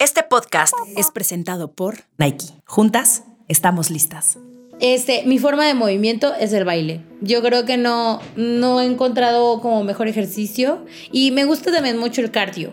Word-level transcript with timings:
Este 0.00 0.22
podcast 0.22 0.74
es 0.96 1.10
presentado 1.10 1.72
por 1.72 2.04
Nike. 2.18 2.44
Juntas, 2.66 3.24
estamos 3.48 3.90
listas. 3.90 4.38
Este, 4.78 5.24
mi 5.24 5.40
forma 5.40 5.66
de 5.66 5.74
movimiento 5.74 6.32
es 6.36 6.52
el 6.52 6.64
baile. 6.64 7.00
Yo 7.20 7.42
creo 7.42 7.64
que 7.64 7.76
no, 7.76 8.20
no 8.36 8.80
he 8.80 8.86
encontrado 8.86 9.60
como 9.60 9.82
mejor 9.82 10.06
ejercicio 10.06 10.86
y 11.10 11.32
me 11.32 11.44
gusta 11.44 11.72
también 11.72 11.98
mucho 11.98 12.20
el 12.20 12.30
cardio. 12.30 12.70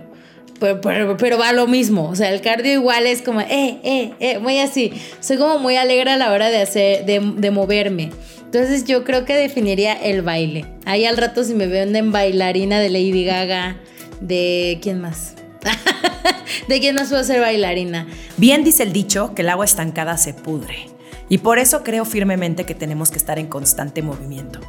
Pero, 0.60 1.18
pero, 1.18 1.38
va 1.40 1.52
lo 1.52 1.66
mismo, 1.66 2.08
o 2.08 2.16
sea, 2.16 2.32
el 2.32 2.42
cardio 2.42 2.72
igual 2.72 3.08
es 3.08 3.24
como, 3.24 3.42
eh, 3.42 3.80
eh, 3.84 4.14
eh, 4.20 4.38
muy 4.38 4.60
así. 4.60 4.94
Soy 5.20 5.38
como 5.38 5.58
muy 5.58 5.78
alegre 5.78 6.12
a 6.12 6.18
la 6.18 6.32
hora 6.32 6.50
de 6.50 6.62
hacer, 6.62 7.06
de, 7.08 7.20
de 7.20 7.50
moverme. 7.50 8.12
Entonces 8.44 8.86
yo 8.86 9.04
creo 9.04 9.26
que 9.26 9.34
definiría 9.34 9.94
el 9.94 10.22
baile. 10.22 10.68
Ahí 10.86 11.06
al 11.06 11.18
rato 11.18 11.44
si 11.44 11.56
me 11.56 11.66
ven 11.66 11.96
en 11.96 12.12
bailarina 12.12 12.80
de 12.80 12.90
Lady 12.92 13.26
Gaga, 13.26 13.82
de 14.22 14.78
quién 14.84 15.02
más. 15.02 15.35
¿De 16.68 16.80
quién 16.80 16.96
más 16.96 17.10
puedo 17.10 17.24
ser 17.24 17.42
bailarina? 17.42 18.08
Bien 18.38 18.64
dice 18.64 18.84
el 18.84 18.94
dicho 18.94 19.34
que 19.36 19.42
el 19.42 19.50
agua 19.50 19.66
estancada 19.66 20.18
se 20.18 20.34
pudre. 20.34 20.90
Y 21.30 21.40
por 21.40 21.60
eso 21.60 21.84
creo 21.84 22.06
firmemente 22.06 22.66
que 22.66 22.76
tenemos 22.76 23.10
que 23.10 23.18
estar 23.18 23.40
en 23.40 23.48
constante 23.48 24.02
movimiento. 24.02 24.60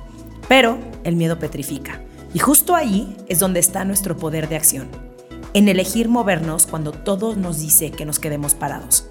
Pero 0.49 0.79
el 1.05 1.17
miedo 1.17 1.39
petrifica. 1.39 2.01
Y 2.33 2.39
justo 2.39 2.75
ahí 2.75 3.17
es 3.29 3.39
donde 3.39 3.61
está 3.61 3.85
nuestro 3.85 4.17
poder 4.17 4.49
de 4.49 4.57
acción. 4.57 4.89
En 5.55 5.69
elegir 5.69 6.09
movernos 6.09 6.67
cuando 6.67 6.93
todo 6.93 7.35
nos 7.35 7.61
dice 7.61 7.91
que 7.91 8.05
nos 8.05 8.19
quedemos 8.19 8.55
parados. 8.55 9.09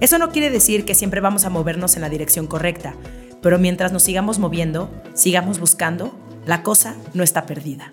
Eso 0.00 0.18
no 0.18 0.30
quiere 0.30 0.50
decir 0.50 0.84
que 0.84 0.94
siempre 0.94 1.20
vamos 1.20 1.44
a 1.44 1.50
movernos 1.50 1.96
en 1.96 2.02
la 2.02 2.08
dirección 2.08 2.46
correcta, 2.46 2.94
pero 3.42 3.58
mientras 3.58 3.92
nos 3.92 4.04
sigamos 4.04 4.38
moviendo, 4.38 4.90
sigamos 5.14 5.58
buscando, 5.58 6.16
la 6.46 6.62
cosa 6.62 6.94
no 7.14 7.22
está 7.22 7.46
perdida. 7.46 7.92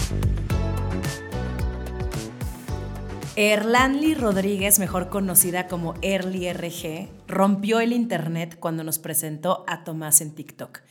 Erlanli 3.37 4.13
Rodríguez, 4.13 4.77
mejor 4.77 5.07
conocida 5.07 5.69
como 5.69 5.93
Erly 6.01 6.51
RG, 6.51 7.07
rompió 7.29 7.79
el 7.79 7.93
internet 7.93 8.57
cuando 8.59 8.83
nos 8.83 8.99
presentó 8.99 9.63
a 9.67 9.85
Tomás 9.85 10.19
en 10.19 10.35
TikTok. 10.35 10.81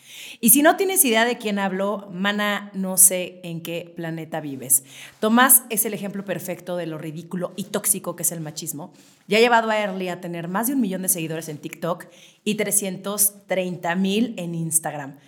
Y 0.40 0.48
si 0.48 0.62
no 0.62 0.76
tienes 0.76 1.04
idea 1.04 1.26
de 1.26 1.36
quién 1.36 1.58
habló, 1.58 2.08
mana, 2.10 2.70
no 2.72 2.96
sé 2.96 3.40
en 3.44 3.60
qué 3.60 3.92
planeta 3.94 4.40
vives. 4.40 4.84
Tomás 5.20 5.64
es 5.68 5.84
el 5.84 5.92
ejemplo 5.92 6.24
perfecto 6.24 6.78
de 6.78 6.86
lo 6.86 6.96
ridículo 6.96 7.52
y 7.56 7.64
tóxico 7.64 8.16
que 8.16 8.22
es 8.22 8.32
el 8.32 8.40
machismo. 8.40 8.94
Ya 9.28 9.36
ha 9.36 9.42
llevado 9.42 9.68
a 9.68 9.78
Erly 9.78 10.08
a 10.08 10.22
tener 10.22 10.48
más 10.48 10.66
de 10.66 10.72
un 10.72 10.80
millón 10.80 11.02
de 11.02 11.10
seguidores 11.10 11.50
en 11.50 11.58
TikTok 11.58 12.06
y 12.42 12.54
330 12.54 13.94
mil 13.96 14.32
en 14.38 14.54
Instagram. 14.54 15.18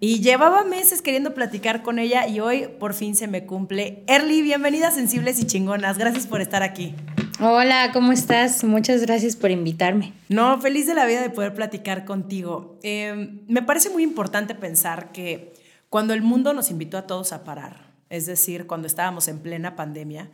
Y 0.00 0.20
llevaba 0.20 0.62
meses 0.62 1.02
queriendo 1.02 1.34
platicar 1.34 1.82
con 1.82 1.98
ella 1.98 2.28
y 2.28 2.38
hoy 2.38 2.68
por 2.78 2.94
fin 2.94 3.16
se 3.16 3.26
me 3.26 3.46
cumple. 3.46 4.04
Erly, 4.06 4.42
bienvenida 4.42 4.92
Sensibles 4.92 5.40
y 5.40 5.46
Chingonas. 5.46 5.98
Gracias 5.98 6.28
por 6.28 6.40
estar 6.40 6.62
aquí. 6.62 6.94
Hola, 7.40 7.90
¿cómo 7.92 8.12
estás? 8.12 8.62
Muchas 8.62 9.02
gracias 9.02 9.34
por 9.34 9.50
invitarme. 9.50 10.12
No, 10.28 10.60
feliz 10.60 10.86
de 10.86 10.94
la 10.94 11.04
vida 11.04 11.20
de 11.20 11.30
poder 11.30 11.52
platicar 11.52 12.04
contigo. 12.04 12.78
Em, 12.84 13.40
me 13.48 13.60
parece 13.60 13.90
muy 13.90 14.04
importante 14.04 14.54
pensar 14.54 15.10
que 15.10 15.52
cuando 15.88 16.14
el 16.14 16.22
mundo 16.22 16.52
nos 16.52 16.70
invitó 16.70 16.96
a 16.96 17.08
todos 17.08 17.32
a 17.32 17.42
parar, 17.42 17.90
es 18.08 18.26
decir, 18.26 18.68
cuando 18.68 18.86
estábamos 18.86 19.26
en 19.26 19.40
plena 19.40 19.74
pandemia, 19.74 20.30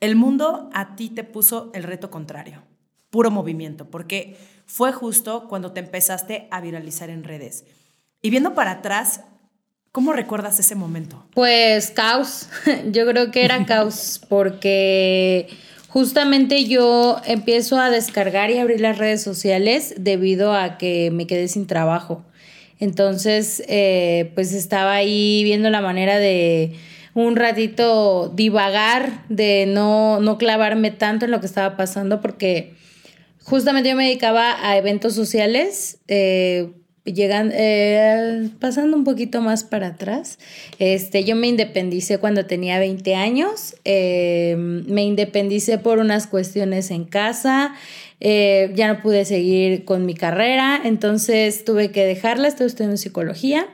el 0.00 0.16
mundo 0.16 0.68
a 0.72 0.96
ti 0.96 1.10
te 1.10 1.22
puso 1.22 1.70
el 1.74 1.84
reto 1.84 2.10
contrario, 2.10 2.64
puro 3.10 3.30
movimiento, 3.30 3.88
porque 3.88 4.36
fue 4.66 4.92
justo 4.92 5.46
cuando 5.48 5.70
te 5.70 5.78
empezaste 5.78 6.48
a 6.50 6.60
viralizar 6.60 7.08
en 7.08 7.22
redes. 7.22 7.66
Y 8.26 8.30
viendo 8.30 8.54
para 8.54 8.72
atrás, 8.72 9.20
¿cómo 9.92 10.12
recuerdas 10.12 10.58
ese 10.58 10.74
momento? 10.74 11.24
Pues 11.32 11.92
caos, 11.92 12.48
yo 12.90 13.06
creo 13.06 13.30
que 13.30 13.44
era 13.44 13.64
caos 13.66 14.20
porque 14.28 15.46
justamente 15.86 16.64
yo 16.64 17.20
empiezo 17.24 17.78
a 17.78 17.88
descargar 17.88 18.50
y 18.50 18.58
abrir 18.58 18.80
las 18.80 18.98
redes 18.98 19.22
sociales 19.22 19.94
debido 19.98 20.54
a 20.54 20.76
que 20.76 21.12
me 21.12 21.28
quedé 21.28 21.46
sin 21.46 21.68
trabajo. 21.68 22.24
Entonces, 22.80 23.62
eh, 23.68 24.32
pues 24.34 24.52
estaba 24.54 24.94
ahí 24.94 25.44
viendo 25.44 25.70
la 25.70 25.80
manera 25.80 26.18
de 26.18 26.74
un 27.14 27.36
ratito 27.36 28.32
divagar, 28.34 29.24
de 29.28 29.66
no, 29.68 30.18
no 30.18 30.36
clavarme 30.36 30.90
tanto 30.90 31.26
en 31.26 31.30
lo 31.30 31.38
que 31.38 31.46
estaba 31.46 31.76
pasando, 31.76 32.20
porque 32.20 32.74
justamente 33.44 33.90
yo 33.90 33.94
me 33.94 34.06
dedicaba 34.06 34.68
a 34.68 34.76
eventos 34.76 35.14
sociales. 35.14 36.00
Eh, 36.08 36.72
llegando, 37.06 37.54
eh, 37.56 38.50
pasando 38.60 38.96
un 38.96 39.04
poquito 39.04 39.40
más 39.40 39.64
para 39.64 39.88
atrás, 39.88 40.38
este, 40.78 41.24
yo 41.24 41.36
me 41.36 41.46
independicé 41.46 42.18
cuando 42.18 42.46
tenía 42.46 42.78
20 42.78 43.14
años, 43.14 43.76
eh, 43.84 44.54
me 44.58 45.04
independicé 45.04 45.78
por 45.78 45.98
unas 45.98 46.26
cuestiones 46.26 46.90
en 46.90 47.04
casa, 47.04 47.74
eh, 48.20 48.72
ya 48.74 48.92
no 48.92 49.02
pude 49.02 49.24
seguir 49.24 49.84
con 49.84 50.06
mi 50.06 50.14
carrera, 50.14 50.80
entonces 50.84 51.64
tuve 51.64 51.90
que 51.90 52.04
dejarla, 52.04 52.48
estoy 52.48 52.66
estudiando 52.66 52.96
psicología 52.96 53.66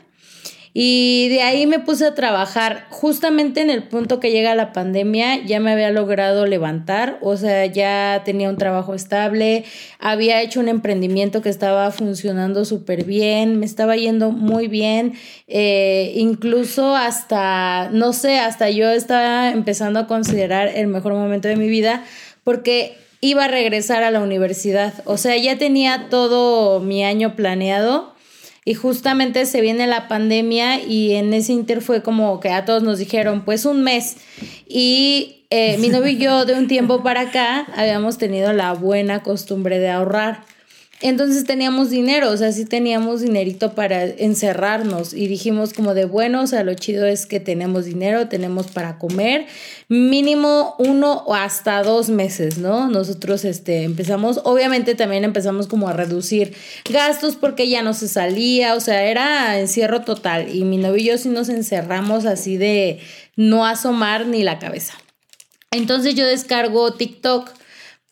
y 0.75 1.29
de 1.29 1.43
ahí 1.43 1.67
me 1.67 1.81
puse 1.81 2.07
a 2.07 2.15
trabajar. 2.15 2.87
Justamente 2.89 3.61
en 3.61 3.69
el 3.69 3.83
punto 3.83 4.21
que 4.21 4.31
llega 4.31 4.55
la 4.55 4.73
pandemia, 4.73 5.45
ya 5.45 5.61
me 5.61 5.73
había 5.73 5.91
logrado 5.91 6.47
levantar, 6.47 7.19
o 7.21 7.37
sea, 7.37 7.67
ya 7.67 8.23
tenía 8.25 8.49
un 8.49 8.57
trabajo 8.57 8.95
estable, 8.95 9.65
había 9.99 10.41
hecho 10.41 10.61
un 10.61 10.69
emprendimiento 10.69 11.43
que 11.43 11.51
estaba 11.51 11.91
funcionando 11.91 12.65
súper 12.65 13.05
bien, 13.05 13.59
me 13.59 13.67
estaba 13.67 13.97
yendo 13.97 14.31
muy 14.31 14.69
bien, 14.69 15.15
eh, 15.47 16.13
incluso 16.17 16.97
hasta, 16.97 17.91
no 17.93 18.13
sé, 18.13 18.39
hasta 18.39 18.71
yo 18.71 18.91
estaba 18.91 19.51
empezando 19.51 20.01
a 20.01 20.07
considerar 20.07 20.69
el 20.69 20.87
mejor 20.87 21.13
momento 21.13 21.49
de 21.49 21.57
mi 21.57 21.69
vida 21.69 22.05
porque 22.45 22.97
iba 23.21 23.45
a 23.45 23.49
regresar 23.49 24.03
a 24.03 24.11
la 24.11 24.21
universidad, 24.21 24.95
o 25.05 25.17
sea, 25.17 25.37
ya 25.37 25.59
tenía 25.59 26.09
todo 26.09 26.81
mi 26.81 27.05
año 27.05 27.37
planeado 27.37 28.12
y 28.65 28.75
justamente 28.75 29.45
se 29.47 29.61
viene 29.61 29.87
la 29.87 30.07
pandemia 30.07 30.81
y 30.81 31.15
en 31.15 31.35
ese 31.35 31.53
inter 31.53 31.83
fue 31.83 32.03
como 32.03 32.39
que 32.39 32.51
a 32.51 32.65
todos 32.65 32.83
nos 32.83 32.99
dijeron, 32.99 33.45
pues 33.45 33.65
un 33.65 33.83
mes. 33.83 34.17
Y 34.69 35.45
eh, 35.51 35.79
mi 35.79 35.89
novio 35.89 36.13
y 36.13 36.19
yo 36.19 36.45
de 36.45 36.55
un 36.55 36.69
tiempo 36.69 37.03
para 37.03 37.23
acá 37.23 37.67
habíamos 37.77 38.19
tenido 38.19 38.53
la 38.53 38.73
buena 38.73 39.23
costumbre 39.23 39.81
de 39.81 39.91
ahorrar. 39.91 40.45
Entonces 41.03 41.45
teníamos 41.45 41.91
dinero, 41.91 42.31
o 42.31 42.37
sea, 42.37 42.53
sí 42.53 42.65
teníamos 42.65 43.23
dinerito 43.23 43.75
para 43.75 44.05
encerrarnos 44.05 45.13
y 45.13 45.27
dijimos 45.27 45.73
como 45.73 45.95
de 45.95 46.05
bueno, 46.05 46.43
o 46.43 46.47
sea, 46.47 46.63
lo 46.63 46.75
chido 46.75 47.07
es 47.07 47.27
que 47.27 47.41
tenemos 47.41 47.85
dinero, 47.85 48.29
tenemos 48.29 48.69
para 48.69 48.99
comer, 48.99 49.47
mínimo 49.89 50.77
uno 50.79 51.25
o 51.27 51.35
hasta 51.35 51.83
dos 51.83 52.09
meses, 52.09 52.59
¿no? 52.59 52.89
Nosotros 52.89 53.45
este, 53.45 53.83
empezamos, 53.83 54.43
obviamente 54.45 54.95
también 54.95 55.25
empezamos 55.25 55.67
como 55.67 55.89
a 55.89 55.93
reducir 55.93 56.55
gastos 56.89 57.35
porque 57.35 57.69
ya 57.69 57.83
no 57.83 57.95
se 57.95 58.07
salía, 58.07 58.77
o 58.77 58.81
sea, 58.81 59.03
era 59.03 59.59
encierro 59.59 60.03
total 60.03 60.55
y 60.55 60.63
mi 60.63 60.77
novio 60.77 60.99
y 60.99 61.05
yo 61.07 61.19
sí 61.19 61.31
nos 61.31 61.49
encerramos 61.49 62.27
así 62.27 62.57
de 62.57 63.01
no 63.35 63.67
asomar 63.67 64.27
ni 64.27 64.45
la 64.45 64.61
cabeza. 64.61 64.95
Entonces 65.73 66.15
yo 66.15 66.27
descargo 66.27 66.93
TikTok 66.93 67.51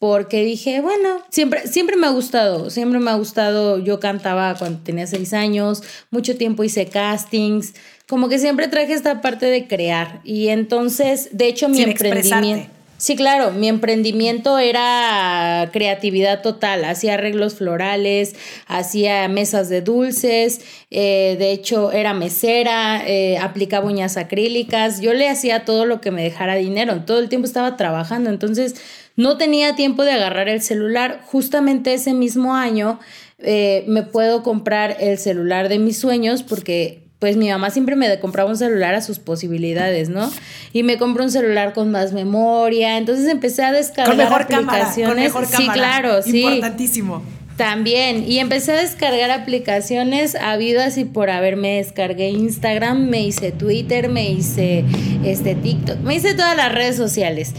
porque 0.01 0.43
dije, 0.45 0.81
bueno, 0.81 1.21
siempre, 1.29 1.69
siempre 1.69 1.95
me 1.95 2.07
ha 2.07 2.11
gustado, 2.11 2.71
siempre 2.71 2.99
me 2.99 3.11
ha 3.11 3.17
gustado, 3.17 3.79
yo 3.79 4.01
cantaba 4.01 4.55
cuando 4.55 4.81
tenía 4.83 5.07
seis 5.07 5.35
años, 5.35 5.83
mucho 6.11 6.39
tiempo 6.39 6.65
hice 6.65 6.87
castings, 6.87 7.75
como 8.09 8.31
que 8.31 8.39
siempre 8.39 8.67
traje 8.67 8.95
esta 8.95 9.21
parte 9.21 9.47
de 9.47 9.69
crear 9.69 10.23
y 10.25 10.49
entonces, 10.49 11.29
de 11.33 11.49
hecho, 11.49 11.69
mi 11.69 11.83
emprendimiento... 11.83 12.80
Sí, 13.01 13.17
claro, 13.17 13.51
mi 13.53 13.67
emprendimiento 13.67 14.59
era 14.59 15.71
creatividad 15.73 16.43
total, 16.43 16.85
hacía 16.85 17.15
arreglos 17.15 17.55
florales, 17.55 18.35
hacía 18.67 19.27
mesas 19.27 19.71
de 19.71 19.81
dulces, 19.81 20.61
eh, 20.91 21.35
de 21.39 21.51
hecho 21.51 21.93
era 21.93 22.13
mesera, 22.13 23.03
eh, 23.07 23.39
aplicaba 23.39 23.87
uñas 23.87 24.19
acrílicas, 24.19 25.01
yo 25.01 25.15
le 25.15 25.31
hacía 25.31 25.65
todo 25.65 25.87
lo 25.87 26.03
que 26.03 26.11
me 26.11 26.23
dejara 26.23 26.57
dinero, 26.57 27.01
todo 27.07 27.21
el 27.21 27.31
tiempo 27.31 27.47
estaba 27.47 27.79
trabajando, 27.79 28.29
entonces 28.29 28.75
no 29.17 29.39
tenía 29.39 29.75
tiempo 29.77 30.05
de 30.05 30.13
agarrar 30.13 30.51
el 30.51 30.61
celular. 30.61 31.23
Justamente 31.25 31.95
ese 31.95 32.13
mismo 32.13 32.55
año 32.55 33.01
eh, 33.39 33.83
me 33.87 34.03
puedo 34.03 34.43
comprar 34.43 34.99
el 35.01 35.17
celular 35.17 35.71
de 35.71 35.79
mis 35.79 35.97
sueños 35.99 36.43
porque 36.43 37.10
pues 37.21 37.37
mi 37.37 37.51
mamá 37.51 37.71
siempre 37.71 37.97
me 37.97 38.19
compraba 38.19 38.49
un 38.49 38.57
celular 38.57 38.95
a 38.95 39.03
sus 39.03 39.19
posibilidades, 39.19 40.09
¿no? 40.09 40.33
Y 40.73 40.83
me 40.83 40.97
compró 40.97 41.23
un 41.23 41.31
celular 41.31 41.75
con 41.75 41.91
más 41.91 42.15
memoria, 42.15 42.97
entonces 42.97 43.29
empecé 43.29 43.63
a 43.63 43.73
descargar 43.73 44.17
con 44.17 44.25
mejor 44.25 44.43
aplicaciones. 44.43 45.31
Cámara, 45.31 45.57
sí, 45.57 45.69
claro, 45.69 46.23
sí. 46.23 46.41
Importantísimo. 46.41 47.23
También, 47.59 48.25
y 48.27 48.39
empecé 48.39 48.73
a 48.73 48.81
descargar 48.81 49.31
aplicaciones 49.31 50.35
habidas 50.35 50.97
y 50.97 51.05
por 51.05 51.29
haber, 51.29 51.57
me 51.57 51.77
descargué 51.77 52.31
Instagram, 52.31 53.11
me 53.11 53.21
hice 53.21 53.53
Twitter, 53.53 54.09
me 54.09 54.31
hice 54.31 54.87
este 55.23 55.55
TikTok, 55.57 55.99
me 55.99 56.15
hice 56.15 56.33
todas 56.33 56.57
las 56.57 56.73
redes 56.73 56.97
sociales. 56.97 57.53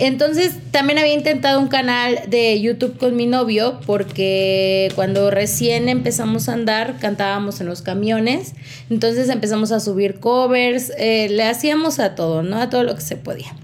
Entonces 0.00 0.54
también 0.70 0.98
había 0.98 1.12
intentado 1.12 1.60
un 1.60 1.68
canal 1.68 2.20
de 2.28 2.58
YouTube 2.58 2.96
con 2.96 3.16
mi 3.16 3.26
novio 3.26 3.80
porque 3.84 4.90
cuando 4.94 5.30
recién 5.30 5.90
empezamos 5.90 6.48
a 6.48 6.54
andar 6.54 6.98
cantábamos 6.98 7.60
en 7.60 7.66
los 7.66 7.82
camiones, 7.82 8.54
entonces 8.88 9.28
empezamos 9.28 9.72
a 9.72 9.80
subir 9.80 10.18
covers, 10.18 10.90
eh, 10.96 11.28
le 11.28 11.44
hacíamos 11.44 11.98
a 11.98 12.14
todo, 12.14 12.42
¿no? 12.42 12.56
A 12.62 12.70
todo 12.70 12.82
lo 12.82 12.94
que 12.94 13.02
se 13.02 13.16
podía. 13.16 13.54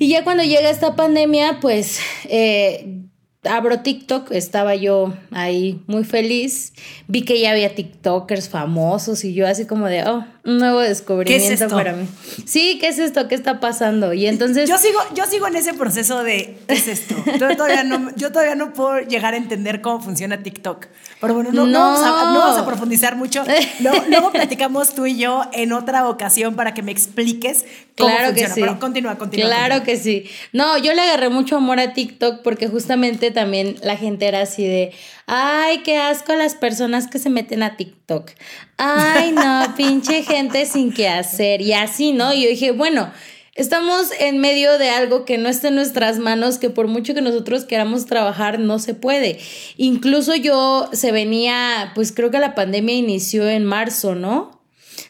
Y 0.00 0.08
ya 0.08 0.24
cuando 0.24 0.42
llega 0.42 0.68
esta 0.68 0.96
pandemia, 0.96 1.58
pues 1.60 2.00
eh, 2.24 2.99
abro 3.44 3.80
TikTok, 3.80 4.32
estaba 4.32 4.74
yo 4.74 5.14
ahí 5.30 5.80
muy 5.86 6.04
feliz, 6.04 6.74
vi 7.08 7.22
que 7.22 7.40
ya 7.40 7.52
había 7.52 7.74
TikTokers 7.74 8.50
famosos 8.50 9.24
y 9.24 9.32
yo 9.32 9.46
así 9.46 9.64
como 9.64 9.86
de, 9.86 10.04
oh, 10.04 10.26
un 10.44 10.58
nuevo 10.58 10.80
descubrimiento 10.80 11.68
para 11.68 11.94
mí. 11.94 12.06
Sí, 12.44 12.78
¿qué 12.80 12.88
es 12.88 12.98
esto? 12.98 13.28
¿Qué 13.28 13.34
está 13.34 13.58
pasando? 13.58 14.12
Y 14.12 14.26
entonces... 14.26 14.68
Yo 14.68 14.76
sigo, 14.76 14.98
yo 15.14 15.24
sigo 15.24 15.46
en 15.46 15.56
ese 15.56 15.72
proceso 15.72 16.22
de, 16.22 16.58
¿qué 16.66 16.74
es 16.74 16.88
esto? 16.88 17.14
Yo 17.38 17.56
todavía 17.56 17.82
no, 17.82 18.14
yo 18.16 18.30
todavía 18.30 18.56
no 18.56 18.74
puedo 18.74 19.00
llegar 19.00 19.32
a 19.32 19.38
entender 19.38 19.80
cómo 19.80 20.00
funciona 20.00 20.42
TikTok. 20.42 20.86
Pero 21.20 21.34
bueno, 21.34 21.50
no, 21.52 21.62
vamos, 21.70 22.58
a, 22.58 22.66
profundizar 22.66 23.16
mucho. 23.16 23.42
Luego, 24.08 24.32
platicamos 24.32 24.94
tú 24.94 25.06
y 25.06 25.16
yo 25.16 25.44
en 25.52 25.72
otra 25.72 26.08
ocasión 26.08 26.56
para 26.56 26.74
que 26.74 26.82
me 26.82 26.92
expliques 26.92 27.64
cómo 28.00 28.14
claro 28.14 28.28
funciona. 28.28 28.48
Que 28.48 28.54
sí. 28.54 28.60
Pero 28.60 28.80
continúa, 28.80 29.18
continúa. 29.18 29.46
Claro 29.46 29.82
que 29.84 29.96
sí. 29.96 30.24
No, 30.52 30.78
yo 30.78 30.92
le 30.94 31.02
agarré 31.02 31.28
mucho 31.28 31.56
amor 31.56 31.78
a 31.78 31.92
TikTok 31.92 32.42
porque 32.42 32.68
justamente 32.68 33.30
también 33.30 33.76
la 33.82 33.96
gente 33.96 34.26
era 34.26 34.42
así 34.42 34.66
de, 34.66 34.92
ay, 35.26 35.82
qué 35.84 35.98
asco 35.98 36.32
a 36.32 36.36
las 36.36 36.54
personas 36.54 37.06
que 37.06 37.18
se 37.18 37.30
meten 37.30 37.62
a 37.62 37.76
TikTok. 37.76 38.30
Ay, 38.76 39.32
no, 39.32 39.74
pinche 39.76 40.22
gente 40.22 40.66
sin 40.66 40.92
qué 40.92 41.08
hacer. 41.08 41.60
Y 41.60 41.72
así, 41.72 42.12
¿no? 42.12 42.32
Y 42.32 42.42
yo 42.42 42.48
dije, 42.48 42.72
bueno, 42.72 43.10
estamos 43.54 44.10
en 44.18 44.38
medio 44.38 44.78
de 44.78 44.90
algo 44.90 45.24
que 45.24 45.38
no 45.38 45.48
está 45.48 45.68
en 45.68 45.74
nuestras 45.74 46.18
manos, 46.18 46.58
que 46.58 46.70
por 46.70 46.88
mucho 46.88 47.14
que 47.14 47.20
nosotros 47.20 47.64
queramos 47.64 48.06
trabajar, 48.06 48.58
no 48.58 48.78
se 48.78 48.94
puede. 48.94 49.38
Incluso 49.76 50.34
yo 50.34 50.88
se 50.92 51.12
venía, 51.12 51.92
pues 51.94 52.12
creo 52.12 52.30
que 52.30 52.38
la 52.38 52.54
pandemia 52.54 52.94
inició 52.94 53.48
en 53.48 53.64
marzo, 53.64 54.14
¿no? 54.14 54.59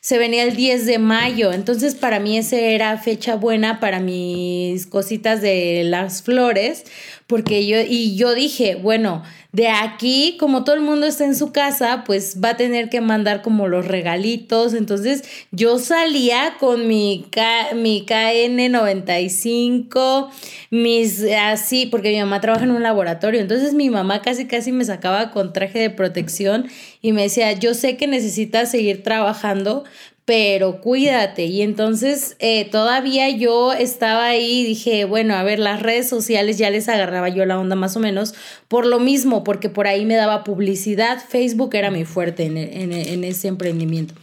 Se 0.00 0.17
venía 0.19 0.44
el 0.44 0.56
10 0.56 0.87
de 0.87 0.99
mayo, 0.99 1.52
entonces 1.52 1.94
para 1.94 2.20
mí 2.20 2.38
esa 2.38 2.56
era 2.56 2.97
fecha 2.97 3.37
buena 3.37 3.81
para 3.81 4.00
mis 4.00 4.87
cositas 4.87 5.43
de 5.43 5.82
las 5.85 6.23
flores, 6.23 6.85
porque 7.26 7.67
yo, 7.67 7.76
y 7.81 8.17
yo 8.17 8.35
dije, 8.35 8.76
bueno, 8.76 9.23
de 9.52 9.69
aquí, 9.69 10.37
como 10.38 10.62
todo 10.62 10.76
el 10.76 10.82
mundo 10.82 11.06
está 11.06 11.25
en 11.25 11.35
su 11.35 11.50
casa, 11.50 12.05
pues 12.06 12.37
va 12.43 12.50
a 12.50 12.56
tener 12.56 12.88
que 12.88 13.00
mandar 13.00 13.43
como 13.43 13.67
los 13.67 13.88
regalitos. 13.88 14.75
Entonces 14.75 15.25
yo 15.50 15.81
salía 15.81 16.55
con 16.61 16.87
mi, 16.87 17.26
mi 17.75 18.06
KN95, 18.06 20.29
mis 20.70 21.25
así, 21.32 21.87
porque 21.87 22.11
mi 22.11 22.20
mamá 22.20 22.41
trabaja 22.41 22.62
en 22.64 22.70
un 22.70 22.85
laboratorio. 22.85 23.41
Entonces 23.41 23.75
mi 23.75 23.91
mamá 23.91 24.23
casi 24.23 24.47
casi 24.47 24.70
me 24.70 24.85
sacaba 24.85 25.32
con 25.32 25.52
traje 25.52 25.81
de 25.81 25.91
protección 25.91 26.69
y 27.02 27.11
me 27.12 27.23
decía, 27.23 27.50
yo 27.52 27.75
sé 27.75 27.97
que 27.97 28.06
necesitas 28.06 28.70
seguir 28.70 29.02
trabajando, 29.02 29.82
pero 30.31 30.81
cuídate. 30.81 31.47
Y 31.47 31.61
entonces 31.61 32.37
eh, 32.38 32.65
todavía 32.71 33.29
yo 33.31 33.73
estaba 33.73 34.27
ahí 34.27 34.61
y 34.61 34.65
dije, 34.65 35.05
bueno, 35.05 35.35
a 35.35 35.43
ver, 35.43 35.59
las 35.59 35.82
redes 35.82 36.09
sociales 36.09 36.56
ya 36.56 36.71
les 36.71 36.88
agarraba 36.88 37.29
yo 37.31 37.44
la 37.47 37.59
onda 37.59 37.75
más 37.75 37.97
o 37.97 37.99
menos 37.99 38.35
por 38.69 38.87
lo 38.87 39.00
mismo, 39.00 39.43
porque 39.43 39.71
por 39.71 39.88
ahí 39.88 40.06
me 40.06 40.15
daba 40.15 40.44
publicidad. 40.44 41.21
Facebook 41.29 41.75
era 41.75 41.91
mi 41.91 42.05
fuerte 42.05 42.44
en, 42.44 42.56
en 42.56 43.25
ese 43.25 43.49
emprendimiento. 43.49 44.15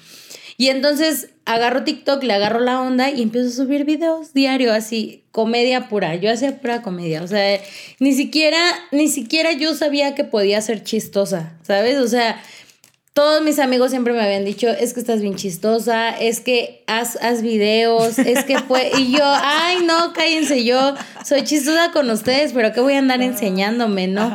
Y 0.55 0.69
entonces 0.69 1.27
agarro 1.43 1.83
TikTok, 1.83 2.23
le 2.23 2.31
agarro 2.31 2.61
la 2.61 2.81
onda 2.81 3.11
y 3.11 3.21
empiezo 3.21 3.49
a 3.49 3.65
subir 3.65 3.83
videos 3.83 4.33
diario, 4.33 4.71
así, 4.71 5.23
comedia 5.31 5.89
pura. 5.89 6.15
Yo 6.15 6.31
hacía 6.31 6.57
pura 6.57 6.83
comedia. 6.83 7.21
O 7.21 7.27
sea, 7.27 7.59
ni 7.99 8.13
siquiera, 8.13 8.57
ni 8.93 9.09
siquiera 9.09 9.51
yo 9.51 9.75
sabía 9.75 10.15
que 10.15 10.23
podía 10.23 10.61
ser 10.61 10.85
chistosa, 10.85 11.57
¿sabes? 11.63 11.97
O 11.97 12.07
sea, 12.07 12.41
todos 13.17 13.41
mis 13.41 13.57
amigos 13.57 13.89
siempre 13.89 14.13
me 14.13 14.21
habían 14.21 14.45
dicho, 14.45 14.67
es 14.69 14.93
que 14.93 14.99
estás 14.99 15.21
bien 15.21 15.33
chistosa, 15.33 16.11
es 16.11 16.39
que 16.39 16.83
haz, 16.85 17.15
haz 17.19 17.41
videos, 17.41 18.19
es 18.19 18.43
que 18.43 18.59
fue, 18.59 18.91
y 18.95 19.11
yo, 19.11 19.23
ay, 19.23 19.79
no, 19.83 20.13
cállense, 20.13 20.63
yo 20.63 20.93
soy 21.25 21.43
chistosa 21.43 21.91
con 21.91 22.11
ustedes, 22.11 22.53
pero 22.53 22.71
que 22.73 22.79
voy 22.79 22.93
a 22.93 22.99
andar 22.99 23.23
enseñándome, 23.23 24.07
¿no? 24.07 24.29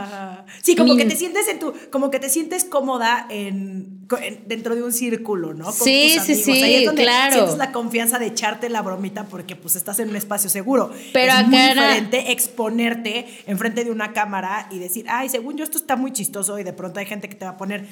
Sí, 0.62 0.76
como 0.76 0.96
que 0.96 1.04
te 1.04 1.16
sientes 1.16 1.48
en 1.48 1.58
tu, 1.58 1.74
como 1.90 2.10
que 2.10 2.20
te 2.20 2.28
sientes 2.28 2.64
cómoda 2.64 3.26
en, 3.30 4.06
dentro 4.46 4.76
de 4.76 4.82
un 4.82 4.92
círculo, 4.92 5.54
¿no? 5.54 5.72
sí, 5.72 6.18
sí, 6.24 6.36
sí, 6.36 6.86
claro. 6.94 7.32
Sientes 7.32 7.58
la 7.58 7.72
confianza 7.72 8.18
de 8.20 8.26
echarte 8.26 8.68
la 8.68 8.80
bromita 8.80 9.24
porque 9.24 9.56
pues 9.56 9.74
estás 9.74 9.98
en 9.98 10.10
un 10.10 10.16
espacio 10.16 10.48
seguro. 10.48 10.92
Pero 11.12 11.32
es 11.32 11.48
muy 11.48 11.58
diferente 11.58 12.30
exponerte 12.32 13.26
enfrente 13.46 13.84
de 13.84 13.90
una 13.90 14.12
cámara 14.12 14.68
y 14.70 14.78
decir, 14.78 15.06
ay, 15.08 15.28
según 15.28 15.56
yo 15.56 15.64
esto 15.64 15.78
está 15.78 15.96
muy 15.96 16.12
chistoso 16.12 16.56
y 16.58 16.62
de 16.62 16.72
pronto 16.72 17.00
hay 17.00 17.06
gente 17.06 17.28
que 17.28 17.34
te 17.34 17.44
va 17.44 17.52
a 17.52 17.56
poner 17.56 17.86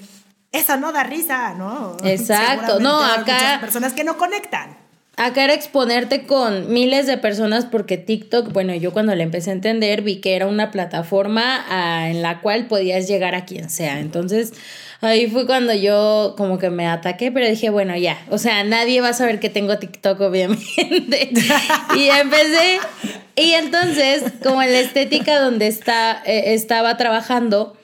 esa 0.53 0.77
no 0.77 0.93
da 0.93 1.05
risa, 1.05 1.55
¿no? 1.55 1.97
Exacto, 2.05 2.81
no, 2.81 3.03
acá... 3.03 3.59
personas 3.61 3.93
que 3.93 4.05
no 4.05 4.17
conectan. 4.17 4.77
Acá 5.17 5.45
era 5.45 5.53
exponerte 5.53 6.23
con 6.23 6.73
miles 6.73 7.07
de 7.07 7.19
personas 7.19 7.67
porque 7.67 7.99
TikTok, 7.99 8.53
bueno, 8.53 8.75
yo 8.75 8.93
cuando 8.93 9.15
le 9.15 9.23
empecé 9.23 9.51
a 9.51 9.53
entender 9.53 10.01
vi 10.01 10.21
que 10.21 10.35
era 10.35 10.47
una 10.47 10.71
plataforma 10.71 11.63
ah, 11.69 12.09
en 12.09 12.23
la 12.23 12.41
cual 12.41 12.69
podías 12.69 13.07
llegar 13.07 13.35
a 13.35 13.45
quien 13.45 13.69
sea. 13.69 14.01
Entonces, 14.01 14.55
ahí 15.03 15.27
fue 15.29 15.45
cuando 15.45 15.75
yo 15.75 16.35
como 16.39 16.59
que 16.59 16.71
me 16.71 16.87
ataqué, 16.87 17.31
pero 17.31 17.47
dije, 17.47 17.69
bueno, 17.69 17.95
ya, 17.99 18.19
o 18.31 18.39
sea, 18.39 18.65
nadie 18.65 19.03
va 19.03 19.11
a 19.11 19.13
saber 19.13 19.41
que 19.41 19.51
tengo 19.51 19.79
TikTok, 19.79 20.19
obviamente. 20.23 21.31
y 21.97 22.09
empecé, 22.09 22.79
y 23.37 23.53
entonces, 23.53 24.25
como 24.43 24.63
en 24.63 24.73
la 24.73 24.81
estética 24.81 25.39
donde 25.39 25.67
está, 25.67 26.23
eh, 26.25 26.55
estaba 26.55 26.97
trabajando, 26.97 27.77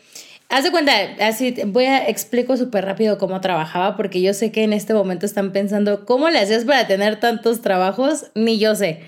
Haz 0.48 0.62
de 0.62 0.70
cuenta, 0.70 0.92
así 1.20 1.54
voy 1.66 1.86
a 1.86 2.08
explico 2.08 2.56
súper 2.56 2.84
rápido 2.84 3.18
cómo 3.18 3.40
trabajaba, 3.40 3.96
porque 3.96 4.20
yo 4.20 4.32
sé 4.32 4.52
que 4.52 4.62
en 4.62 4.72
este 4.72 4.94
momento 4.94 5.26
están 5.26 5.52
pensando, 5.52 6.06
¿cómo 6.06 6.30
le 6.30 6.38
hacías 6.38 6.64
para 6.64 6.86
tener 6.86 7.18
tantos 7.18 7.62
trabajos? 7.62 8.26
Ni 8.34 8.58
yo 8.58 8.76
sé. 8.76 9.00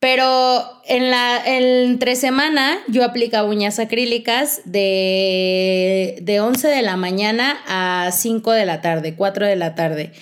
Pero 0.00 0.80
en 0.86 1.10
la 1.10 1.42
entre 1.44 2.16
semana 2.16 2.78
yo 2.88 3.04
aplicaba 3.04 3.48
uñas 3.48 3.78
acrílicas 3.78 4.62
de, 4.64 6.18
de 6.22 6.40
11 6.40 6.68
de 6.68 6.82
la 6.82 6.96
mañana 6.96 7.58
a 7.66 8.10
5 8.10 8.52
de 8.52 8.64
la 8.66 8.80
tarde, 8.80 9.14
4 9.14 9.46
de 9.46 9.56
la 9.56 9.74
tarde. 9.74 10.12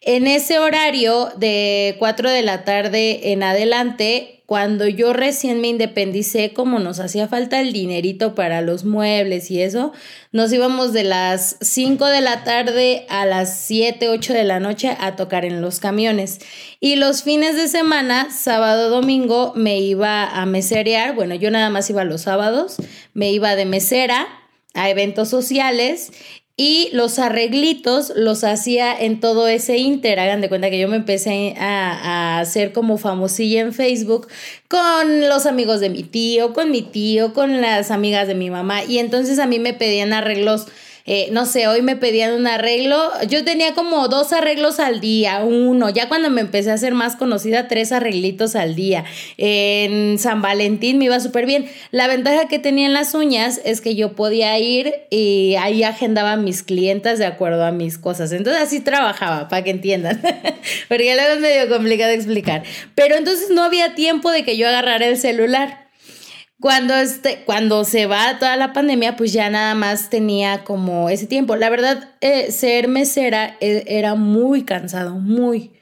En 0.00 0.26
ese 0.26 0.58
horario 0.58 1.30
de 1.36 1.96
4 1.98 2.30
de 2.30 2.42
la 2.42 2.64
tarde 2.64 3.32
en 3.32 3.42
adelante, 3.42 4.35
cuando 4.46 4.86
yo 4.86 5.12
recién 5.12 5.60
me 5.60 5.66
independicé, 5.66 6.52
como 6.52 6.78
nos 6.78 7.00
hacía 7.00 7.26
falta 7.26 7.60
el 7.60 7.72
dinerito 7.72 8.36
para 8.36 8.60
los 8.60 8.84
muebles 8.84 9.50
y 9.50 9.60
eso, 9.60 9.92
nos 10.30 10.52
íbamos 10.52 10.92
de 10.92 11.02
las 11.02 11.56
5 11.60 12.06
de 12.06 12.20
la 12.20 12.44
tarde 12.44 13.06
a 13.08 13.26
las 13.26 13.58
7, 13.58 14.08
8 14.08 14.32
de 14.32 14.44
la 14.44 14.60
noche 14.60 14.96
a 15.00 15.16
tocar 15.16 15.44
en 15.44 15.60
los 15.60 15.80
camiones. 15.80 16.38
Y 16.78 16.94
los 16.94 17.24
fines 17.24 17.56
de 17.56 17.66
semana, 17.66 18.30
sábado, 18.30 18.88
domingo, 18.88 19.52
me 19.56 19.80
iba 19.80 20.24
a 20.24 20.46
meserear, 20.46 21.16
bueno, 21.16 21.34
yo 21.34 21.50
nada 21.50 21.68
más 21.68 21.90
iba 21.90 22.04
los 22.04 22.22
sábados, 22.22 22.76
me 23.14 23.32
iba 23.32 23.56
de 23.56 23.64
mesera 23.64 24.28
a 24.74 24.90
eventos 24.90 25.28
sociales 25.28 26.12
y 26.56 26.88
los 26.92 27.18
arreglitos 27.18 28.12
los 28.16 28.42
hacía 28.42 28.98
en 28.98 29.20
todo 29.20 29.46
ese 29.46 29.76
inter. 29.76 30.18
Hagan 30.18 30.40
de 30.40 30.48
cuenta 30.48 30.70
que 30.70 30.78
yo 30.78 30.88
me 30.88 30.96
empecé 30.96 31.54
a, 31.58 31.92
a, 31.92 32.40
hacer 32.40 32.72
como 32.72 32.96
famosilla 32.96 33.60
en 33.60 33.74
Facebook 33.74 34.28
con 34.68 35.28
los 35.28 35.44
amigos 35.44 35.80
de 35.80 35.90
mi 35.90 36.02
tío, 36.02 36.54
con 36.54 36.70
mi 36.70 36.80
tío, 36.80 37.34
con 37.34 37.60
las 37.60 37.90
amigas 37.90 38.26
de 38.26 38.34
mi 38.34 38.50
mamá. 38.50 38.84
Y 38.84 38.98
entonces 38.98 39.38
a 39.38 39.46
mí 39.46 39.58
me 39.58 39.74
pedían 39.74 40.14
arreglos 40.14 40.66
eh, 41.06 41.28
no 41.30 41.46
sé, 41.46 41.68
hoy 41.68 41.82
me 41.82 41.96
pedían 41.96 42.32
un 42.34 42.46
arreglo, 42.46 43.10
yo 43.28 43.44
tenía 43.44 43.74
como 43.74 44.08
dos 44.08 44.32
arreglos 44.32 44.80
al 44.80 45.00
día, 45.00 45.44
uno, 45.44 45.88
ya 45.88 46.08
cuando 46.08 46.30
me 46.30 46.40
empecé 46.40 46.72
a 46.72 46.78
ser 46.78 46.94
más 46.94 47.14
conocida, 47.14 47.68
tres 47.68 47.92
arreglitos 47.92 48.56
al 48.56 48.74
día. 48.74 49.04
En 49.36 50.18
San 50.18 50.42
Valentín 50.42 50.98
me 50.98 51.04
iba 51.06 51.20
súper 51.20 51.46
bien. 51.46 51.66
La 51.92 52.08
ventaja 52.08 52.48
que 52.48 52.58
tenía 52.58 52.86
en 52.86 52.92
las 52.92 53.14
uñas 53.14 53.60
es 53.64 53.80
que 53.80 53.94
yo 53.94 54.12
podía 54.14 54.58
ir 54.58 54.94
y 55.10 55.54
ahí 55.60 55.84
agendaba 55.84 56.32
a 56.32 56.36
mis 56.36 56.62
clientas 56.62 57.18
de 57.18 57.26
acuerdo 57.26 57.64
a 57.64 57.70
mis 57.70 57.98
cosas. 57.98 58.32
Entonces 58.32 58.62
así 58.62 58.80
trabajaba, 58.80 59.48
para 59.48 59.62
que 59.62 59.70
entiendan, 59.70 60.20
porque 60.88 61.14
luego 61.14 61.34
es 61.34 61.40
medio 61.40 61.68
complicado 61.68 62.10
explicar. 62.12 62.64
Pero 62.94 63.14
entonces 63.14 63.50
no 63.50 63.62
había 63.62 63.94
tiempo 63.94 64.30
de 64.30 64.44
que 64.44 64.56
yo 64.56 64.66
agarrara 64.68 65.06
el 65.06 65.16
celular. 65.16 65.85
Cuando, 66.60 66.94
este, 66.94 67.42
cuando 67.44 67.84
se 67.84 68.06
va 68.06 68.38
toda 68.38 68.56
la 68.56 68.72
pandemia, 68.72 69.16
pues 69.16 69.32
ya 69.32 69.50
nada 69.50 69.74
más 69.74 70.08
tenía 70.08 70.64
como 70.64 71.10
ese 71.10 71.26
tiempo. 71.26 71.54
La 71.56 71.68
verdad, 71.68 72.10
eh, 72.20 72.50
ser 72.50 72.88
mesera 72.88 73.56
eh, 73.60 73.84
era 73.86 74.14
muy 74.14 74.64
cansado, 74.64 75.16
muy. 75.16 75.72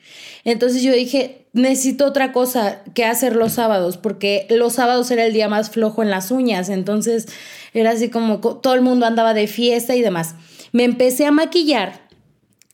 Entonces 0.43 0.83
yo 0.83 0.93
dije, 0.93 1.47
necesito 1.53 2.05
otra 2.07 2.33
cosa 2.33 2.83
que 2.93 3.05
hacer 3.05 3.37
los 3.37 3.53
sábados, 3.53 3.99
porque 3.99 4.47
los 4.51 4.75
sábados 4.75 5.11
era 5.13 5.25
el 5.25 5.33
día 5.33 5.49
más 5.49 5.71
flojo 5.71 6.03
en 6.03 6.11
las 6.11 6.33
uñas. 6.33 6.69
Entonces 6.69 7.29
era 7.73 7.91
así 7.91 8.11
como 8.11 8.41
todo 8.41 8.75
el 8.75 8.83
mundo 8.83 9.07
andaba 9.07 9.33
de 9.33 9.47
fiesta 9.47 9.95
y 9.95 10.03
demás. 10.03 10.35
Me 10.73 10.83
empecé 10.83 11.25
a 11.25 11.31
maquillar 11.31 12.01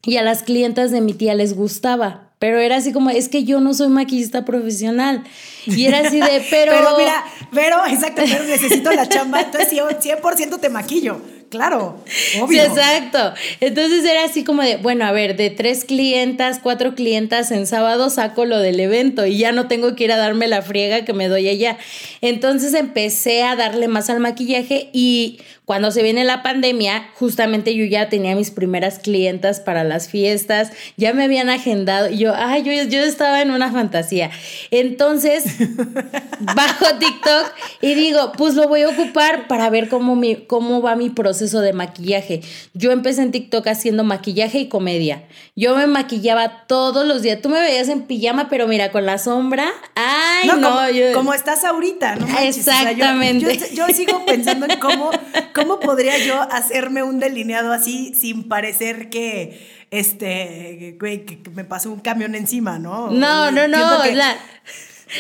y 0.05 0.17
a 0.17 0.23
las 0.23 0.43
clientas 0.43 0.91
de 0.91 1.03
mi 1.03 1.13
tía 1.13 1.35
les 1.35 1.55
gustaba 1.55 2.31
pero 2.41 2.59
era 2.59 2.77
así 2.77 2.91
como, 2.91 3.11
es 3.11 3.29
que 3.29 3.45
yo 3.45 3.61
no 3.61 3.75
soy 3.75 3.89
maquillista 3.89 4.47
profesional. 4.47 5.25
Y 5.67 5.85
era 5.85 5.99
así 5.99 6.19
de, 6.19 6.43
pero... 6.51 6.73
pero 6.73 6.97
mira, 6.97 7.23
pero, 7.53 7.87
exacto, 7.87 8.23
pero 8.25 8.45
necesito 8.45 8.91
la 8.93 9.09
chamba, 9.09 9.41
entonces 9.41 9.73
100% 9.73 10.61
te 10.61 10.69
maquillo. 10.69 11.21
Claro, 11.51 11.97
obvio. 12.41 12.63
exacto. 12.63 13.35
Entonces 13.59 14.05
era 14.05 14.25
así 14.25 14.45
como 14.45 14.63
de, 14.63 14.77
bueno, 14.77 15.05
a 15.05 15.11
ver, 15.11 15.37
de 15.37 15.51
tres 15.51 15.85
clientas, 15.85 16.61
cuatro 16.63 16.95
clientas 16.95 17.51
en 17.51 17.67
sábado 17.67 18.09
saco 18.09 18.45
lo 18.45 18.61
del 18.61 18.79
evento 18.79 19.27
y 19.27 19.37
ya 19.37 19.51
no 19.51 19.67
tengo 19.67 19.97
que 19.97 20.05
ir 20.05 20.13
a 20.13 20.17
darme 20.17 20.47
la 20.47 20.63
friega 20.63 21.05
que 21.05 21.13
me 21.13 21.27
doy 21.27 21.49
allá. 21.49 21.77
Entonces 22.21 22.73
empecé 22.75 23.43
a 23.43 23.57
darle 23.57 23.89
más 23.89 24.11
al 24.11 24.21
maquillaje 24.21 24.91
y 24.93 25.41
cuando 25.65 25.93
se 25.93 26.03
viene 26.03 26.25
la 26.25 26.43
pandemia, 26.43 27.11
justamente 27.15 27.77
yo 27.77 27.85
ya 27.85 28.09
tenía 28.09 28.35
mis 28.35 28.51
primeras 28.51 28.99
clientas 28.99 29.61
para 29.61 29.85
las 29.85 30.09
fiestas, 30.09 30.73
ya 30.97 31.13
me 31.13 31.23
habían 31.23 31.49
agendado 31.49 32.11
y 32.11 32.19
yo, 32.19 32.33
ay, 32.35 32.65
yo, 32.65 32.73
yo 32.73 33.05
estaba 33.05 33.41
en 33.41 33.53
una 33.53 33.71
fantasía. 33.71 34.33
Entonces, 34.73 35.45
bajo 36.41 36.87
TikTok 36.99 37.40
y 37.81 37.95
digo, 37.95 38.33
pues 38.33 38.55
lo 38.55 38.69
voy 38.69 38.83
a 38.83 38.89
ocupar 38.89 39.49
para 39.49 39.71
ver 39.71 39.89
cómo, 39.89 40.17
mi, 40.17 40.37
cómo 40.37 40.83
va 40.83 40.97
mi 40.97 41.11
proceso 41.11 41.61
de 41.61 41.73
maquillaje. 41.73 42.43
Yo 42.75 42.93
empecé 42.93 43.23
en 43.23 43.33
TikTok 43.33 43.67
haciendo 43.67 44.05
maquillaje 44.05 44.59
y 44.59 44.69
comedia. 44.69 45.25
Yo 45.57 45.77
me 45.77 45.87
maquillaba 45.87 46.67
todos 46.67 47.07
los 47.07 47.23
días. 47.23 47.41
Tú 47.43 47.49
me 47.49 47.61
veías 47.61 47.89
en 47.89 48.03
pijama, 48.03 48.49
pero 48.49 48.67
mira, 48.67 48.93
con 48.93 49.07
la 49.07 49.19
sombra. 49.19 49.71
Ay, 49.95 50.49
no. 50.49 51.15
como, 51.15 51.35
estás 51.35 51.65
ahorita, 51.65 52.17
¿no? 52.17 52.27
Exactamente. 52.41 53.59
yo, 53.75 53.87
sigo 53.89 54.25
pensando 54.25 54.67
en 54.67 54.79
cómo 54.79 55.11
¿Cómo 55.55 55.81
podría 55.81 56.19
yo 56.19 56.41
hacerme 56.41 57.03
un 57.03 57.19
delineado 57.19 57.73
así 57.73 58.15
sin 58.15 58.49
parecer 58.49 59.11
que, 59.11 59.87
este, 59.91 60.97
que, 60.99 61.41
me 61.55 61.65
pasó 61.65 61.91
un 61.91 62.01
camión 62.01 62.35
encima, 62.35 62.79
¿no? 62.79 63.11
No, 63.11 63.51
no, 63.51 63.69
no. 63.69 64.05
La, 64.07 64.37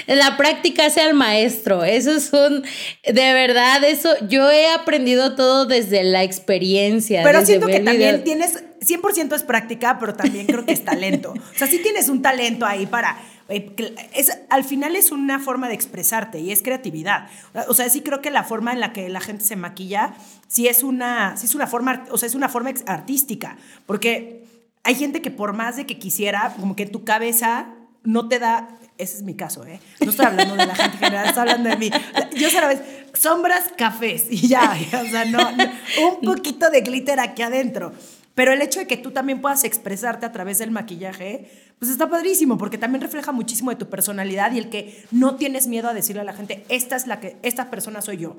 la 0.06 0.36
práctica 0.36 0.86
hace 0.86 1.00
al 1.00 1.14
maestro. 1.14 1.84
Eso 1.84 2.12
es 2.12 2.32
un. 2.32 2.62
De 3.04 3.32
verdad, 3.32 3.82
eso. 3.84 4.10
Yo 4.28 4.50
he 4.50 4.70
aprendido 4.70 5.34
todo 5.34 5.66
desde 5.66 6.02
la 6.04 6.22
experiencia. 6.22 7.22
Pero 7.22 7.44
siento 7.44 7.66
que 7.66 7.80
también 7.80 8.24
tienes. 8.24 8.64
100% 8.80 9.34
es 9.34 9.42
práctica, 9.42 9.98
pero 10.00 10.14
también 10.14 10.46
creo 10.46 10.64
que 10.64 10.72
es 10.72 10.82
talento. 10.82 11.32
O 11.32 11.58
sea, 11.58 11.66
sí 11.66 11.80
tienes 11.82 12.08
un 12.08 12.22
talento 12.22 12.64
ahí 12.64 12.86
para 12.86 13.18
eh, 13.50 13.74
es, 14.14 14.30
al 14.48 14.62
final 14.62 14.94
es 14.94 15.10
una 15.10 15.40
forma 15.40 15.68
de 15.68 15.74
expresarte 15.74 16.38
y 16.38 16.52
es 16.52 16.62
creatividad. 16.62 17.28
O 17.68 17.74
sea, 17.74 17.88
sí 17.90 18.00
creo 18.00 18.22
que 18.22 18.30
la 18.30 18.44
forma 18.44 18.72
en 18.72 18.80
la 18.80 18.92
que 18.92 19.08
la 19.08 19.20
gente 19.20 19.44
se 19.44 19.56
maquilla, 19.56 20.14
sí 20.46 20.68
es 20.68 20.84
una, 20.84 21.36
sí 21.36 21.46
es 21.46 21.54
una 21.54 21.66
forma, 21.66 22.04
o 22.10 22.16
sea, 22.16 22.28
es 22.28 22.36
una 22.36 22.48
forma 22.48 22.70
artística, 22.86 23.56
porque 23.86 24.44
hay 24.84 24.94
gente 24.94 25.20
que 25.20 25.32
por 25.32 25.52
más 25.52 25.76
de 25.76 25.84
que 25.84 25.98
quisiera, 25.98 26.54
como 26.58 26.76
que 26.76 26.86
tu 26.86 27.04
cabeza 27.04 27.74
no 28.04 28.28
te 28.28 28.38
da, 28.38 28.78
ese 29.00 29.16
es 29.16 29.22
mi 29.22 29.34
caso, 29.34 29.64
¿eh? 29.64 29.80
No 30.00 30.10
estoy 30.10 30.26
hablando 30.26 30.56
de 30.56 30.66
la 30.66 30.74
gente 30.74 30.98
general, 30.98 31.26
estoy 31.26 31.40
hablando 31.40 31.70
de 31.70 31.76
mí. 31.76 31.90
Yo 32.36 32.50
solo 32.50 32.68
vez, 32.68 32.80
sombras, 33.14 33.64
cafés 33.76 34.26
y 34.30 34.48
ya, 34.48 34.76
o 35.02 35.06
sea, 35.06 35.24
no, 35.24 35.38
un 35.48 36.20
poquito 36.20 36.70
de 36.70 36.80
glitter 36.82 37.20
aquí 37.20 37.42
adentro. 37.42 37.92
Pero 38.34 38.52
el 38.52 38.62
hecho 38.62 38.80
de 38.80 38.86
que 38.86 38.96
tú 38.96 39.10
también 39.10 39.40
puedas 39.40 39.64
expresarte 39.64 40.24
a 40.24 40.32
través 40.32 40.58
del 40.58 40.70
maquillaje, 40.70 41.50
pues 41.78 41.90
está 41.90 42.08
padrísimo, 42.08 42.58
porque 42.58 42.78
también 42.78 43.02
refleja 43.02 43.32
muchísimo 43.32 43.70
de 43.70 43.76
tu 43.76 43.88
personalidad 43.88 44.52
y 44.52 44.58
el 44.58 44.70
que 44.70 45.04
no 45.10 45.36
tienes 45.36 45.66
miedo 45.66 45.88
a 45.88 45.94
decirle 45.94 46.22
a 46.22 46.24
la 46.24 46.32
gente, 46.32 46.64
esta 46.68 46.96
es 46.96 47.06
la 47.06 47.20
que, 47.20 47.36
esta 47.42 47.70
persona 47.70 48.00
soy 48.00 48.18
yo, 48.18 48.36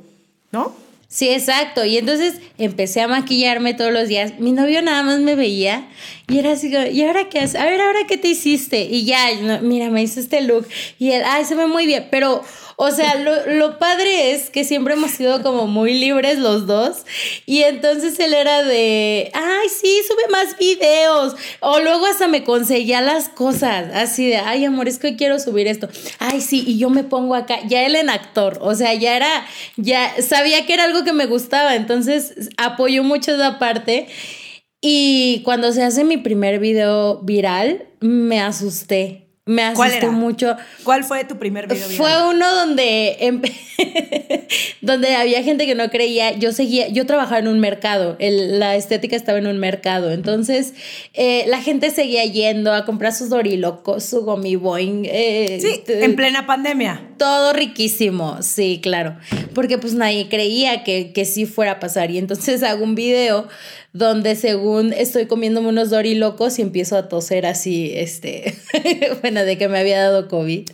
¿no? 0.51 0.73
Sí, 1.11 1.27
exacto. 1.27 1.83
Y 1.83 1.97
entonces 1.97 2.35
empecé 2.57 3.01
a 3.01 3.07
maquillarme 3.09 3.73
todos 3.73 3.91
los 3.91 4.07
días. 4.07 4.39
Mi 4.39 4.53
novio 4.53 4.81
nada 4.81 5.03
más 5.03 5.19
me 5.19 5.35
veía 5.35 5.89
y 6.29 6.39
era 6.39 6.53
así, 6.53 6.71
¿y 6.73 7.03
ahora 7.03 7.27
qué 7.27 7.39
haces? 7.39 7.59
A 7.59 7.65
ver, 7.65 7.81
¿ahora 7.81 8.07
qué 8.07 8.17
te 8.17 8.29
hiciste? 8.29 8.85
Y 8.85 9.03
ya, 9.03 9.27
mira, 9.61 9.89
me 9.89 10.01
hizo 10.01 10.21
este 10.21 10.39
look. 10.39 10.65
Y 10.99 11.11
él, 11.11 11.23
ay, 11.25 11.43
se 11.43 11.55
ve 11.55 11.67
muy 11.67 11.85
bien. 11.85 12.07
Pero 12.09 12.45
o 12.83 12.89
sea, 12.89 13.13
lo, 13.13 13.77
padre 13.77 14.31
es 14.31 14.49
que 14.49 14.63
siempre 14.63 14.95
hemos 14.95 15.11
sido 15.11 15.43
como 15.43 15.67
muy 15.67 15.93
libres 15.93 16.39
los 16.39 16.65
dos. 16.65 17.05
Y 17.45 17.61
entonces 17.61 18.19
él 18.19 18.33
era 18.33 18.63
de, 18.63 19.29
ay, 19.35 19.69
sí, 19.69 20.01
sube 20.07 20.31
más 20.31 20.57
videos. 20.57 21.35
O 21.59 21.79
luego 21.79 22.07
hasta 22.07 22.27
me 22.27 22.43
conseguía 22.43 22.99
las 23.01 23.29
cosas. 23.29 23.93
Así 23.93 24.27
de, 24.27 24.37
ay, 24.37 24.65
amor, 24.65 24.87
es 24.87 24.97
que 24.97 25.15
quiero 25.15 25.37
subir 25.37 25.67
esto. 25.67 25.89
Ay, 26.17 26.41
sí, 26.41 26.63
y 26.65 26.79
yo 26.79 26.89
me 26.89 27.03
pongo 27.03 27.35
acá. 27.35 27.59
Ya 27.67 27.85
él 27.85 27.93
en 27.93 28.09
actor. 28.09 28.57
O 28.61 28.73
sea, 28.73 28.95
ya 28.95 29.15
era, 29.15 29.45
ya 29.77 30.15
sabía 30.19 30.65
que 30.65 30.73
era 30.73 30.85
algo 30.85 31.03
que 31.03 31.13
me 31.13 31.27
gustaba. 31.27 31.75
Entonces 31.75 32.33
apoyó 32.57 33.03
mucho 33.03 33.35
esa 33.35 33.59
parte. 33.59 34.07
Y 34.81 35.43
cuando 35.45 35.71
se 35.71 35.83
hace 35.83 36.03
mi 36.03 36.17
primer 36.17 36.57
video 36.57 37.19
viral, 37.21 37.85
me 37.99 38.41
asusté 38.41 39.20
me 39.45 39.63
asustó 39.63 40.11
mucho. 40.11 40.55
¿Cuál 40.83 41.03
fue 41.03 41.23
tu 41.23 41.37
primer 41.37 41.67
video? 41.67 41.89
Fue 41.89 42.29
uno 42.29 42.53
donde, 42.53 43.41
donde 44.81 45.15
había 45.15 45.41
gente 45.41 45.65
que 45.65 45.73
no 45.73 45.89
creía. 45.89 46.33
Yo 46.33 46.51
seguía, 46.51 46.89
yo 46.89 47.07
trabajaba 47.07 47.39
en 47.39 47.47
un 47.47 47.59
mercado, 47.59 48.17
la 48.19 48.75
estética 48.75 49.15
estaba 49.15 49.39
en 49.39 49.47
un 49.47 49.57
mercado. 49.57 50.11
Entonces, 50.11 50.73
eh, 51.13 51.45
la 51.47 51.59
gente 51.59 51.89
seguía 51.89 52.23
yendo 52.25 52.71
a 52.73 52.85
comprar 52.85 53.13
sus 53.13 53.29
dorilocos, 53.29 54.03
su 54.03 54.21
gomi 54.21 54.55
boing. 54.55 55.05
Eh, 55.05 55.57
sí, 55.59 55.83
en 55.87 56.15
plena 56.15 56.45
pandemia. 56.45 57.10
Todo 57.21 57.53
riquísimo, 57.53 58.41
sí, 58.41 58.79
claro. 58.81 59.15
Porque 59.53 59.77
pues 59.77 59.93
nadie 59.93 60.27
creía 60.27 60.83
que, 60.83 61.13
que 61.13 61.25
sí 61.25 61.45
fuera 61.45 61.73
a 61.73 61.79
pasar. 61.79 62.09
Y 62.09 62.17
entonces 62.17 62.63
hago 62.63 62.83
un 62.83 62.95
video 62.95 63.47
donde 63.93 64.35
según 64.35 64.91
estoy 64.91 65.27
comiéndome 65.27 65.67
unos 65.67 65.91
dorilocos 65.91 66.57
y 66.57 66.63
empiezo 66.63 66.97
a 66.97 67.09
toser 67.09 67.45
así, 67.45 67.91
este, 67.93 68.55
bueno, 69.21 69.45
de 69.45 69.59
que 69.59 69.67
me 69.67 69.77
había 69.77 69.99
dado 69.99 70.29
COVID. 70.29 70.67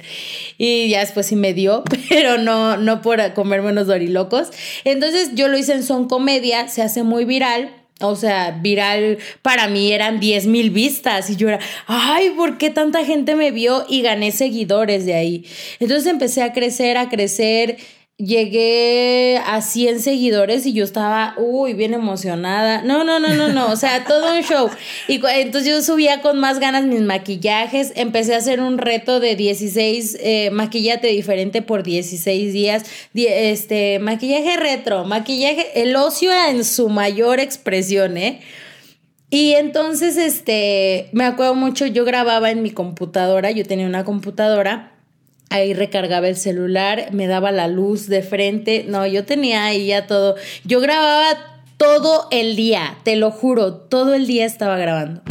Y 0.57 0.87
ya 0.87 1.01
después 1.01 1.25
sí 1.25 1.35
me 1.35 1.53
dio, 1.53 1.83
pero 2.09 2.37
no, 2.37 2.77
no 2.77 3.01
por 3.01 3.33
comerme 3.33 3.71
unos 3.71 3.87
dorilocos. 3.87 4.47
Entonces 4.85 5.31
yo 5.33 5.49
lo 5.49 5.57
hice 5.57 5.73
en 5.73 5.83
Son 5.83 6.07
Comedia, 6.07 6.69
se 6.69 6.81
hace 6.81 7.03
muy 7.03 7.25
viral. 7.25 7.76
O 7.99 8.15
sea, 8.15 8.51
viral 8.51 9.17
para 9.41 9.67
mí 9.67 9.91
eran 9.91 10.19
10 10.19 10.45
mil 10.45 10.69
vistas 10.69 11.31
y 11.31 11.35
yo 11.35 11.47
era, 11.47 11.59
ay, 11.87 12.29
¿por 12.31 12.59
qué 12.59 12.69
tanta 12.69 13.03
gente 13.03 13.35
me 13.35 13.51
vio? 13.51 13.85
Y 13.89 14.01
gané 14.01 14.31
seguidores 14.31 15.05
de 15.05 15.15
ahí. 15.15 15.45
Entonces 15.79 16.05
empecé 16.05 16.43
a 16.43 16.53
crecer, 16.53 16.97
a 16.97 17.09
crecer 17.09 17.77
llegué 18.17 19.37
a 19.45 19.61
100 19.61 19.99
seguidores 19.99 20.65
y 20.65 20.73
yo 20.73 20.83
estaba, 20.83 21.35
uy, 21.37 21.73
bien 21.73 21.93
emocionada. 21.93 22.81
No, 22.81 23.03
no, 23.03 23.19
no, 23.19 23.35
no, 23.35 23.49
no, 23.49 23.71
o 23.71 23.75
sea, 23.75 24.05
todo 24.05 24.35
un 24.35 24.41
show. 24.41 24.69
Y 25.07 25.21
entonces 25.23 25.69
yo 25.69 25.81
subía 25.83 26.21
con 26.21 26.39
más 26.39 26.59
ganas 26.59 26.85
mis 26.85 27.01
maquillajes, 27.01 27.93
empecé 27.95 28.33
a 28.33 28.37
hacer 28.37 28.59
un 28.59 28.79
reto 28.79 29.19
de 29.19 29.35
16, 29.35 30.17
eh, 30.19 30.49
maquillate 30.51 31.07
diferente 31.07 31.61
por 31.61 31.83
16 31.83 32.53
días, 32.53 32.83
este, 33.13 33.99
maquillaje 33.99 34.57
retro, 34.57 35.05
maquillaje, 35.05 35.81
el 35.81 35.95
ocio 35.95 36.31
en 36.49 36.65
su 36.65 36.89
mayor 36.89 37.39
expresión, 37.39 38.17
¿eh? 38.17 38.41
Y 39.29 39.53
entonces, 39.53 40.15
este, 40.15 41.09
me 41.11 41.25
acuerdo 41.25 41.53
mucho, 41.53 41.85
yo 41.85 42.05
grababa 42.05 42.49
en 42.49 42.63
mi 42.63 42.71
computadora, 42.71 43.51
yo 43.51 43.65
tenía 43.65 43.85
una 43.85 44.05
computadora 44.05 44.96
Ahí 45.49 45.73
recargaba 45.73 46.27
el 46.27 46.35
celular, 46.35 47.09
me 47.13 47.27
daba 47.27 47.51
la 47.51 47.67
luz 47.67 48.07
de 48.07 48.21
frente. 48.21 48.85
No, 48.87 49.05
yo 49.07 49.25
tenía 49.25 49.65
ahí 49.65 49.87
ya 49.87 50.07
todo. 50.07 50.35
Yo 50.65 50.81
grababa 50.81 51.37
todo 51.77 52.27
el 52.31 52.55
día, 52.55 52.97
te 53.03 53.15
lo 53.15 53.31
juro, 53.31 53.73
todo 53.75 54.13
el 54.15 54.27
día 54.27 54.45
estaba 54.45 54.77
grabando. 54.77 55.21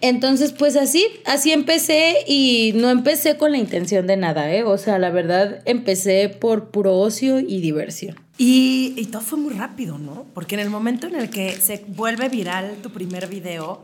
Entonces, 0.00 0.52
pues 0.52 0.76
así, 0.76 1.06
así 1.26 1.52
empecé 1.52 2.16
y 2.26 2.72
no 2.74 2.90
empecé 2.90 3.36
con 3.36 3.52
la 3.52 3.58
intención 3.58 4.06
de 4.06 4.16
nada, 4.16 4.52
¿eh? 4.52 4.64
O 4.64 4.78
sea, 4.78 4.98
la 4.98 5.10
verdad, 5.10 5.60
empecé 5.66 6.30
por 6.30 6.70
puro 6.70 6.96
ocio 6.96 7.38
y 7.38 7.60
diversión. 7.60 8.18
Y, 8.38 8.94
y 8.96 9.06
todo 9.06 9.20
fue 9.20 9.38
muy 9.38 9.52
rápido, 9.52 9.98
¿no? 9.98 10.26
Porque 10.32 10.54
en 10.54 10.62
el 10.62 10.70
momento 10.70 11.06
en 11.06 11.16
el 11.16 11.28
que 11.28 11.52
se 11.52 11.84
vuelve 11.86 12.30
viral 12.30 12.76
tu 12.82 12.90
primer 12.90 13.28
video, 13.28 13.82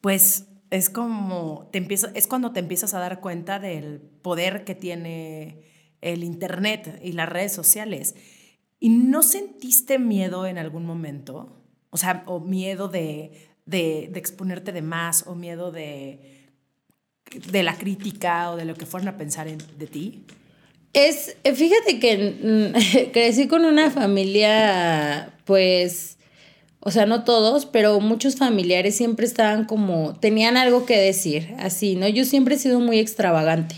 pues 0.00 0.46
es 0.70 0.90
como, 0.90 1.68
te 1.72 1.78
empieza, 1.78 2.10
es 2.14 2.26
cuando 2.26 2.52
te 2.52 2.60
empiezas 2.60 2.94
a 2.94 3.00
dar 3.00 3.20
cuenta 3.20 3.58
del 3.58 4.00
poder 4.00 4.64
que 4.64 4.74
tiene 4.74 5.62
el 6.00 6.24
Internet 6.24 7.00
y 7.02 7.12
las 7.12 7.28
redes 7.28 7.52
sociales. 7.52 8.14
¿Y 8.80 8.90
no 8.90 9.22
sentiste 9.22 9.98
miedo 9.98 10.46
en 10.46 10.58
algún 10.58 10.84
momento? 10.84 11.64
O 11.90 11.96
sea, 11.96 12.22
o 12.26 12.40
miedo 12.40 12.88
de, 12.88 13.32
de, 13.66 14.04
exponerte 14.14 14.72
de 14.72 14.82
más, 14.82 15.26
o 15.26 15.34
miedo 15.34 15.72
de, 15.72 16.50
de 17.50 17.62
la 17.62 17.76
crítica, 17.76 18.50
o 18.50 18.56
de 18.56 18.64
lo 18.64 18.74
que 18.74 18.86
fueran 18.86 19.08
a 19.08 19.16
pensar 19.16 19.48
en, 19.48 19.58
de 19.78 19.86
ti. 19.86 20.26
Es, 20.92 21.36
fíjate 21.42 21.98
que 21.98 22.74
mm, 22.74 23.10
crecí 23.12 23.48
con 23.48 23.64
una 23.64 23.90
familia, 23.90 25.34
pues, 25.44 26.17
o 26.80 26.90
sea, 26.90 27.06
no 27.06 27.24
todos, 27.24 27.66
pero 27.66 28.00
muchos 28.00 28.36
familiares 28.36 28.96
siempre 28.96 29.26
estaban 29.26 29.64
como, 29.64 30.14
tenían 30.20 30.56
algo 30.56 30.86
que 30.86 30.98
decir, 30.98 31.54
así, 31.58 31.96
¿no? 31.96 32.08
Yo 32.08 32.24
siempre 32.24 32.54
he 32.54 32.58
sido 32.58 32.80
muy 32.80 32.98
extravagante 32.98 33.74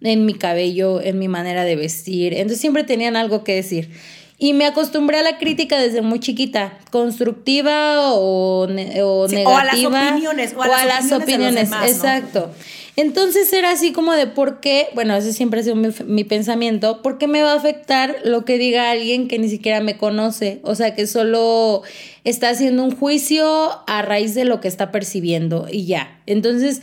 en 0.00 0.24
mi 0.26 0.34
cabello, 0.34 1.00
en 1.00 1.18
mi 1.18 1.28
manera 1.28 1.64
de 1.64 1.76
vestir, 1.76 2.34
entonces 2.34 2.60
siempre 2.60 2.84
tenían 2.84 3.16
algo 3.16 3.44
que 3.44 3.54
decir. 3.54 3.90
Y 4.38 4.52
me 4.52 4.66
acostumbré 4.66 5.18
a 5.18 5.22
la 5.22 5.38
crítica 5.38 5.80
desde 5.80 6.02
muy 6.02 6.20
chiquita, 6.20 6.78
constructiva 6.90 8.12
o, 8.12 8.66
negativa. 8.68 9.50
O 9.50 9.56
a 9.56 9.64
las 9.64 9.84
opiniones. 9.84 10.54
O 10.54 10.62
a, 10.62 10.84
las, 10.84 11.10
opiniones, 11.10 11.70
exacto. 11.86 12.50
Entonces 12.96 13.52
era 13.52 13.72
así 13.72 13.92
como 13.92 14.12
de 14.12 14.26
por 14.26 14.60
qué, 14.60 14.88
bueno, 14.94 15.14
ese 15.14 15.34
siempre 15.34 15.60
ha 15.60 15.62
sido 15.62 15.76
mi, 15.76 15.88
mi, 16.06 16.24
pensamiento, 16.24 17.02
¿por 17.02 17.18
qué 17.18 17.26
me 17.26 17.42
va 17.42 17.52
a 17.52 17.56
afectar 17.56 18.16
lo 18.24 18.46
que 18.46 18.56
diga 18.56 18.90
alguien 18.90 19.28
que 19.28 19.38
ni 19.38 19.50
siquiera 19.50 19.80
me 19.80 19.98
conoce? 19.98 20.60
O 20.62 20.74
sea, 20.74 20.94
que 20.94 21.06
solo 21.06 21.82
está 22.24 22.48
haciendo 22.48 22.82
un 22.82 22.96
juicio 22.96 23.46
a 23.86 24.00
raíz 24.00 24.34
de 24.34 24.46
lo 24.46 24.62
que 24.62 24.68
está 24.68 24.92
percibiendo 24.92 25.66
y 25.70 25.84
ya. 25.84 26.20
Entonces, 26.24 26.80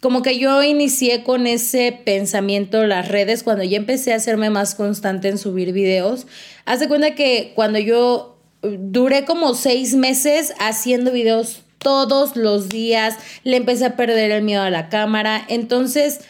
como 0.00 0.22
que 0.22 0.38
yo 0.38 0.62
inicié 0.62 1.24
con 1.24 1.48
ese 1.48 1.90
pensamiento 2.04 2.86
las 2.86 3.08
redes 3.08 3.42
cuando 3.42 3.64
ya 3.64 3.78
empecé 3.78 4.12
a 4.12 4.16
hacerme 4.16 4.50
más 4.50 4.76
constante 4.76 5.28
en 5.28 5.38
subir 5.38 5.72
videos. 5.72 6.28
Haz 6.66 6.78
de 6.78 6.86
cuenta 6.86 7.16
que 7.16 7.52
cuando 7.56 7.80
yo 7.80 8.38
duré 8.62 9.24
como 9.24 9.54
seis 9.54 9.94
meses 9.94 10.54
haciendo 10.60 11.10
videos 11.10 11.62
todos 11.78 12.36
los 12.36 12.68
días, 12.68 13.16
le 13.44 13.56
empecé 13.56 13.86
a 13.86 13.96
perder 13.96 14.30
el 14.30 14.42
miedo 14.42 14.62
a 14.62 14.70
la 14.70 14.88
cámara. 14.88 15.44
Entonces, 15.48 16.20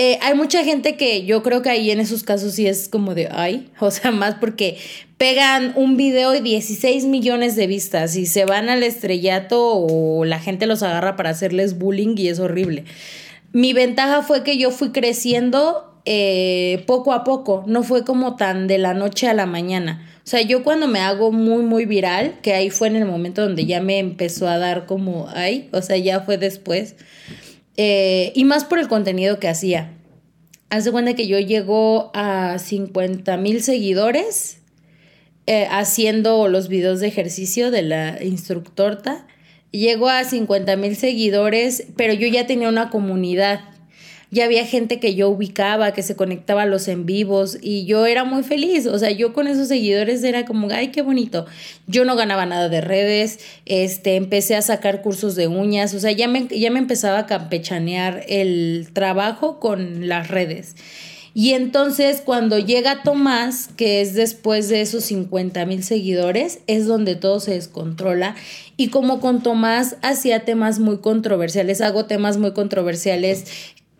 eh, 0.00 0.16
hay 0.22 0.34
mucha 0.34 0.62
gente 0.62 0.96
que 0.96 1.24
yo 1.24 1.42
creo 1.42 1.60
que 1.60 1.70
ahí 1.70 1.90
en 1.90 1.98
esos 1.98 2.22
casos 2.22 2.54
sí 2.54 2.68
es 2.68 2.88
como 2.88 3.16
de, 3.16 3.28
ay, 3.32 3.68
o 3.80 3.90
sea, 3.90 4.12
más 4.12 4.36
porque 4.36 4.78
pegan 5.16 5.72
un 5.74 5.96
video 5.96 6.34
y 6.36 6.40
16 6.40 7.06
millones 7.06 7.56
de 7.56 7.66
vistas 7.66 8.14
y 8.14 8.26
se 8.26 8.44
van 8.44 8.68
al 8.68 8.84
estrellato 8.84 9.60
o 9.60 10.24
la 10.24 10.38
gente 10.38 10.66
los 10.66 10.84
agarra 10.84 11.16
para 11.16 11.30
hacerles 11.30 11.78
bullying 11.78 12.14
y 12.16 12.28
es 12.28 12.38
horrible. 12.38 12.84
Mi 13.52 13.72
ventaja 13.72 14.22
fue 14.22 14.44
que 14.44 14.56
yo 14.56 14.70
fui 14.70 14.90
creciendo 14.90 16.00
eh, 16.04 16.84
poco 16.86 17.12
a 17.12 17.24
poco, 17.24 17.64
no 17.66 17.82
fue 17.82 18.04
como 18.04 18.36
tan 18.36 18.68
de 18.68 18.78
la 18.78 18.94
noche 18.94 19.26
a 19.26 19.34
la 19.34 19.46
mañana. 19.46 20.07
O 20.28 20.30
sea, 20.30 20.42
yo 20.42 20.62
cuando 20.62 20.88
me 20.88 20.98
hago 20.98 21.32
muy, 21.32 21.62
muy 21.62 21.86
viral, 21.86 22.34
que 22.42 22.52
ahí 22.52 22.68
fue 22.68 22.88
en 22.88 22.96
el 22.96 23.06
momento 23.06 23.40
donde 23.40 23.64
ya 23.64 23.80
me 23.80 23.98
empezó 23.98 24.46
a 24.46 24.58
dar 24.58 24.84
como, 24.84 25.26
ay, 25.32 25.70
o 25.72 25.80
sea, 25.80 25.96
ya 25.96 26.20
fue 26.20 26.36
después 26.36 26.96
eh, 27.78 28.30
y 28.34 28.44
más 28.44 28.66
por 28.66 28.78
el 28.78 28.88
contenido 28.88 29.40
que 29.40 29.48
hacía. 29.48 29.90
Hace 30.68 30.92
cuenta 30.92 31.14
que 31.14 31.28
yo 31.28 31.38
llego 31.38 32.10
a 32.12 32.58
50 32.58 33.38
mil 33.38 33.62
seguidores 33.62 34.58
eh, 35.46 35.66
haciendo 35.70 36.46
los 36.48 36.68
videos 36.68 37.00
de 37.00 37.08
ejercicio 37.08 37.70
de 37.70 37.80
la 37.80 38.22
instructorta. 38.22 39.26
Llego 39.70 40.10
a 40.10 40.24
50 40.24 40.76
mil 40.76 40.94
seguidores, 40.96 41.86
pero 41.96 42.12
yo 42.12 42.28
ya 42.28 42.46
tenía 42.46 42.68
una 42.68 42.90
comunidad 42.90 43.60
ya 44.30 44.44
había 44.44 44.66
gente 44.66 45.00
que 45.00 45.14
yo 45.14 45.28
ubicaba, 45.30 45.92
que 45.92 46.02
se 46.02 46.16
conectaba 46.16 46.62
a 46.62 46.66
los 46.66 46.88
en 46.88 47.06
vivos 47.06 47.58
y 47.60 47.86
yo 47.86 48.06
era 48.06 48.24
muy 48.24 48.42
feliz, 48.42 48.86
o 48.86 48.98
sea, 48.98 49.10
yo 49.10 49.32
con 49.32 49.46
esos 49.46 49.68
seguidores 49.68 50.22
era 50.22 50.44
como, 50.44 50.68
ay, 50.70 50.88
qué 50.88 51.02
bonito. 51.02 51.46
Yo 51.86 52.04
no 52.04 52.14
ganaba 52.16 52.44
nada 52.44 52.68
de 52.68 52.80
redes, 52.80 53.38
este, 53.64 54.16
empecé 54.16 54.56
a 54.56 54.62
sacar 54.62 55.00
cursos 55.00 55.34
de 55.34 55.48
uñas, 55.48 55.94
o 55.94 56.00
sea, 56.00 56.12
ya 56.12 56.28
me, 56.28 56.46
ya 56.48 56.70
me 56.70 56.78
empezaba 56.78 57.20
a 57.20 57.26
campechanear 57.26 58.24
el 58.28 58.88
trabajo 58.92 59.58
con 59.60 60.08
las 60.08 60.28
redes. 60.28 60.76
Y 61.34 61.52
entonces 61.52 62.20
cuando 62.24 62.58
llega 62.58 63.04
Tomás, 63.04 63.68
que 63.76 64.00
es 64.00 64.14
después 64.14 64.68
de 64.68 64.80
esos 64.80 65.04
50 65.04 65.66
mil 65.66 65.84
seguidores, 65.84 66.58
es 66.66 66.86
donde 66.86 67.14
todo 67.14 67.38
se 67.38 67.52
descontrola. 67.52 68.34
Y 68.76 68.88
como 68.88 69.20
con 69.20 69.40
Tomás 69.42 69.96
hacía 70.02 70.44
temas 70.44 70.80
muy 70.80 70.98
controversiales, 70.98 71.80
hago 71.80 72.06
temas 72.06 72.38
muy 72.38 72.54
controversiales 72.54 73.44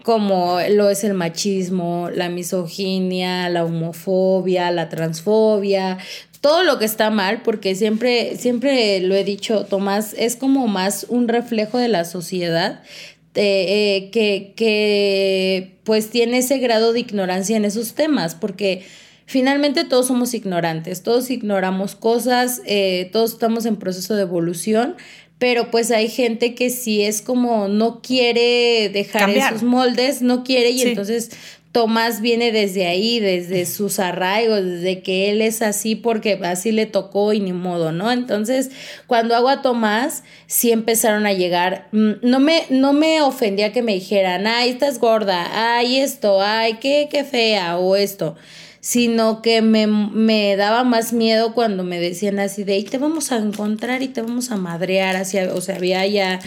como 0.09 0.59
lo 0.71 0.89
es 0.89 1.05
el 1.05 1.13
machismo, 1.13 2.09
la 2.11 2.31
misoginia, 2.31 3.51
la 3.51 3.63
homofobia, 3.63 4.71
la 4.71 4.89
transfobia, 4.89 5.99
todo 6.41 6.63
lo 6.63 6.79
que 6.79 6.87
está 6.87 7.11
mal, 7.11 7.43
porque 7.43 7.75
siempre, 7.75 8.39
siempre 8.39 9.01
lo 9.01 9.15
he 9.15 9.23
dicho, 9.23 9.67
Tomás, 9.67 10.15
es 10.17 10.37
como 10.37 10.67
más 10.67 11.05
un 11.11 11.29
reflejo 11.29 11.77
de 11.77 11.89
la 11.89 12.07
sociedad. 12.07 12.81
Eh, 13.35 14.09
que, 14.11 14.55
que 14.57 15.77
pues 15.85 16.09
tiene 16.09 16.39
ese 16.39 16.57
grado 16.57 16.95
de 16.95 17.01
ignorancia 17.01 17.59
en 17.59 17.67
esos 17.67 17.93
temas, 17.93 18.35
porque 18.35 18.85
finalmente 19.27 19.85
todos 19.85 20.07
somos 20.07 20.33
ignorantes, 20.33 21.03
todos 21.03 21.31
ignoramos 21.31 21.95
cosas, 21.95 22.63
eh, 22.65 23.11
todos 23.13 23.35
estamos 23.35 23.67
en 23.67 23.77
proceso 23.77 24.17
de 24.17 24.23
evolución, 24.23 24.97
pero 25.39 25.71
pues 25.71 25.91
hay 25.91 26.09
gente 26.09 26.55
que 26.55 26.71
sí 26.71 27.03
es 27.03 27.23
como 27.23 27.69
no 27.69 28.01
quiere 28.03 28.89
dejar 28.89 29.31
esos 29.31 29.63
moldes, 29.63 30.21
no 30.23 30.43
quiere 30.45 30.71
y 30.71 30.83
entonces 30.83 31.31
Tomás 31.71 32.23
viene 32.23 32.51
desde 32.51 32.87
ahí, 32.87 33.21
desde 33.21 33.67
sus 33.67 33.99
arraigos, 33.99 34.65
desde 34.65 35.03
que 35.03 35.31
él 35.31 35.43
es 35.43 35.61
así 35.61 35.95
porque 35.95 36.41
así 36.43 36.73
le 36.73 36.87
tocó 36.87 37.35
y 37.35 37.41
ni 37.41 37.53
modo, 37.53 37.93
¿no? 37.93 38.11
Entonces, 38.11 38.71
cuando 39.07 39.37
hago 39.37 39.51
a 39.51 39.61
Tomás, 39.61 40.25
sí 40.47 40.73
empezaron 40.73 41.27
a 41.27 41.35
llegar, 41.35 41.87
mm, 41.93 42.13
no 42.23 42.41
me, 42.41 42.65
no 42.71 42.95
me 42.95 43.21
ofendía 43.21 43.73
que 43.73 43.83
me 43.83 43.93
dijeran, 43.93 44.47
ay, 44.47 44.71
estás 44.71 44.99
gorda, 44.99 45.77
ay, 45.77 45.99
esto, 45.99 46.41
ay, 46.41 46.79
qué, 46.81 47.09
qué 47.11 47.23
fea, 47.23 47.79
o 47.79 47.97
esto 47.97 48.35
sino 48.89 49.43
que 49.43 49.61
me, 49.61 50.57
daba 50.57 50.83
más 50.83 51.13
miedo 51.13 51.53
cuando 51.53 51.85
me 51.85 52.01
decían 52.01 52.39
así 52.39 52.65
de, 52.65 52.79
y 52.79 52.85
te 52.85 52.97
vamos 52.97 53.33
a 53.33 53.37
encontrar 53.37 54.01
y 54.01 54.09
te 54.09 54.23
vamos 54.23 54.51
a 54.51 54.57
madrear, 54.57 55.15
así, 55.15 55.37
o 55.37 55.61
sea, 55.61 55.77
había 55.77 56.07
ya 56.07 56.41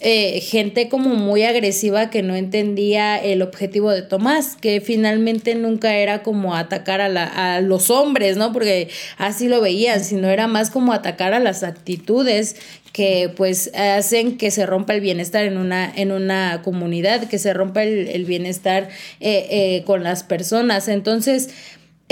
eh, 0.00 0.40
gente 0.40 0.88
como 0.88 1.10
muy 1.16 1.42
agresiva 1.42 2.08
que 2.08 2.22
no 2.22 2.34
entendía 2.34 3.22
el 3.22 3.42
objetivo 3.42 3.90
de 3.90 4.00
Tomás, 4.00 4.56
que 4.56 4.80
finalmente 4.80 5.54
nunca 5.54 5.94
era 5.94 6.22
como 6.22 6.56
atacar 6.56 7.02
a, 7.02 7.10
la, 7.10 7.56
a 7.56 7.60
los 7.60 7.90
hombres, 7.90 8.38
¿no? 8.38 8.54
Porque 8.54 8.88
así 9.18 9.48
lo 9.48 9.60
veían, 9.60 10.02
sino 10.02 10.30
era 10.30 10.46
más 10.48 10.70
como 10.70 10.94
atacar 10.94 11.34
a 11.34 11.40
las 11.40 11.62
actitudes 11.62 12.56
que 12.92 13.32
pues 13.36 13.70
hacen 13.74 14.38
que 14.38 14.50
se 14.50 14.66
rompa 14.66 14.94
el 14.94 15.00
bienestar 15.00 15.44
en 15.44 15.58
una, 15.58 15.92
en 15.94 16.10
una 16.10 16.62
comunidad, 16.62 17.28
que 17.28 17.38
se 17.38 17.52
rompa 17.52 17.82
el, 17.82 18.24
bienestar 18.24 18.88
eh, 19.20 19.46
eh, 19.50 19.82
con 19.84 20.02
las 20.02 20.22
personas. 20.24 20.88
Entonces, 20.88 21.50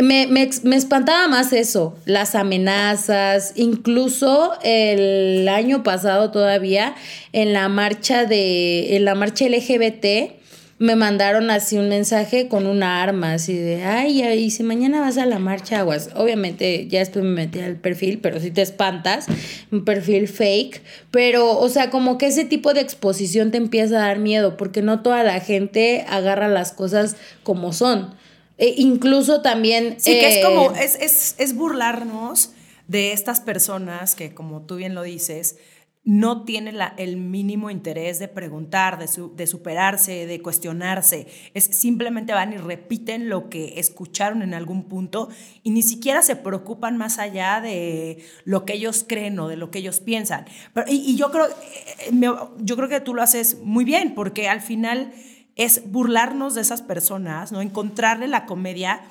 me, 0.03 0.27
me, 0.27 0.49
me, 0.63 0.77
espantaba 0.77 1.29
más 1.29 1.53
eso, 1.53 1.97
las 2.05 2.35
amenazas, 2.35 3.53
incluso 3.57 4.53
el 4.63 5.49
año 5.49 5.83
pasado 5.83 6.31
todavía 6.31 6.95
en 7.33 7.53
la 7.53 7.69
marcha 7.69 8.25
de, 8.25 8.97
en 8.97 9.05
la 9.05 9.15
marcha 9.15 9.47
LGBT, 9.47 10.41
me 10.81 10.97
mandaron 10.97 11.51
así 11.51 11.77
un 11.77 11.91
mensaje 11.91 12.49
con 12.49 12.67
una 12.67 13.03
arma, 13.03 13.35
así 13.35 13.53
de, 13.55 13.85
ay, 13.85 14.23
y 14.23 14.51
si 14.51 14.63
mañana 14.63 15.03
vas 15.03 15.19
a 15.19 15.27
la 15.27 15.39
marcha, 15.39 15.79
aguas. 15.79 16.09
Obviamente 16.17 16.89
ya 16.89 17.03
estoy 17.03 17.21
me 17.21 17.35
metí 17.35 17.61
al 17.61 17.77
perfil, 17.77 18.19
pero 18.23 18.41
si 18.41 18.51
te 18.51 18.63
espantas, 18.63 19.27
un 19.71 19.85
perfil 19.85 20.27
fake. 20.27 20.81
Pero, 21.11 21.59
o 21.59 21.69
sea, 21.69 21.91
como 21.91 22.17
que 22.17 22.29
ese 22.29 22.47
tipo 22.47 22.73
de 22.73 22.81
exposición 22.81 23.51
te 23.51 23.59
empieza 23.59 23.97
a 23.97 24.07
dar 24.07 24.21
miedo, 24.21 24.57
porque 24.57 24.81
no 24.81 25.03
toda 25.03 25.23
la 25.23 25.39
gente 25.41 26.07
agarra 26.09 26.49
las 26.49 26.73
cosas 26.73 27.17
como 27.43 27.75
son. 27.75 28.19
E 28.61 28.75
incluso 28.77 29.41
también... 29.41 29.97
Sí, 29.99 30.13
que 30.13 30.39
es 30.39 30.45
como, 30.45 30.73
eh, 30.73 30.85
es, 30.85 30.95
es, 30.97 31.35
es 31.39 31.55
burlarnos 31.57 32.53
de 32.89 33.13
estas 33.13 33.41
personas 33.41 34.15
que, 34.15 34.35
como 34.35 34.67
tú 34.67 34.77
bien 34.77 34.95
lo 34.95 35.03
dices, 35.03 35.57
no 36.05 36.45
tiene 36.45 36.73
la, 36.73 36.95
el 36.99 37.17
mínimo 37.17 37.71
interés 37.71 38.19
de 38.19 38.29
preguntar, 38.29 38.99
de, 38.99 39.09
de, 39.35 39.47
superarse, 39.47 40.27
de 40.27 40.43
cuestionarse. 40.43 41.27
Es 41.55 41.65
simplemente 41.65 42.35
van 42.35 42.53
y 42.53 42.59
repiten 42.59 43.31
lo 43.31 43.49
que 43.49 43.81
escucharon 43.81 44.43
en 44.43 44.53
algún 44.53 44.85
punto 44.89 45.31
y 45.63 45.71
ni 45.71 45.83
siquiera 45.83 46.21
se 46.21 46.37
preocupan 46.37 46.99
más 46.99 47.19
allá 47.19 47.63
de 47.63 48.23
lo 48.45 48.67
que 48.67 48.75
ellos 48.75 49.07
creen 49.09 49.39
o 49.39 49.49
de 49.49 49.57
lo 49.57 49.71
que 49.71 49.79
ellos 49.79 50.01
piensan. 50.01 50.45
Pero, 50.75 50.87
y, 50.87 51.17
yo, 51.17 51.31
creo, 51.31 51.47
eh, 51.47 52.11
yo 52.59 52.77
creo 52.77 52.89
que 52.91 53.01
tú 53.01 53.15
lo 53.15 53.23
haces 53.23 53.59
muy 53.63 53.85
bien 53.87 54.15
porque 54.15 54.49
al 54.49 54.61
final 54.61 55.15
es 55.57 55.91
burlarnos 55.91 56.55
de 56.55 56.61
esas 56.61 56.83
personas, 56.83 57.53
¿no? 57.53 57.61
encontrarle 57.61 58.29
la 58.29 58.47
comedia 58.47 59.03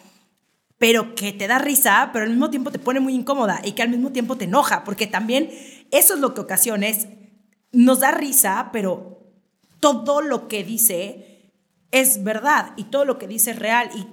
pero 0.80 1.13
que 1.13 1.34
te 1.34 1.47
da 1.47 1.60
risa, 1.60 2.10
pero 2.12 2.23
al 2.23 2.32
mismo 2.32 2.49
tiempo 2.49 2.71
te 2.71 2.80
pone 2.80 3.02
muy 3.02 3.13
incómoda 3.13 3.62
y 3.63 3.73
que 3.73 3.84
al 3.84 3.89
mismo 3.89 4.12
tiempo 4.12 4.38
te 4.38 4.45
enoja, 4.45 4.86
porque 4.86 5.06
también 5.06 5.52
eso 5.91 6.13
es 6.15 6.19
lo 6.21 6.34
que 6.34 6.41
ocasiona, 6.41 6.88
es, 6.88 7.08
nos 7.73 7.99
da 7.99 8.12
risa, 8.12 8.69
pero 8.71 9.19
todo 9.82 10.21
lo 10.21 10.47
que 10.47 10.63
dice 10.63 11.52
es 11.91 12.23
verdad 12.23 12.71
y 12.78 12.86
todo 12.86 13.04
lo 13.04 13.17
que 13.19 13.28
dice 13.28 13.52
es 13.52 13.60
real 13.60 13.89
y 13.93 14.08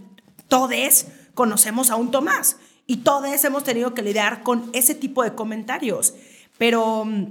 todos 0.48 1.06
conocemos 1.34 1.90
a 1.90 1.96
un 1.96 2.10
Tomás 2.10 2.56
y 2.86 2.98
todos 2.98 3.44
hemos 3.44 3.62
tenido 3.62 3.94
que 3.94 4.02
lidiar 4.02 4.42
con 4.42 4.68
ese 4.72 4.96
tipo 4.96 5.22
de 5.22 5.34
comentarios, 5.34 6.14
pero 6.58 7.04
mm, 7.04 7.26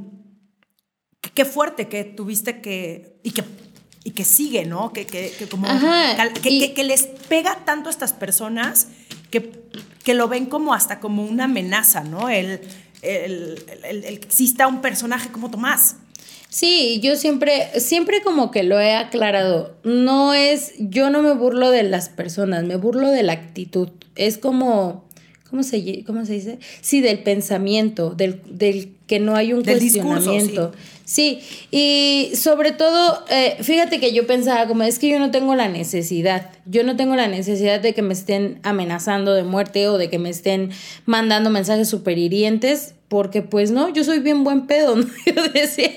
qué 1.34 1.43
fuerte 1.43 1.89
que 1.89 2.05
tuviste 2.05 2.62
que, 2.62 3.19
y 3.21 3.31
que 3.31 3.43
y 4.05 4.11
que 4.11 4.23
sigue, 4.23 4.65
¿no? 4.65 4.93
Que, 4.93 5.05
que, 5.05 5.31
que 5.31 5.49
como 5.49 5.67
que, 6.41 6.83
les 6.83 7.03
pega 7.27 7.65
tanto 7.65 7.89
a 7.89 7.91
estas 7.91 8.13
personas 8.13 8.87
que, 9.31 9.51
que 10.03 10.13
lo 10.13 10.27
ven 10.27 10.45
como 10.45 10.75
hasta 10.75 10.99
como 10.99 11.25
una 11.25 11.45
amenaza, 11.45 12.03
¿no? 12.03 12.29
El, 12.29 12.61
el, 13.01 13.65
el, 13.83 14.03
el 14.05 14.19
que 14.19 14.27
exista 14.27 14.67
un 14.67 14.81
personaje 14.81 15.29
como 15.31 15.49
Tomás. 15.49 15.95
Sí, 16.49 16.99
yo 17.01 17.15
siempre, 17.15 17.79
siempre 17.79 18.21
como 18.21 18.51
que 18.51 18.61
lo 18.61 18.79
he 18.79 18.93
aclarado. 18.93 19.75
No 19.83 20.35
es, 20.35 20.73
yo 20.77 21.09
no 21.09 21.23
me 21.23 21.33
burlo 21.33 21.71
de 21.71 21.81
las 21.81 22.09
personas, 22.09 22.63
me 22.63 22.75
burlo 22.75 23.09
de 23.09 23.23
la 23.23 23.33
actitud. 23.33 23.89
Es 24.15 24.37
como, 24.37 25.03
¿cómo 25.49 25.63
se, 25.63 26.03
cómo 26.05 26.25
se 26.25 26.33
dice? 26.33 26.59
Sí, 26.81 27.01
del 27.01 27.23
pensamiento, 27.23 28.11
del, 28.11 28.39
del 28.45 28.95
que 29.07 29.19
no 29.19 29.35
hay 29.35 29.51
un 29.51 29.63
cuestionamiento. 29.63 30.71
sí. 30.73 30.94
Y 31.71 32.31
sobre 32.35 32.71
todo, 32.71 33.23
eh, 33.29 33.57
fíjate 33.61 33.99
que 33.99 34.11
yo 34.11 34.25
pensaba 34.25 34.67
como 34.67 34.83
es 34.83 34.97
que 34.97 35.07
yo 35.09 35.19
no 35.19 35.29
tengo 35.29 35.55
la 35.55 35.67
necesidad, 35.67 36.49
yo 36.65 36.83
no 36.83 36.95
tengo 36.95 37.15
la 37.15 37.27
necesidad 37.27 37.79
de 37.79 37.93
que 37.93 38.01
me 38.01 38.13
estén 38.13 38.59
amenazando 38.63 39.33
de 39.33 39.43
muerte 39.43 39.87
o 39.87 39.97
de 39.97 40.09
que 40.09 40.17
me 40.17 40.29
estén 40.29 40.71
mandando 41.05 41.49
mensajes 41.49 41.87
super 41.87 42.17
hirientes 42.17 42.94
porque 43.07 43.43
pues 43.43 43.69
no, 43.69 43.89
yo 43.89 44.03
soy 44.03 44.19
bien 44.19 44.43
buen 44.43 44.65
pedo, 44.65 44.95
¿no? 44.95 45.05
Yo 45.25 45.47
decía, 45.49 45.91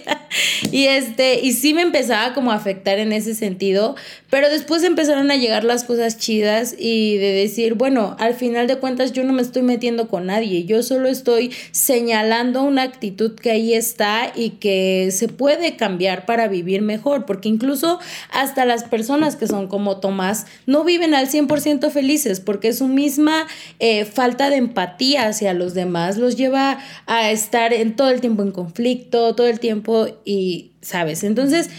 y 0.71 0.87
este, 0.87 1.41
y 1.41 1.53
sí 1.53 1.73
me 1.73 1.83
empezaba 1.83 2.35
como 2.35 2.53
a 2.53 2.57
afectar 2.57 2.99
en 2.99 3.13
ese 3.13 3.35
sentido, 3.35 3.97
pero 4.31 4.51
después 4.51 4.83
empezaron 4.83 5.31
a 5.31 5.37
llegar 5.37 5.65
las 5.65 5.85
cosas 5.85 6.19
chidas 6.19 6.75
y 6.79 7.17
de 7.17 7.33
decir, 7.33 7.75
bueno, 7.75 8.15
al 8.19 8.35
final 8.35 8.67
de 8.67 8.77
cuentas 8.77 9.13
yo 9.13 9.25
no 9.25 9.33
me 9.33 9.43
estoy 9.43 9.63
metiendo 9.63 10.09
con 10.09 10.27
nadie, 10.27 10.65
yo 10.65 10.83
solo 10.83 11.09
estoy 11.09 11.53
señalando 11.71 12.63
una 12.63 12.83
actitud 12.83 13.35
que 13.35 13.53
ahí 13.53 13.73
está 13.73 14.33
y 14.35 14.51
que 14.51 15.09
se 15.11 15.29
puede 15.29 15.77
cambiar 15.77 16.27
para 16.27 16.47
vivir 16.49 16.83
mejor, 16.83 17.25
porque 17.25 17.49
incluso 17.49 18.01
hasta 18.31 18.67
las 18.67 18.85
personas 18.85 19.37
que 19.37 19.47
son 19.47 19.67
como 19.67 19.99
Tomás 19.99 20.47
no 20.67 20.85
viven 20.85 21.15
al 21.15 21.29
100% 21.29 21.91
felices, 21.91 22.41
porque 22.41 22.75
su 22.75 22.87
misma 22.87 23.47
eh, 23.79 24.05
falta 24.05 24.51
de 24.51 24.57
empatía 24.57 25.27
hacia 25.27 25.55
los 25.55 25.73
demás 25.73 26.19
los 26.19 26.37
lleva 26.37 26.79
a 27.09 27.31
estar 27.31 27.73
en 27.73 27.97
todo 27.97 28.11
el 28.11 28.21
tiempo 28.21 28.43
en 28.43 28.53
conflicto, 28.53 29.35
todo 29.35 29.49
el 29.49 29.59
tiempo 29.59 30.07
y, 30.27 30.73
¿sabes? 30.83 31.25
Entonces, 31.25 31.71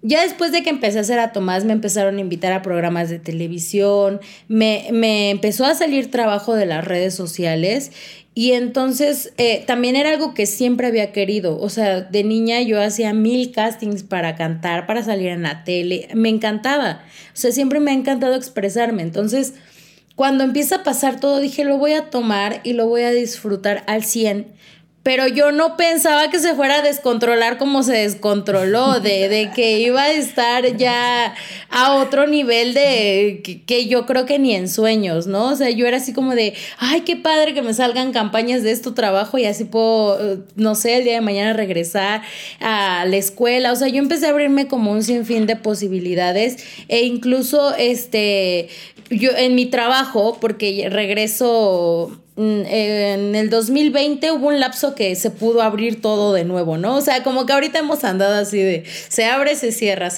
ya 0.00 0.22
después 0.22 0.52
de 0.52 0.62
que 0.62 0.70
empecé 0.70 0.98
a 0.98 1.00
hacer 1.02 1.18
a 1.18 1.32
Tomás, 1.32 1.64
me 1.64 1.72
empezaron 1.72 2.16
a 2.16 2.20
invitar 2.20 2.52
a 2.52 2.62
programas 2.62 3.10
de 3.10 3.18
televisión, 3.18 4.20
me, 4.46 4.88
me 4.92 5.30
empezó 5.30 5.66
a 5.66 5.74
salir 5.74 6.10
trabajo 6.12 6.54
de 6.54 6.66
las 6.66 6.84
redes 6.84 7.14
sociales 7.14 7.90
y 8.32 8.52
entonces 8.52 9.32
eh, 9.38 9.64
también 9.66 9.96
era 9.96 10.10
algo 10.10 10.34
que 10.34 10.46
siempre 10.46 10.86
había 10.86 11.10
querido. 11.10 11.60
O 11.60 11.68
sea, 11.68 12.02
de 12.02 12.22
niña 12.22 12.62
yo 12.62 12.80
hacía 12.80 13.12
mil 13.12 13.50
castings 13.50 14.04
para 14.04 14.36
cantar, 14.36 14.86
para 14.86 15.02
salir 15.02 15.30
en 15.30 15.42
la 15.42 15.64
tele. 15.64 16.08
Me 16.14 16.28
encantaba. 16.28 17.02
O 17.34 17.36
sea, 17.36 17.50
siempre 17.50 17.80
me 17.80 17.90
ha 17.90 17.94
encantado 17.94 18.36
expresarme. 18.36 19.02
Entonces, 19.02 19.54
cuando 20.14 20.44
empieza 20.44 20.76
a 20.76 20.84
pasar 20.84 21.18
todo, 21.18 21.40
dije, 21.40 21.64
lo 21.64 21.76
voy 21.76 21.94
a 21.94 22.08
tomar 22.08 22.60
y 22.62 22.74
lo 22.74 22.86
voy 22.86 23.02
a 23.02 23.10
disfrutar 23.10 23.82
al 23.88 24.04
100 24.04 24.59
pero 25.02 25.26
yo 25.26 25.50
no 25.50 25.78
pensaba 25.78 26.28
que 26.28 26.38
se 26.38 26.54
fuera 26.54 26.76
a 26.76 26.82
descontrolar 26.82 27.56
como 27.56 27.82
se 27.82 27.94
descontroló, 27.94 29.00
de, 29.00 29.30
de 29.30 29.50
que 29.54 29.80
iba 29.80 30.02
a 30.02 30.12
estar 30.12 30.76
ya 30.76 31.34
a 31.70 31.94
otro 31.94 32.26
nivel 32.26 32.74
de 32.74 33.40
que, 33.66 33.86
yo 33.86 34.04
creo 34.04 34.26
que 34.26 34.38
ni 34.38 34.54
en 34.54 34.68
sueños, 34.68 35.26
¿no? 35.26 35.48
O 35.48 35.56
sea, 35.56 35.70
yo 35.70 35.86
era 35.86 35.96
así 35.96 36.12
como 36.12 36.34
de, 36.34 36.52
ay, 36.78 37.00
qué 37.00 37.16
padre 37.16 37.54
que 37.54 37.62
me 37.62 37.72
salgan 37.72 38.12
campañas 38.12 38.62
de 38.62 38.72
esto 38.72 38.92
trabajo 38.92 39.38
y 39.38 39.46
así 39.46 39.64
puedo, 39.64 40.44
no 40.56 40.74
sé, 40.74 40.98
el 40.98 41.04
día 41.04 41.14
de 41.14 41.20
mañana 41.22 41.54
regresar 41.54 42.20
a 42.60 43.06
la 43.06 43.16
escuela. 43.16 43.72
O 43.72 43.76
sea, 43.76 43.88
yo 43.88 43.98
empecé 43.98 44.26
a 44.26 44.30
abrirme 44.30 44.68
como 44.68 44.92
un 44.92 45.02
sinfín 45.02 45.46
de 45.46 45.56
posibilidades 45.56 46.58
e 46.88 47.04
incluso, 47.04 47.74
este, 47.74 48.68
yo 49.08 49.30
en 49.30 49.54
mi 49.54 49.64
trabajo, 49.64 50.36
porque 50.40 50.88
regreso 50.90 52.20
en 52.40 53.34
el 53.34 53.50
2020 53.50 54.32
hubo 54.32 54.48
un 54.48 54.60
lapso 54.60 54.94
que 54.94 55.14
se 55.14 55.30
pudo 55.30 55.60
abrir 55.60 56.00
todo 56.00 56.32
de 56.32 56.44
nuevo, 56.44 56.78
¿no? 56.78 56.96
O 56.96 57.00
sea, 57.02 57.22
como 57.22 57.44
que 57.44 57.52
ahorita 57.52 57.80
hemos 57.80 58.02
andado 58.04 58.34
así 58.34 58.58
de 58.58 58.84
se 59.08 59.26
abre, 59.26 59.56
se 59.56 59.72
cierra, 59.72 60.08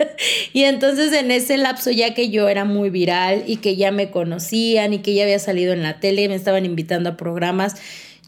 y 0.52 0.62
entonces 0.62 1.12
en 1.12 1.30
ese 1.30 1.56
lapso 1.56 1.90
ya 1.90 2.14
que 2.14 2.30
yo 2.30 2.48
era 2.48 2.64
muy 2.64 2.90
viral 2.90 3.42
y 3.46 3.56
que 3.56 3.74
ya 3.74 3.90
me 3.90 4.10
conocían 4.10 4.92
y 4.92 4.98
que 4.98 5.14
ya 5.14 5.24
había 5.24 5.40
salido 5.40 5.72
en 5.72 5.82
la 5.82 5.98
tele, 5.98 6.28
me 6.28 6.36
estaban 6.36 6.64
invitando 6.64 7.10
a 7.10 7.16
programas, 7.16 7.74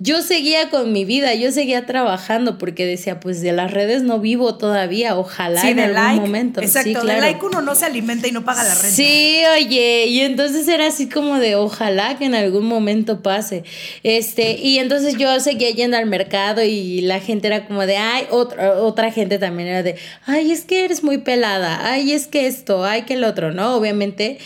yo 0.00 0.22
seguía 0.22 0.70
con 0.70 0.92
mi 0.92 1.04
vida, 1.04 1.35
yo 1.35 1.52
seguía 1.52 1.87
trabajando 1.87 2.59
porque 2.59 2.85
decía, 2.85 3.20
pues 3.20 3.40
de 3.42 3.52
las 3.52 3.70
redes 3.70 4.02
no 4.02 4.18
vivo 4.18 4.57
todavía, 4.57 5.16
ojalá 5.16 5.70
en 5.70 5.78
algún 5.78 6.22
momento. 6.22 6.61
Exacto, 6.61 7.00
sí, 7.00 7.07
de 7.07 7.20
like 7.20 7.44
uno 7.44 7.62
no 7.62 7.76
se 7.76 7.85
alimenta 7.85 8.26
y 8.26 8.33
no 8.33 8.44
paga 8.44 8.64
la 8.64 8.74
renta. 8.74 8.88
Sí, 8.88 9.38
oye, 9.57 10.07
y 10.07 10.20
entonces 10.20 10.66
era 10.66 10.88
así 10.88 11.09
como 11.09 11.38
de 11.38 11.54
ojalá 11.54 12.18
que 12.18 12.24
en 12.24 12.35
algún 12.35 12.66
momento 12.66 13.22
pase. 13.22 13.62
Este, 14.02 14.59
y 14.59 14.78
entonces 14.78 15.16
yo 15.16 15.38
seguía 15.38 15.70
yendo 15.70 15.96
al 15.96 16.07
mercado 16.07 16.64
y 16.64 17.02
la 17.02 17.20
gente 17.20 17.46
era 17.46 17.66
como 17.66 17.87
de, 17.87 17.96
ay, 17.96 18.26
otra, 18.30 18.80
otra 18.80 19.12
gente 19.12 19.38
también 19.38 19.68
era 19.68 19.85
de, 19.85 19.94
ay, 20.26 20.50
es 20.50 20.64
que 20.64 20.85
eres 20.85 21.04
muy 21.04 21.18
pelada, 21.18 21.88
ay, 21.88 22.12
es 22.12 22.26
que 22.26 22.48
esto, 22.48 22.85
ay, 22.85 23.02
que 23.02 23.14
el 23.14 23.22
otro, 23.22 23.52
¿no? 23.52 23.76
Obviamente 23.76 24.38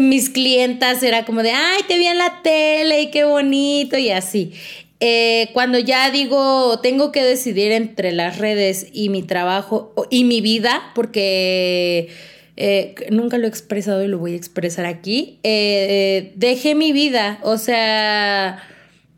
mis 0.00 0.30
clientas 0.30 1.02
era 1.02 1.24
como 1.24 1.42
de, 1.42 1.50
ay, 1.50 1.82
te 1.86 1.98
vi 1.98 2.06
en 2.06 2.18
la 2.18 2.40
tele 2.42 3.02
y 3.02 3.10
qué 3.10 3.24
bonito 3.24 3.96
y 3.98 4.10
así. 4.10 4.52
Eh, 5.00 5.50
cuando 5.52 5.78
ya 5.78 6.10
digo, 6.10 6.80
tengo 6.80 7.12
que 7.12 7.22
decidir 7.22 7.70
entre 7.70 8.10
las 8.10 8.38
redes 8.38 8.88
y 8.92 9.10
mi 9.10 9.22
trabajo 9.22 9.92
y 10.10 10.24
mi 10.24 10.40
vida, 10.40 10.90
porque 10.94 12.08
eh, 12.56 12.94
nunca 13.10 13.38
lo 13.38 13.46
he 13.46 13.48
expresado 13.48 14.02
y 14.02 14.08
lo 14.08 14.18
voy 14.18 14.32
a 14.32 14.36
expresar 14.36 14.86
aquí, 14.86 15.38
eh, 15.44 16.32
dejé 16.34 16.74
mi 16.74 16.90
vida, 16.92 17.38
o 17.42 17.58
sea, 17.58 18.60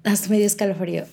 hasta 0.05 0.29
medio 0.29 0.45
escalofrío. 0.45 1.05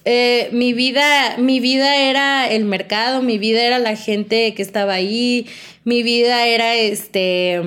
mi 0.51 0.73
vida, 0.73 1.38
mi 1.38 1.62
vida 1.62 1.95
era 1.95 2.51
el 2.51 2.65
mercado, 2.65 3.21
mi 3.21 3.38
vida 3.38 3.63
era 3.63 3.80
la 3.80 3.95
gente 3.95 4.53
que 4.53 4.62
estaba 4.62 4.95
ahí, 4.95 5.47
mi 5.86 6.03
vida 6.03 6.45
era 6.45 6.75
este, 6.75 7.62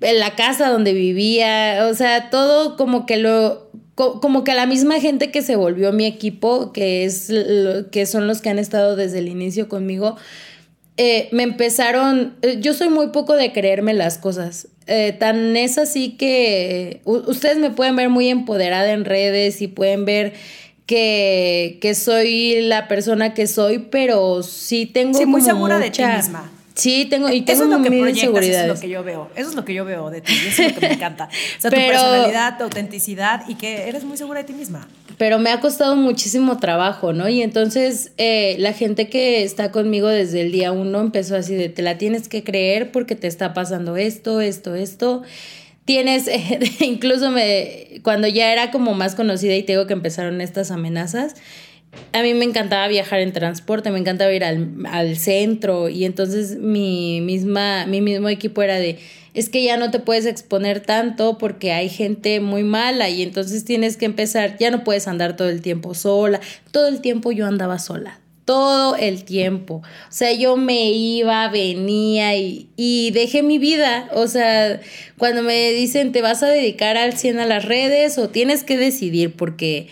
en 0.00 0.20
la 0.20 0.34
casa 0.34 0.68
donde 0.68 0.92
vivía, 0.92 1.86
o 1.90 1.94
sea, 1.94 2.30
todo 2.30 2.76
como 2.76 3.06
que 3.06 3.16
lo 3.16 3.66
como 3.96 4.44
que 4.44 4.52
la 4.52 4.66
misma 4.66 5.00
gente 5.00 5.30
que 5.30 5.40
se 5.40 5.56
volvió 5.56 5.90
mi 5.90 6.04
equipo, 6.04 6.70
que, 6.70 7.06
es, 7.06 7.32
que 7.90 8.04
son 8.04 8.26
los 8.26 8.42
que 8.42 8.50
han 8.50 8.58
estado 8.58 8.94
desde 8.94 9.20
el 9.20 9.28
inicio 9.28 9.70
conmigo, 9.70 10.16
eh, 10.98 11.28
me 11.32 11.42
empezaron, 11.42 12.36
eh, 12.42 12.58
yo 12.60 12.74
soy 12.74 12.90
muy 12.90 13.08
poco 13.08 13.34
de 13.34 13.52
creerme 13.52 13.94
las 13.94 14.18
cosas. 14.18 14.68
Eh, 14.86 15.16
tan 15.18 15.56
es 15.56 15.78
así 15.78 16.10
que 16.16 17.00
ustedes 17.04 17.56
me 17.56 17.70
pueden 17.70 17.96
ver 17.96 18.10
muy 18.10 18.28
empoderada 18.28 18.92
en 18.92 19.04
redes 19.04 19.62
y 19.62 19.66
pueden 19.66 20.04
ver 20.04 20.34
que, 20.84 21.78
que 21.80 21.94
soy 21.94 22.60
la 22.60 22.88
persona 22.88 23.32
que 23.32 23.46
soy, 23.46 23.78
pero 23.78 24.42
sí 24.42 24.84
tengo... 24.86 25.18
Sí, 25.18 25.24
muy 25.24 25.40
segura 25.40 25.78
de 25.78 25.90
ti 25.90 26.04
misma. 26.04 26.52
Sí, 26.76 27.06
tengo, 27.08 27.30
y 27.30 27.40
tengo 27.40 27.64
eso 27.64 27.72
es 27.72 27.78
lo 27.78 27.82
que 27.82 27.98
proyectas, 27.98 28.44
Eso 28.44 28.60
es 28.60 28.68
lo 28.68 28.80
que 28.80 28.88
yo 28.90 29.02
veo. 29.02 29.30
Eso 29.34 29.48
es 29.48 29.54
lo 29.56 29.64
que 29.64 29.72
yo 29.72 29.86
veo 29.86 30.10
de 30.10 30.20
ti. 30.20 30.32
Eso 30.46 30.62
es 30.62 30.74
lo 30.74 30.80
que 30.80 30.88
me 30.88 30.94
encanta. 30.94 31.30
O 31.58 31.60
sea, 31.60 31.70
tu 31.70 31.76
personalidad, 31.76 32.58
tu 32.58 32.64
autenticidad 32.64 33.44
y 33.48 33.54
que 33.54 33.88
eres 33.88 34.04
muy 34.04 34.18
segura 34.18 34.40
de 34.40 34.44
ti 34.44 34.52
misma. 34.52 34.86
Pero 35.16 35.38
me 35.38 35.50
ha 35.50 35.60
costado 35.60 35.96
muchísimo 35.96 36.58
trabajo, 36.58 37.14
¿no? 37.14 37.30
Y 37.30 37.40
entonces 37.40 38.12
eh, 38.18 38.56
la 38.58 38.74
gente 38.74 39.08
que 39.08 39.42
está 39.42 39.72
conmigo 39.72 40.08
desde 40.08 40.42
el 40.42 40.52
día 40.52 40.70
uno 40.70 41.00
empezó 41.00 41.34
así 41.36 41.54
de, 41.54 41.70
te 41.70 41.80
la 41.80 41.96
tienes 41.96 42.28
que 42.28 42.44
creer 42.44 42.92
porque 42.92 43.16
te 43.16 43.26
está 43.26 43.54
pasando 43.54 43.96
esto, 43.96 44.42
esto, 44.42 44.74
esto. 44.74 45.22
Tienes, 45.86 46.28
incluso 46.80 47.30
me, 47.30 48.00
cuando 48.02 48.28
ya 48.28 48.52
era 48.52 48.70
como 48.70 48.92
más 48.92 49.14
conocida 49.14 49.54
y 49.54 49.62
tengo 49.62 49.86
que 49.86 49.94
empezaron 49.94 50.42
estas 50.42 50.70
amenazas, 50.70 51.36
a 52.12 52.22
mí 52.22 52.34
me 52.34 52.44
encantaba 52.44 52.88
viajar 52.88 53.20
en 53.20 53.32
transporte, 53.32 53.90
me 53.90 53.98
encantaba 53.98 54.32
ir 54.32 54.44
al, 54.44 55.16
centro 55.16 55.88
y 55.88 56.04
entonces 56.04 56.56
mi, 56.58 57.20
misma, 57.20 57.86
mi 57.86 58.00
mismo 58.00 58.28
equipo 58.28 58.62
era 58.62 58.76
de, 58.76 58.98
es 59.34 59.48
que 59.48 59.62
ya 59.62 59.76
no 59.76 59.90
te 59.90 59.98
puedes 59.98 60.24
exponer 60.24 60.80
tanto 60.80 61.36
porque 61.38 61.72
hay 61.72 61.88
gente 61.88 62.40
muy 62.40 62.62
mala 62.62 63.08
y 63.10 63.22
entonces 63.22 63.64
tienes 63.64 63.96
que 63.96 64.06
empezar, 64.06 64.56
ya 64.58 64.70
no 64.70 64.82
puedes 64.82 65.08
andar 65.08 65.36
todo 65.36 65.48
el 65.50 65.60
tiempo 65.60 65.94
sola, 65.94 66.40
todo 66.70 66.88
el 66.88 67.00
tiempo 67.00 67.32
yo 67.32 67.46
andaba 67.46 67.78
sola, 67.78 68.18
todo 68.46 68.96
el 68.96 69.24
tiempo. 69.24 69.82
O 70.08 70.12
sea, 70.12 70.32
yo 70.32 70.56
me 70.56 70.90
iba, 70.90 71.46
venía 71.48 72.34
y, 72.36 72.70
y, 72.76 73.10
dejé 73.10 73.42
mi 73.42 73.58
vida. 73.58 74.08
O 74.14 74.28
sea, 74.28 74.80
cuando 75.18 75.42
me 75.42 75.72
dicen, 75.72 76.12
te 76.12 76.22
vas 76.22 76.42
a 76.42 76.48
dedicar 76.48 76.96
al 76.96 77.18
100 77.18 77.40
a 77.40 77.46
las 77.46 77.64
redes 77.64 78.16
o 78.16 78.30
tienes 78.30 78.64
que 78.64 78.78
decidir 78.78 79.34
porque 79.34 79.88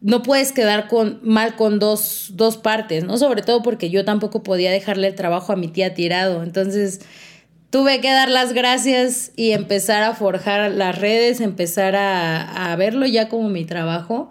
no 0.00 0.22
puedes 0.22 0.52
quedar 0.52 0.88
con, 0.88 1.20
mal 1.22 1.56
con 1.56 1.78
dos, 1.78 2.30
dos 2.34 2.56
partes, 2.56 3.04
¿no? 3.04 3.18
Sobre 3.18 3.42
todo 3.42 3.62
porque 3.62 3.90
yo 3.90 4.04
tampoco 4.04 4.42
podía 4.42 4.70
dejarle 4.70 5.08
el 5.08 5.14
trabajo 5.14 5.52
a 5.52 5.56
mi 5.56 5.68
tía 5.68 5.94
tirado. 5.94 6.42
Entonces 6.42 7.00
tuve 7.70 8.00
que 8.00 8.10
dar 8.10 8.30
las 8.30 8.52
gracias 8.52 9.32
y 9.36 9.52
empezar 9.52 10.02
a 10.02 10.14
forjar 10.14 10.70
las 10.72 10.98
redes, 10.98 11.40
empezar 11.40 11.96
a, 11.96 12.72
a 12.72 12.76
verlo 12.76 13.06
ya 13.06 13.28
como 13.28 13.48
mi 13.48 13.64
trabajo. 13.64 14.30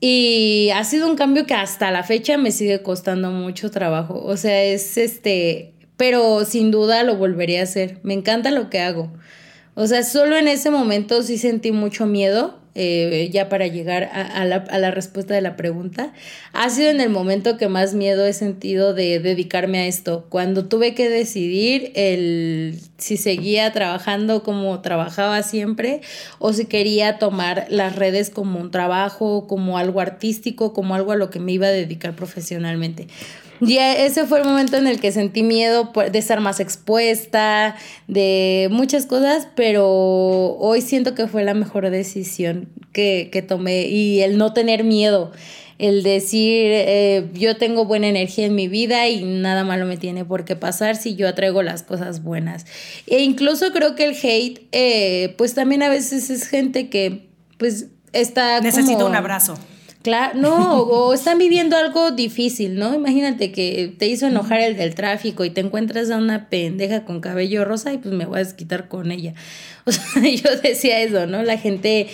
Y 0.00 0.70
ha 0.74 0.84
sido 0.84 1.08
un 1.08 1.16
cambio 1.16 1.46
que 1.46 1.54
hasta 1.54 1.90
la 1.90 2.02
fecha 2.02 2.38
me 2.38 2.52
sigue 2.52 2.82
costando 2.82 3.30
mucho 3.30 3.70
trabajo. 3.70 4.22
O 4.24 4.36
sea, 4.36 4.62
es 4.62 4.96
este 4.96 5.74
pero 6.00 6.46
sin 6.46 6.70
duda 6.70 7.02
lo 7.02 7.16
volvería 7.16 7.60
a 7.60 7.64
hacer. 7.64 7.98
Me 8.02 8.14
encanta 8.14 8.50
lo 8.50 8.70
que 8.70 8.80
hago. 8.80 9.12
O 9.74 9.86
sea, 9.86 10.02
solo 10.02 10.38
en 10.38 10.48
ese 10.48 10.70
momento 10.70 11.22
sí 11.22 11.36
sentí 11.36 11.72
mucho 11.72 12.06
miedo, 12.06 12.58
eh, 12.74 13.28
ya 13.32 13.48
para 13.48 13.66
llegar 13.66 14.04
a, 14.12 14.44
la, 14.44 14.56
a, 14.56 14.78
la, 14.78 14.90
respuesta 14.90 15.34
de 15.34 15.40
la 15.40 15.56
pregunta, 15.56 16.12
ha 16.52 16.70
sido 16.70 16.90
en 16.90 17.00
el 17.00 17.10
momento 17.10 17.56
que 17.56 17.68
más 17.68 17.94
miedo 17.94 18.26
he 18.26 18.32
sentido 18.32 18.94
de 18.94 19.18
dedicarme 19.18 19.78
a 19.78 19.86
esto. 19.86 20.26
Cuando 20.28 20.66
tuve 20.66 20.94
que 20.94 21.08
decidir 21.08 21.90
el, 21.94 22.78
si 22.98 23.16
seguía 23.16 23.72
trabajando 23.72 24.42
como 24.42 24.80
trabajaba 24.82 25.42
siempre 25.42 26.00
o 26.38 26.52
si 26.52 26.66
quería 26.66 27.18
tomar 27.18 27.66
las 27.70 27.96
redes 27.96 28.30
como 28.30 28.60
un 28.60 28.70
trabajo, 28.70 29.46
como 29.48 29.76
algo 29.76 30.00
artístico, 30.00 30.72
como 30.72 30.94
algo 30.94 31.12
a 31.12 31.16
lo 31.16 31.30
que 31.30 31.40
me 31.40 31.52
iba 31.52 31.66
a 31.66 31.70
dedicar 31.70 32.14
profesionalmente. 32.14 33.08
Y 33.60 33.76
ese 33.76 34.26
fue 34.26 34.40
el 34.40 34.44
momento 34.44 34.76
en 34.76 34.86
el 34.86 35.00
que 35.00 35.12
sentí 35.12 35.42
miedo 35.42 35.92
de 36.10 36.18
estar 36.18 36.40
más 36.40 36.60
expuesta, 36.60 37.76
de 38.08 38.68
muchas 38.70 39.06
cosas, 39.06 39.48
pero 39.54 39.86
hoy 39.88 40.80
siento 40.80 41.14
que 41.14 41.26
fue 41.26 41.44
la 41.44 41.54
mejor 41.54 41.90
decisión 41.90 42.68
que, 42.92 43.28
que 43.32 43.42
tomé 43.42 43.86
y 43.88 44.20
el 44.22 44.38
no 44.38 44.52
tener 44.52 44.84
miedo, 44.84 45.32
el 45.78 46.02
decir 46.02 46.70
eh, 46.72 47.30
yo 47.32 47.56
tengo 47.56 47.86
buena 47.86 48.06
energía 48.06 48.44
en 48.44 48.54
mi 48.54 48.68
vida 48.68 49.08
y 49.08 49.24
nada 49.24 49.64
malo 49.64 49.86
me 49.86 49.96
tiene 49.96 50.26
por 50.26 50.44
qué 50.44 50.54
pasar 50.54 50.96
si 50.96 51.16
yo 51.16 51.26
atraigo 51.26 51.62
las 51.62 51.82
cosas 51.82 52.22
buenas. 52.22 52.66
E 53.06 53.22
incluso 53.22 53.72
creo 53.72 53.94
que 53.94 54.04
el 54.04 54.16
hate, 54.22 54.60
eh, 54.72 55.34
pues 55.38 55.54
también 55.54 55.82
a 55.82 55.88
veces 55.88 56.28
es 56.28 56.46
gente 56.46 56.90
que 56.90 57.28
pues 57.56 57.86
está... 58.12 58.60
Necesita 58.60 59.04
un 59.06 59.16
abrazo. 59.16 59.58
Claro, 60.02 60.38
no, 60.38 60.78
o 60.78 61.12
están 61.12 61.36
viviendo 61.36 61.76
algo 61.76 62.10
difícil, 62.10 62.76
¿no? 62.76 62.94
Imagínate 62.94 63.52
que 63.52 63.92
te 63.98 64.06
hizo 64.06 64.26
enojar 64.28 64.60
el 64.60 64.74
del 64.74 64.94
tráfico 64.94 65.44
y 65.44 65.50
te 65.50 65.60
encuentras 65.60 66.10
a 66.10 66.16
una 66.16 66.48
pendeja 66.48 67.04
con 67.04 67.20
cabello 67.20 67.66
rosa 67.66 67.92
y 67.92 67.98
pues 67.98 68.14
me 68.14 68.24
voy 68.24 68.36
a 68.36 68.44
desquitar 68.44 68.88
con 68.88 69.10
ella. 69.10 69.34
O 69.86 69.92
sea, 69.92 70.22
yo 70.22 70.56
decía 70.62 71.00
eso, 71.00 71.26
¿no? 71.26 71.42
La 71.42 71.56
gente, 71.56 72.06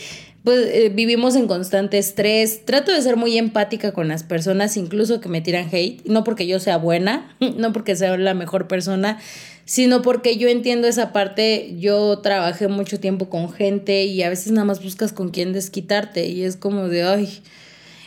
pues 0.45 0.67
eh, 0.67 0.89
vivimos 0.89 1.35
en 1.35 1.49
constante 1.49 1.99
estrés. 1.99 2.65
Trato 2.65 2.93
de 2.93 3.03
ser 3.03 3.17
muy 3.17 3.37
empática 3.39 3.93
con 3.93 4.09
las 4.09 4.23
personas, 4.23 4.77
incluso 4.77 5.21
que 5.21 5.29
me 5.29 5.41
tiran 5.41 5.69
hate, 5.71 6.05
no 6.07 6.25
porque 6.25 6.47
yo 6.47 6.59
sea 6.59 6.79
buena, 6.79 7.37
no 7.57 7.73
porque 7.73 7.95
sea 7.97 8.17
la 8.17 8.35
mejor 8.35 8.67
persona, 8.67 9.19
sino 9.65 10.03
porque 10.03 10.39
yo 10.39 10.49
entiendo 10.49 10.89
esa 10.89 11.13
parte, 11.13 11.75
yo 11.79 12.19
trabajé 12.19 12.69
mucho 12.69 12.99
tiempo 12.99 13.29
con 13.29 13.53
gente 13.53 14.05
y 14.05 14.23
a 14.23 14.29
veces 14.29 14.53
nada 14.53 14.65
más 14.65 14.83
buscas 14.83 15.13
con 15.13 15.31
quién 15.31 15.53
desquitarte 15.53 16.29
y 16.29 16.45
es 16.45 16.57
como 16.57 16.89
de, 16.89 17.03
ay, 17.03 17.43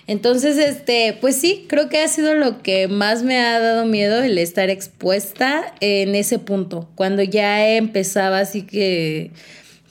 entonces, 0.09 0.57
este, 0.57 1.15
pues 1.21 1.35
sí, 1.35 1.67
creo 1.69 1.87
que 1.87 2.01
ha 2.01 2.07
sido 2.07 2.33
lo 2.33 2.63
que 2.63 2.87
más 2.87 3.21
me 3.21 3.37
ha 3.37 3.59
dado 3.59 3.85
miedo 3.85 4.23
el 4.23 4.39
estar 4.39 4.71
expuesta 4.71 5.71
en 5.81 6.15
ese 6.15 6.39
punto, 6.39 6.89
cuando 6.95 7.21
ya 7.21 7.69
empezaba 7.75 8.39
así 8.39 8.63
que 8.63 9.29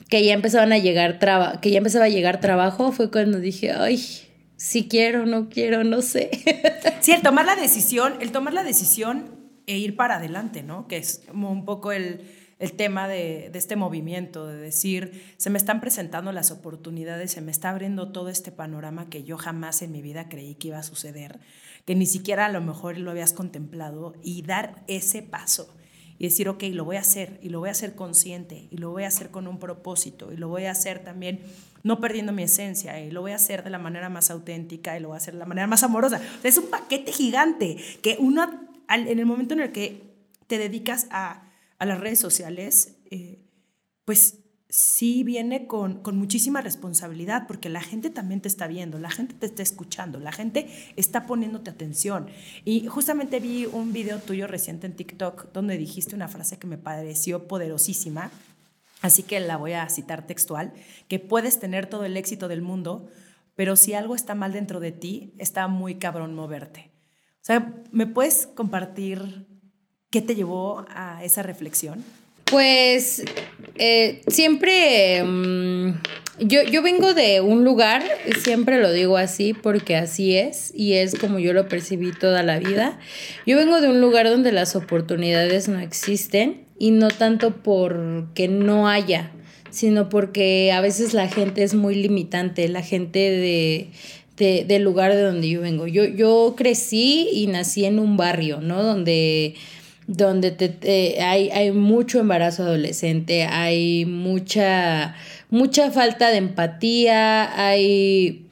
que 0.09 0.25
ya 0.25 0.33
empezaban 0.33 0.73
a 0.73 0.77
llegar 0.77 1.19
traba 1.19 1.61
que 1.61 1.71
ya 1.71 1.77
empezaba 1.77 2.03
a 2.03 2.09
llegar 2.09 2.41
trabajo, 2.41 2.91
fue 2.91 3.09
cuando 3.09 3.39
dije, 3.39 3.71
"Ay, 3.71 4.03
si 4.57 4.89
quiero, 4.89 5.25
no 5.25 5.47
quiero, 5.47 5.85
no 5.85 6.01
sé." 6.01 6.29
Sí, 6.99 7.13
el 7.13 7.21
tomar 7.21 7.45
la 7.45 7.55
decisión, 7.55 8.15
el 8.19 8.33
tomar 8.33 8.53
la 8.53 8.65
decisión 8.65 9.23
e 9.67 9.77
ir 9.77 9.95
para 9.95 10.17
adelante, 10.17 10.63
¿no? 10.63 10.89
Que 10.89 10.97
es 10.97 11.21
como 11.29 11.49
un 11.49 11.63
poco 11.63 11.93
el 11.93 12.23
el 12.59 12.73
tema 12.73 13.07
de, 13.07 13.49
este 13.53 13.77
movimiento, 13.77 14.45
de 14.45 14.57
decir, 14.57 15.33
se 15.37 15.49
me 15.49 15.57
están 15.57 15.79
presentando 15.79 16.31
las 16.33 16.51
oportunidades, 16.51 17.31
se 17.31 17.41
me 17.41 17.51
está 17.51 17.69
abriendo 17.69 18.11
todo 18.11 18.27
este 18.29 18.51
panorama 18.51 19.09
que 19.09 19.23
yo 19.23 19.37
jamás 19.37 19.81
en 19.81 19.93
mi 19.93 20.01
vida 20.01 20.27
creí 20.27 20.55
que 20.55 20.67
iba 20.67 20.77
a 20.77 20.83
suceder, 20.83 21.39
que 21.85 21.95
ni 21.95 22.05
siquiera 22.05 22.45
a 22.45 22.51
lo 22.51 22.59
mejor 22.59 22.97
lo 22.97 23.11
habías 23.11 23.31
contemplado, 23.31 24.13
y 24.21 24.41
dar 24.41 24.83
ese 24.87 25.23
paso 25.23 25.73
y 26.19 26.25
decir, 26.25 26.49
ok, 26.49 26.63
lo 26.73 26.83
voy 26.83 26.97
a 26.97 26.99
hacer, 26.99 27.39
y 27.41 27.47
lo 27.47 27.59
voy 27.59 27.69
a 27.69 27.71
hacer 27.71 27.95
consciente, 27.95 28.67
y 28.69 28.75
lo 28.75 28.91
voy 28.91 29.03
a 29.03 29.07
hacer 29.07 29.31
con 29.31 29.47
un 29.47 29.57
propósito, 29.57 30.33
y 30.33 30.35
lo 30.35 30.49
voy 30.49 30.65
a 30.65 30.71
hacer 30.71 31.01
también 31.01 31.39
no 31.81 32.01
perdiendo 32.01 32.33
mi 32.33 32.43
esencia, 32.43 32.99
y 32.99 33.09
lo 33.09 33.21
voy 33.21 33.31
a 33.31 33.35
hacer 33.35 33.63
de 33.63 33.69
la 33.69 33.79
manera 33.79 34.09
más 34.09 34.29
auténtica, 34.29 34.97
y 34.97 34.99
lo 34.99 35.07
voy 35.07 35.15
a 35.15 35.19
hacer 35.19 35.35
de 35.35 35.39
la 35.39 35.45
manera 35.45 35.65
más 35.65 35.81
amorosa. 35.81 36.19
es 36.43 36.57
un 36.57 36.69
paquete 36.69 37.13
gigante 37.13 37.77
que 38.01 38.17
uno, 38.19 38.67
en 38.89 39.17
el 39.17 39.25
momento 39.25 39.53
en 39.53 39.61
el 39.61 39.71
que 39.71 40.03
te 40.47 40.57
dedicas 40.57 41.07
a 41.09 41.48
a 41.79 41.85
las 41.85 41.99
redes 41.99 42.19
sociales, 42.19 42.97
eh, 43.09 43.45
pues 44.05 44.39
sí 44.69 45.23
viene 45.23 45.65
con, 45.65 46.03
con, 46.03 46.15
muchísima 46.17 46.61
responsabilidad 46.61 47.47
porque 47.47 47.69
la 47.69 47.81
gente 47.81 48.11
también 48.11 48.39
te 48.39 48.47
está 48.47 48.67
viendo, 48.67 48.99
la 48.99 49.09
gente 49.09 49.33
te 49.33 49.47
está 49.47 49.63
escuchando, 49.63 50.19
la 50.19 50.31
gente 50.31 50.69
está 50.95 51.25
poniéndote 51.25 51.71
atención. 51.71 52.27
Y 52.65 52.85
justamente 52.85 53.39
vi 53.39 53.65
un 53.65 53.93
video 53.93 54.19
tuyo 54.19 54.45
reciente 54.45 54.85
en 54.85 54.95
TikTok 54.95 55.51
donde 55.53 55.77
dijiste 55.77 56.15
una 56.15 56.27
frase 56.27 56.59
que 56.59 56.67
me 56.67 56.77
pareció 56.77 57.47
poderosísima, 57.47 58.29
así 59.01 59.23
que 59.23 59.39
la 59.39 59.57
voy 59.57 59.73
a 59.73 59.89
citar 59.89 60.27
textual, 60.27 60.73
que 61.07 61.17
puedes 61.17 61.59
tener 61.59 61.87
todo 61.87 62.05
el 62.05 62.15
éxito 62.15 62.47
del 62.47 62.61
mundo, 62.61 63.07
pero 63.55 63.75
si 63.75 63.93
algo 63.93 64.13
está 64.13 64.35
mal 64.35 64.53
dentro 64.53 64.79
de 64.79 64.91
ti, 64.91 65.33
está 65.39 65.67
muy 65.67 65.95
cabrón 65.95 66.35
moverte. 66.35 66.91
O 67.41 67.45
sea, 67.49 67.73
¿me 67.91 68.05
puedes 68.05 68.45
compartir 68.45 69.48
¿Qué 70.11 70.21
te 70.21 70.33
llevó 70.33 70.85
a 70.89 71.23
esa 71.23 71.43
reflexión? 71.43 72.03
Pues 72.45 73.23
eh, 73.75 74.21
siempre, 74.25 75.23
mm, 75.23 76.01
yo, 76.39 76.63
yo 76.63 76.81
vengo 76.81 77.13
de 77.13 77.41
un 77.41 77.63
lugar, 77.63 78.03
siempre 78.43 78.81
lo 78.81 78.91
digo 78.91 79.17
así 79.17 79.53
porque 79.53 79.95
así 79.95 80.35
es 80.35 80.73
y 80.73 80.93
es 80.93 81.13
como 81.13 81.37
yo 81.37 81.53
lo 81.53 81.67
percibí 81.67 82.11
toda 82.11 82.41
la 82.41 82.57
vida. 82.57 82.99
Yo 83.45 83.55
vengo 83.55 83.81
de 83.81 83.89
un 83.89 84.01
lugar 84.01 84.27
donde 84.27 84.51
las 84.51 84.75
oportunidades 84.75 85.67
no 85.67 85.79
existen 85.79 86.65
y 86.79 86.89
no 86.89 87.09
tanto 87.09 87.57
porque 87.57 88.47
no 88.47 88.87
haya, 88.87 89.29
sino 89.69 90.09
porque 90.09 90.71
a 90.71 90.81
veces 90.81 91.13
la 91.13 91.27
gente 91.27 91.61
es 91.61 91.75
muy 91.75 91.93
limitante, 91.93 92.67
la 92.67 92.81
gente 92.81 93.19
de, 93.19 93.91
de, 94.37 94.65
del 94.67 94.81
lugar 94.81 95.13
de 95.13 95.21
donde 95.21 95.49
yo 95.49 95.61
vengo. 95.61 95.85
Yo, 95.85 96.05
yo 96.05 96.55
crecí 96.57 97.29
y 97.31 97.45
nací 97.45 97.85
en 97.85 97.99
un 97.99 98.17
barrio, 98.17 98.59
¿no? 98.59 98.81
Donde 98.81 99.53
donde 100.09 100.49
te, 100.49 101.21
hay, 101.21 101.51
hay 101.51 101.71
mucho 101.71 102.19
embarazo 102.19 102.63
adolescente, 102.63 103.43
hay 103.43 104.05
mucha, 104.07 105.13
mucha 105.51 105.91
falta 105.91 106.29
de 106.31 106.37
empatía, 106.37 107.63
hay 107.63 108.47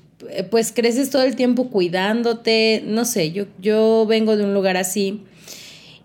pues 0.51 0.71
creces 0.71 1.09
todo 1.09 1.23
el 1.23 1.35
tiempo 1.35 1.71
cuidándote, 1.71 2.83
no 2.85 3.05
sé, 3.05 3.31
yo, 3.31 3.45
yo 3.59 4.05
vengo 4.07 4.37
de 4.37 4.43
un 4.43 4.53
lugar 4.53 4.77
así. 4.77 5.23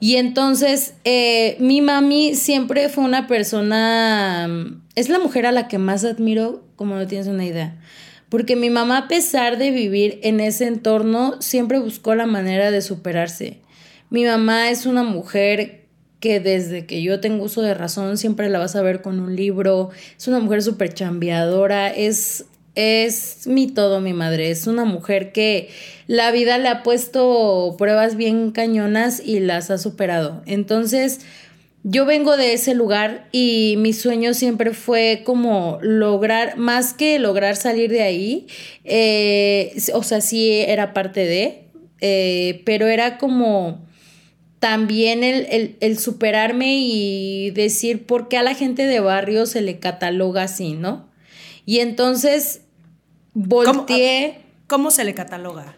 Y 0.01 0.17
entonces 0.17 0.95
eh, 1.05 1.57
mi 1.61 1.83
mami 1.83 2.35
siempre 2.35 2.89
fue 2.89 3.05
una 3.05 3.27
persona, 3.27 4.49
es 4.95 5.11
la 5.11 5.19
mujer 5.19 5.45
a 5.45 5.53
la 5.53 5.69
que 5.69 5.77
más 5.77 6.05
admiro, 6.05 6.65
como 6.77 6.97
no 6.97 7.07
tienes 7.07 7.27
una 7.27 7.45
idea. 7.45 7.79
Porque 8.31 8.57
mi 8.57 8.71
mamá, 8.71 8.97
a 8.97 9.09
pesar 9.09 9.59
de 9.59 9.71
vivir 9.71 10.19
en 10.23 10.41
ese 10.41 10.67
entorno, 10.67 11.43
siempre 11.43 11.79
buscó 11.79 12.15
la 12.15 12.25
manera 12.25 12.71
de 12.71 12.81
superarse. 12.81 13.61
Mi 14.13 14.27
mamá 14.27 14.69
es 14.69 14.85
una 14.85 15.05
mujer 15.05 15.87
que 16.21 16.39
desde 16.39 16.85
que 16.85 17.01
yo 17.01 17.19
tengo 17.21 17.45
uso 17.45 17.63
de 17.63 17.73
razón 17.73 18.19
siempre 18.19 18.51
la 18.51 18.59
vas 18.59 18.77
a 18.77 18.83
ver 18.83 19.01
con 19.01 19.19
un 19.21 19.37
libro. 19.37 19.89
Es 20.19 20.29
una 20.29 20.39
mujer 20.39 20.63
súper 20.63 20.93
chambeadora. 20.93 21.89
Es, 21.89 22.45
es 22.75 23.47
mi 23.47 23.69
todo, 23.69 24.03
mi 24.03 24.13
madre. 24.13 24.51
Es 24.51 24.67
una 24.67 24.85
mujer 24.85 25.33
que 25.33 25.71
la 26.09 26.31
vida 26.31 26.59
le 26.59 26.69
ha 26.69 26.83
puesto 26.83 27.75
pruebas 27.79 28.17
bien 28.17 28.51
cañonas 28.51 29.19
y 29.25 29.41
las 29.41 29.71
ha 29.71 29.79
superado. 29.79 30.43
Entonces, 30.45 31.21
yo 31.83 32.05
vengo 32.05 32.37
de 32.37 32.53
ese 32.53 32.75
lugar 32.75 33.31
y 33.33 33.77
mi 33.79 33.95
sueño 33.95 34.35
siempre 34.35 34.75
fue 34.75 35.23
como 35.25 35.79
lograr, 35.81 36.59
más 36.59 36.93
que 36.93 37.19
lograr 37.19 37.57
salir 37.57 37.91
de 37.91 38.03
ahí, 38.03 38.47
eh, 38.85 39.75
o 39.95 40.03
sea, 40.03 40.21
sí 40.21 40.53
era 40.53 40.93
parte 40.93 41.25
de, 41.25 41.65
eh, 42.03 42.61
pero 42.67 42.89
era 42.89 43.17
como 43.17 43.91
también 44.63 45.25
el, 45.25 45.99
superarme 45.99 46.79
y 46.79 47.51
decir 47.51 48.07
por 48.07 48.29
qué 48.29 48.39
a 48.39 48.45
la 48.45 48.55
gente 48.55 48.87
de 48.87 49.01
barrio 49.01 49.45
se 49.47 49.61
le 49.61 49.81
cataloga 49.81 50.45
así, 50.45 50.75
¿no? 50.75 51.09
Y 51.67 51.81
entonces 51.81 52.61
volteé. 53.35 54.39
¿Cómo, 54.69 54.93
se 54.93 55.03
le 55.03 55.15
cataloga? 55.15 55.77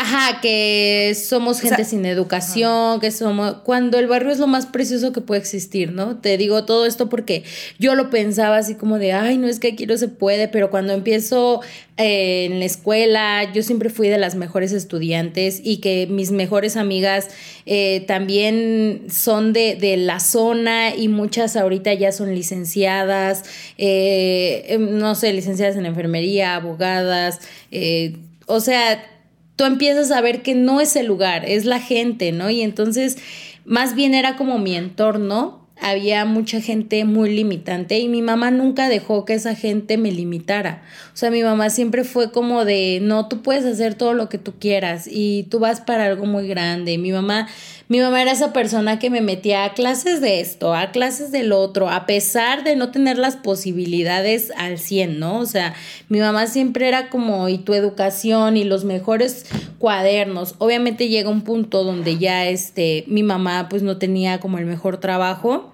Ajá, 0.00 0.40
que 0.40 1.12
somos 1.20 1.60
gente 1.60 1.84
sin 1.84 2.06
educación, 2.06 3.00
que 3.00 3.10
somos... 3.10 3.54
Cuando 3.64 3.98
el 3.98 4.06
barrio 4.06 4.30
es 4.30 4.38
lo 4.38 4.46
más 4.46 4.66
precioso 4.66 5.12
que 5.12 5.20
puede 5.20 5.40
existir, 5.40 5.90
¿no? 5.90 6.18
Te 6.18 6.38
digo 6.38 6.64
todo 6.64 6.86
esto 6.86 7.08
porque 7.08 7.42
yo 7.80 7.96
lo 7.96 8.08
pensaba 8.08 8.58
así 8.58 8.76
como 8.76 9.00
de, 9.00 9.12
ay, 9.12 9.38
no 9.38 9.48
es 9.48 9.58
que 9.58 9.72
aquí 9.72 9.86
no 9.86 9.96
se 9.96 10.06
puede, 10.06 10.46
pero 10.46 10.70
cuando 10.70 10.92
empiezo 10.92 11.62
eh, 11.96 12.44
en 12.44 12.60
la 12.60 12.64
escuela, 12.64 13.52
yo 13.52 13.64
siempre 13.64 13.90
fui 13.90 14.06
de 14.06 14.18
las 14.18 14.36
mejores 14.36 14.70
estudiantes 14.70 15.60
y 15.64 15.78
que 15.78 16.06
mis 16.08 16.30
mejores 16.30 16.76
amigas 16.76 17.26
eh, 17.66 18.04
también 18.06 19.06
son 19.10 19.52
de, 19.52 19.74
de, 19.74 19.96
la 19.96 20.20
zona 20.20 20.94
y 20.94 21.08
muchas 21.08 21.56
ahorita 21.56 21.92
ya 21.94 22.12
son 22.12 22.36
licenciadas, 22.36 23.42
eh, 23.78 24.64
em, 24.68 24.96
no 24.96 25.16
sé, 25.16 25.32
licenciadas 25.32 25.74
en 25.74 25.86
enfermería, 25.86 26.54
abogadas, 26.54 27.40
o 28.46 28.60
sea 28.60 29.17
tú 29.58 29.64
empiezas 29.64 30.12
a 30.12 30.20
ver 30.20 30.42
que 30.42 30.54
no 30.54 30.80
es 30.80 30.94
el 30.94 31.06
lugar, 31.06 31.44
es 31.44 31.64
la 31.64 31.80
gente, 31.80 32.30
¿no? 32.30 32.48
Y 32.48 32.62
entonces 32.62 33.18
más 33.64 33.96
bien 33.96 34.14
era 34.14 34.36
como 34.36 34.58
mi 34.58 34.76
entorno 34.76 35.66
había 35.80 36.24
mucha 36.24 36.60
gente 36.60 37.04
muy 37.04 37.34
limitante 37.34 37.98
y 37.98 38.08
mi 38.08 38.22
mamá 38.22 38.50
nunca 38.50 38.88
dejó 38.88 39.24
que 39.24 39.34
esa 39.34 39.54
gente 39.54 39.96
me 39.96 40.12
limitara. 40.12 40.82
O 41.12 41.16
sea, 41.16 41.30
mi 41.30 41.42
mamá 41.42 41.70
siempre 41.70 42.04
fue 42.04 42.30
como 42.30 42.64
de, 42.64 43.00
no, 43.02 43.28
tú 43.28 43.42
puedes 43.42 43.64
hacer 43.64 43.94
todo 43.94 44.14
lo 44.14 44.28
que 44.28 44.38
tú 44.38 44.54
quieras 44.58 45.08
y 45.10 45.44
tú 45.50 45.58
vas 45.58 45.80
para 45.80 46.06
algo 46.06 46.24
muy 46.24 46.46
grande. 46.46 46.96
Mi 46.98 47.12
mamá, 47.12 47.48
mi 47.88 48.00
mamá 48.00 48.20
era 48.20 48.32
esa 48.32 48.52
persona 48.52 48.98
que 48.98 49.08
me 49.08 49.22
metía 49.22 49.64
a 49.64 49.72
clases 49.72 50.20
de 50.20 50.40
esto, 50.40 50.74
a 50.74 50.90
clases 50.90 51.32
del 51.32 51.52
otro, 51.52 51.88
a 51.88 52.04
pesar 52.04 52.62
de 52.62 52.76
no 52.76 52.90
tener 52.90 53.16
las 53.16 53.36
posibilidades 53.36 54.52
al 54.56 54.78
100, 54.78 55.18
¿no? 55.18 55.38
O 55.38 55.46
sea, 55.46 55.74
mi 56.08 56.20
mamá 56.20 56.46
siempre 56.46 56.86
era 56.86 57.08
como, 57.08 57.48
y 57.48 57.56
tu 57.56 57.72
educación 57.72 58.58
y 58.58 58.64
los 58.64 58.84
mejores 58.84 59.46
cuadernos. 59.78 60.54
Obviamente 60.58 61.08
llega 61.08 61.30
un 61.30 61.42
punto 61.42 61.82
donde 61.82 62.18
ya 62.18 62.46
este, 62.46 63.04
mi 63.06 63.22
mamá 63.22 63.68
pues 63.70 63.82
no 63.82 63.96
tenía 63.96 64.38
como 64.38 64.58
el 64.58 64.66
mejor 64.66 64.98
trabajo 64.98 65.72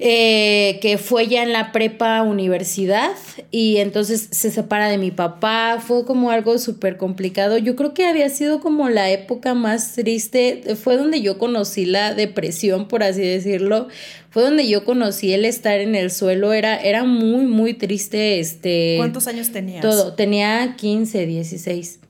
eh, 0.00 0.78
que 0.80 0.96
fue 0.96 1.26
ya 1.26 1.42
en 1.42 1.52
la 1.52 1.72
prepa 1.72 2.22
universidad 2.22 3.16
y 3.50 3.78
entonces 3.78 4.28
se 4.30 4.52
separa 4.52 4.88
de 4.88 4.96
mi 4.96 5.10
papá, 5.10 5.82
fue 5.84 6.04
como 6.04 6.30
algo 6.30 6.58
súper 6.58 6.96
complicado. 6.96 7.58
Yo 7.58 7.74
creo 7.74 7.94
que 7.94 8.06
había 8.06 8.28
sido 8.28 8.60
como 8.60 8.88
la 8.88 9.10
época 9.10 9.54
más 9.54 9.94
triste, 9.94 10.62
fue 10.80 10.96
donde 10.96 11.20
yo 11.20 11.38
conocí 11.38 11.84
la 11.84 12.14
depresión, 12.14 12.86
por 12.86 13.02
así 13.02 13.22
decirlo, 13.22 13.88
fue 14.30 14.44
donde 14.44 14.68
yo 14.68 14.84
conocí 14.84 15.32
el 15.32 15.44
estar 15.44 15.80
en 15.80 15.96
el 15.96 16.12
suelo, 16.12 16.52
era, 16.52 16.76
era 16.76 17.02
muy, 17.02 17.46
muy 17.46 17.74
triste. 17.74 18.38
Este, 18.38 18.94
¿Cuántos 18.98 19.26
años 19.26 19.50
tenías? 19.50 19.82
Todo, 19.82 20.14
tenía 20.14 20.76
15, 20.76 21.26
16. 21.26 22.00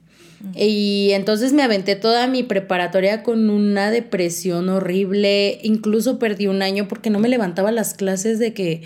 Y 0.55 1.11
entonces 1.13 1.53
me 1.53 1.63
aventé 1.63 1.97
toda 1.97 2.27
mi 2.27 2.43
preparatoria 2.43 3.23
con 3.23 3.51
una 3.51 3.91
depresión 3.91 4.69
horrible. 4.69 5.59
Incluso 5.63 6.19
perdí 6.19 6.47
un 6.47 6.63
año 6.63 6.87
porque 6.89 7.11
no 7.11 7.19
me 7.19 7.29
levantaba 7.29 7.73
las 7.73 7.95
clases 7.95 8.39
de 8.39 8.55
que. 8.55 8.83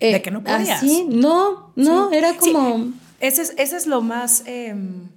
Eh, 0.00 0.12
de 0.12 0.22
que 0.22 0.30
no 0.30 0.44
podías. 0.44 0.82
Así, 0.82 1.06
no, 1.08 1.72
no, 1.74 2.12
era 2.12 2.36
como. 2.36 2.92
Ese, 3.20 3.42
es, 3.42 3.54
ese 3.56 3.76
es 3.76 3.86
lo 3.86 4.02
más 4.02 4.44
em, 4.46 5.08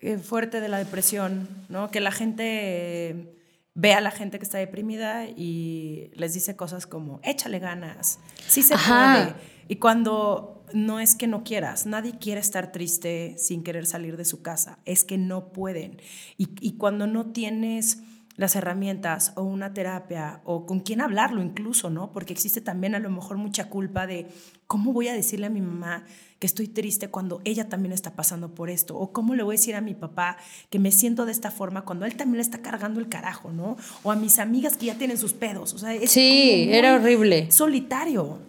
eh, 0.00 0.18
fuerte 0.18 0.60
de 0.60 0.68
la 0.68 0.78
depresión, 0.78 1.48
¿no? 1.68 1.90
Que 1.90 2.00
la 2.00 2.10
gente 2.10 3.34
ve 3.74 3.94
a 3.94 4.00
la 4.00 4.10
gente 4.10 4.38
que 4.38 4.44
está 4.44 4.58
deprimida 4.58 5.26
y 5.26 6.10
les 6.14 6.34
dice 6.34 6.56
cosas 6.56 6.86
como, 6.86 7.20
échale 7.22 7.60
ganas, 7.60 8.18
sí 8.48 8.62
se 8.62 8.74
puede. 8.74 9.34
Y 9.68 9.76
cuando 9.76 10.57
no 10.72 11.00
es 11.00 11.14
que 11.14 11.26
no 11.26 11.44
quieras, 11.44 11.86
nadie 11.86 12.18
quiere 12.18 12.40
estar 12.40 12.72
triste 12.72 13.34
sin 13.38 13.62
querer 13.62 13.86
salir 13.86 14.16
de 14.16 14.24
su 14.24 14.42
casa, 14.42 14.78
es 14.84 15.04
que 15.04 15.18
no 15.18 15.52
pueden. 15.52 16.00
Y, 16.36 16.72
cuando 16.72 17.06
no 17.06 17.32
tienes 17.32 17.98
las 18.36 18.54
herramientas 18.54 19.32
o 19.34 19.42
una 19.42 19.74
terapia 19.74 20.40
o 20.44 20.64
con 20.64 20.80
quién 20.80 21.00
hablarlo 21.00 21.42
incluso, 21.42 21.90
¿no? 21.90 22.12
Porque 22.12 22.32
existe 22.32 22.60
también 22.60 22.94
a 22.94 23.00
lo 23.00 23.10
mejor 23.10 23.36
mucha 23.36 23.68
culpa 23.68 24.06
de 24.06 24.28
cómo 24.68 24.92
voy 24.92 25.08
a 25.08 25.12
decirle 25.12 25.46
a 25.46 25.50
mi 25.50 25.60
mamá 25.60 26.04
que 26.38 26.46
estoy 26.46 26.68
triste 26.68 27.08
cuando 27.08 27.40
ella 27.44 27.68
también 27.68 27.92
está 27.92 28.14
pasando 28.14 28.54
por 28.54 28.70
esto 28.70 28.96
o 28.96 29.12
cómo 29.12 29.34
le 29.34 29.42
voy 29.42 29.54
a 29.54 29.58
decir 29.58 29.74
a 29.74 29.80
mi 29.80 29.94
papá 29.94 30.36
que 30.70 30.78
me 30.78 30.92
siento 30.92 31.26
de 31.26 31.32
esta 31.32 31.50
forma 31.50 31.84
cuando 31.84 32.06
él 32.06 32.16
también 32.16 32.36
le 32.36 32.42
está 32.42 32.62
cargando 32.62 33.00
el 33.00 33.08
carajo, 33.08 33.50
¿no? 33.50 33.76
O 34.04 34.12
a 34.12 34.16
mis 34.16 34.38
amigas 34.38 34.76
que 34.76 34.86
ya 34.86 34.94
tienen 34.94 35.18
sus 35.18 35.32
pedos, 35.32 35.74
o 35.74 35.78
sea, 35.78 35.92
es 35.94 36.12
Sí, 36.12 36.68
era 36.70 36.94
horrible. 36.94 37.50
Solitario. 37.50 38.47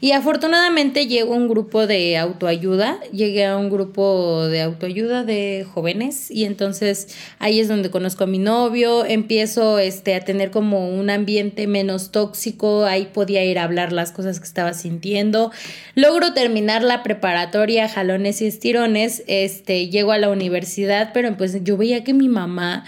Y 0.00 0.12
afortunadamente 0.12 1.06
llegó 1.06 1.34
un 1.34 1.48
grupo 1.48 1.86
de 1.86 2.16
autoayuda, 2.16 3.00
llegué 3.12 3.46
a 3.46 3.56
un 3.56 3.70
grupo 3.70 4.46
de 4.46 4.62
autoayuda 4.62 5.24
de 5.24 5.66
jóvenes 5.72 6.30
y 6.30 6.44
entonces 6.44 7.08
ahí 7.38 7.60
es 7.60 7.68
donde 7.68 7.90
conozco 7.90 8.24
a 8.24 8.26
mi 8.26 8.38
novio, 8.38 9.04
empiezo 9.04 9.78
este, 9.78 10.14
a 10.14 10.20
tener 10.20 10.50
como 10.50 10.88
un 10.88 11.10
ambiente 11.10 11.66
menos 11.66 12.10
tóxico, 12.10 12.84
ahí 12.84 13.06
podía 13.12 13.44
ir 13.44 13.58
a 13.58 13.64
hablar 13.64 13.92
las 13.92 14.12
cosas 14.12 14.40
que 14.40 14.46
estaba 14.46 14.74
sintiendo. 14.74 15.50
Logro 15.94 16.34
terminar 16.34 16.82
la 16.82 17.02
preparatoria, 17.02 17.88
jalones 17.88 18.42
y 18.42 18.46
estirones, 18.46 19.22
este, 19.26 19.88
llego 19.88 20.12
a 20.12 20.18
la 20.18 20.30
universidad, 20.30 21.10
pero 21.12 21.36
pues 21.36 21.62
yo 21.64 21.76
veía 21.76 22.04
que 22.04 22.14
mi 22.14 22.28
mamá 22.28 22.84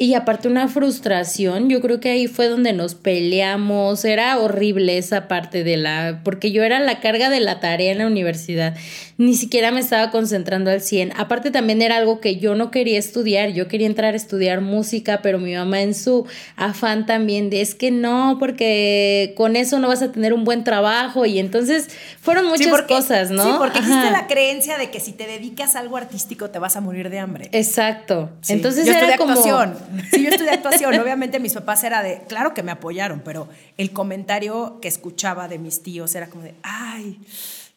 y 0.00 0.14
aparte 0.14 0.46
una 0.46 0.68
frustración, 0.68 1.68
yo 1.68 1.80
creo 1.80 1.98
que 1.98 2.10
ahí 2.10 2.28
fue 2.28 2.46
donde 2.46 2.72
nos 2.72 2.94
peleamos, 2.94 4.04
era 4.04 4.38
horrible 4.38 4.96
esa 4.96 5.26
parte 5.26 5.64
de 5.64 5.76
la, 5.76 6.20
porque 6.22 6.52
yo 6.52 6.62
era 6.62 6.78
la 6.78 7.00
carga 7.00 7.28
de 7.30 7.40
la 7.40 7.58
tarea 7.58 7.90
en 7.90 7.98
la 7.98 8.06
universidad, 8.06 8.76
ni 9.16 9.34
siquiera 9.34 9.72
me 9.72 9.80
estaba 9.80 10.12
concentrando 10.12 10.70
al 10.70 10.82
100, 10.82 11.14
aparte 11.16 11.50
también 11.50 11.82
era 11.82 11.96
algo 11.96 12.20
que 12.20 12.36
yo 12.36 12.54
no 12.54 12.70
quería 12.70 12.96
estudiar, 12.96 13.50
yo 13.50 13.66
quería 13.66 13.88
entrar 13.88 14.14
a 14.14 14.16
estudiar 14.16 14.60
música, 14.60 15.18
pero 15.20 15.40
mi 15.40 15.54
mamá 15.54 15.82
en 15.82 15.96
su 15.96 16.28
afán 16.54 17.04
también 17.04 17.50
de 17.50 17.60
es 17.60 17.74
que 17.74 17.90
no, 17.90 18.36
porque 18.38 19.34
con 19.36 19.56
eso 19.56 19.80
no 19.80 19.88
vas 19.88 20.02
a 20.02 20.12
tener 20.12 20.32
un 20.32 20.44
buen 20.44 20.62
trabajo 20.62 21.26
y 21.26 21.40
entonces 21.40 21.88
fueron 22.20 22.46
muchas 22.46 22.82
cosas, 22.82 23.32
¿no? 23.32 23.42
Sí, 23.42 23.50
porque 23.58 23.80
existe 23.80 24.12
la 24.12 24.28
creencia 24.28 24.78
de 24.78 24.92
que 24.92 25.00
si 25.00 25.10
te 25.10 25.26
dedicas 25.26 25.74
a 25.74 25.80
algo 25.80 25.96
artístico 25.96 26.50
te 26.50 26.60
vas 26.60 26.76
a 26.76 26.80
morir 26.80 27.10
de 27.10 27.18
hambre. 27.18 27.48
Exacto, 27.50 28.30
entonces 28.48 28.86
era 28.86 29.16
como... 29.16 29.34
Sí, 30.10 30.22
yo 30.22 30.30
estudié 30.30 30.50
actuación. 30.50 30.98
Obviamente 30.98 31.40
mis 31.40 31.54
papás 31.54 31.84
era 31.84 32.02
de, 32.02 32.22
claro 32.28 32.54
que 32.54 32.62
me 32.62 32.72
apoyaron, 32.72 33.20
pero 33.24 33.48
el 33.76 33.92
comentario 33.92 34.78
que 34.80 34.88
escuchaba 34.88 35.48
de 35.48 35.58
mis 35.58 35.82
tíos 35.82 36.14
era 36.14 36.28
como 36.28 36.42
de, 36.44 36.54
ay, 36.62 37.20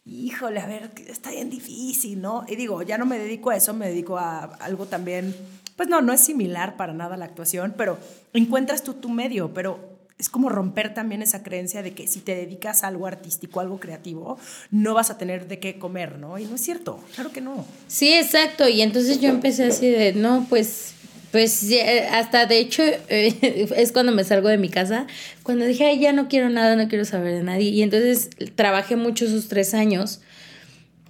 híjole, 0.05 0.59
a 0.59 0.65
ver, 0.65 0.91
está 1.07 1.31
bien 1.31 1.49
difícil, 1.49 2.21
¿no? 2.21 2.45
Y 2.47 2.55
digo, 2.55 2.81
ya 2.81 2.97
no 2.97 3.05
me 3.05 3.19
dedico 3.19 3.49
a 3.49 3.55
eso, 3.55 3.73
me 3.73 3.87
dedico 3.87 4.17
a 4.17 4.43
algo 4.59 4.85
también, 4.85 5.35
pues 5.75 5.89
no, 5.89 6.01
no 6.01 6.13
es 6.13 6.21
similar 6.21 6.75
para 6.77 6.93
nada 6.93 7.15
a 7.15 7.17
la 7.17 7.25
actuación, 7.25 7.73
pero 7.77 7.97
encuentras 8.33 8.83
tú 8.83 8.95
tu 8.95 9.09
medio, 9.09 9.53
pero 9.53 9.91
es 10.17 10.29
como 10.29 10.49
romper 10.49 10.93
también 10.93 11.23
esa 11.23 11.41
creencia 11.41 11.81
de 11.81 11.93
que 11.93 12.05
si 12.07 12.19
te 12.19 12.35
dedicas 12.35 12.83
a 12.83 12.87
algo 12.87 13.07
artístico, 13.07 13.59
algo 13.59 13.79
creativo, 13.79 14.37
no 14.69 14.93
vas 14.93 15.09
a 15.09 15.17
tener 15.17 15.47
de 15.47 15.57
qué 15.59 15.79
comer, 15.79 16.19
¿no? 16.19 16.37
Y 16.37 16.45
no 16.45 16.55
es 16.55 16.61
cierto, 16.61 16.99
claro 17.15 17.31
que 17.31 17.41
no. 17.41 17.65
Sí, 17.87 18.13
exacto. 18.13 18.67
Y 18.67 18.83
entonces 18.83 19.19
yo 19.19 19.29
empecé 19.29 19.65
así 19.65 19.89
de, 19.89 20.13
no, 20.13 20.45
pues 20.47 20.93
pues 21.31 21.69
hasta 22.11 22.45
de 22.45 22.59
hecho 22.59 22.83
eh, 22.83 23.69
es 23.75 23.91
cuando 23.91 24.11
me 24.11 24.23
salgo 24.23 24.49
de 24.49 24.57
mi 24.57 24.69
casa, 24.69 25.07
cuando 25.43 25.65
dije, 25.65 25.85
ay, 25.85 25.99
ya 25.99 26.13
no 26.13 26.27
quiero 26.27 26.49
nada, 26.49 26.75
no 26.75 26.87
quiero 26.87 27.05
saber 27.05 27.33
de 27.35 27.43
nadie. 27.43 27.69
Y 27.69 27.81
entonces 27.81 28.29
trabajé 28.55 28.95
mucho 28.95 29.25
esos 29.25 29.47
tres 29.47 29.73
años. 29.73 30.21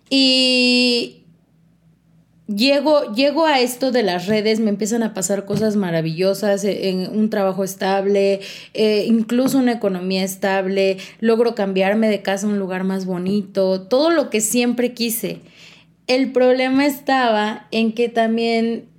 Y 0.09 1.21
llego, 2.47 3.13
llego 3.13 3.45
a 3.45 3.59
esto 3.59 3.91
de 3.91 4.03
las 4.03 4.27
redes, 4.27 4.59
me 4.59 4.69
empiezan 4.69 5.03
a 5.03 5.13
pasar 5.13 5.45
cosas 5.45 5.75
maravillosas, 5.75 6.63
eh, 6.63 7.09
un 7.11 7.29
trabajo 7.29 7.63
estable, 7.63 8.41
eh, 8.73 9.05
incluso 9.07 9.57
una 9.57 9.73
economía 9.73 10.23
estable, 10.23 10.97
logro 11.19 11.55
cambiarme 11.55 12.09
de 12.09 12.21
casa 12.21 12.45
a 12.45 12.49
un 12.49 12.59
lugar 12.59 12.83
más 12.83 13.05
bonito, 13.05 13.81
todo 13.81 14.09
lo 14.09 14.29
que 14.29 14.41
siempre 14.41 14.93
quise. 14.93 15.39
El 16.07 16.31
problema 16.31 16.85
estaba 16.85 17.67
en 17.71 17.93
que 17.93 18.09
también 18.09 18.90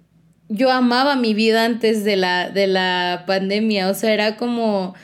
yo 0.53 0.71
amaba 0.71 1.17
mi 1.17 1.35
vida 1.35 1.65
antes 1.65 2.05
de 2.05 2.17
la, 2.17 2.51
de 2.51 2.67
la 2.67 3.25
pandemia, 3.27 3.89
o 3.89 3.95
sea, 3.95 4.13
era 4.13 4.37
como 4.37 4.95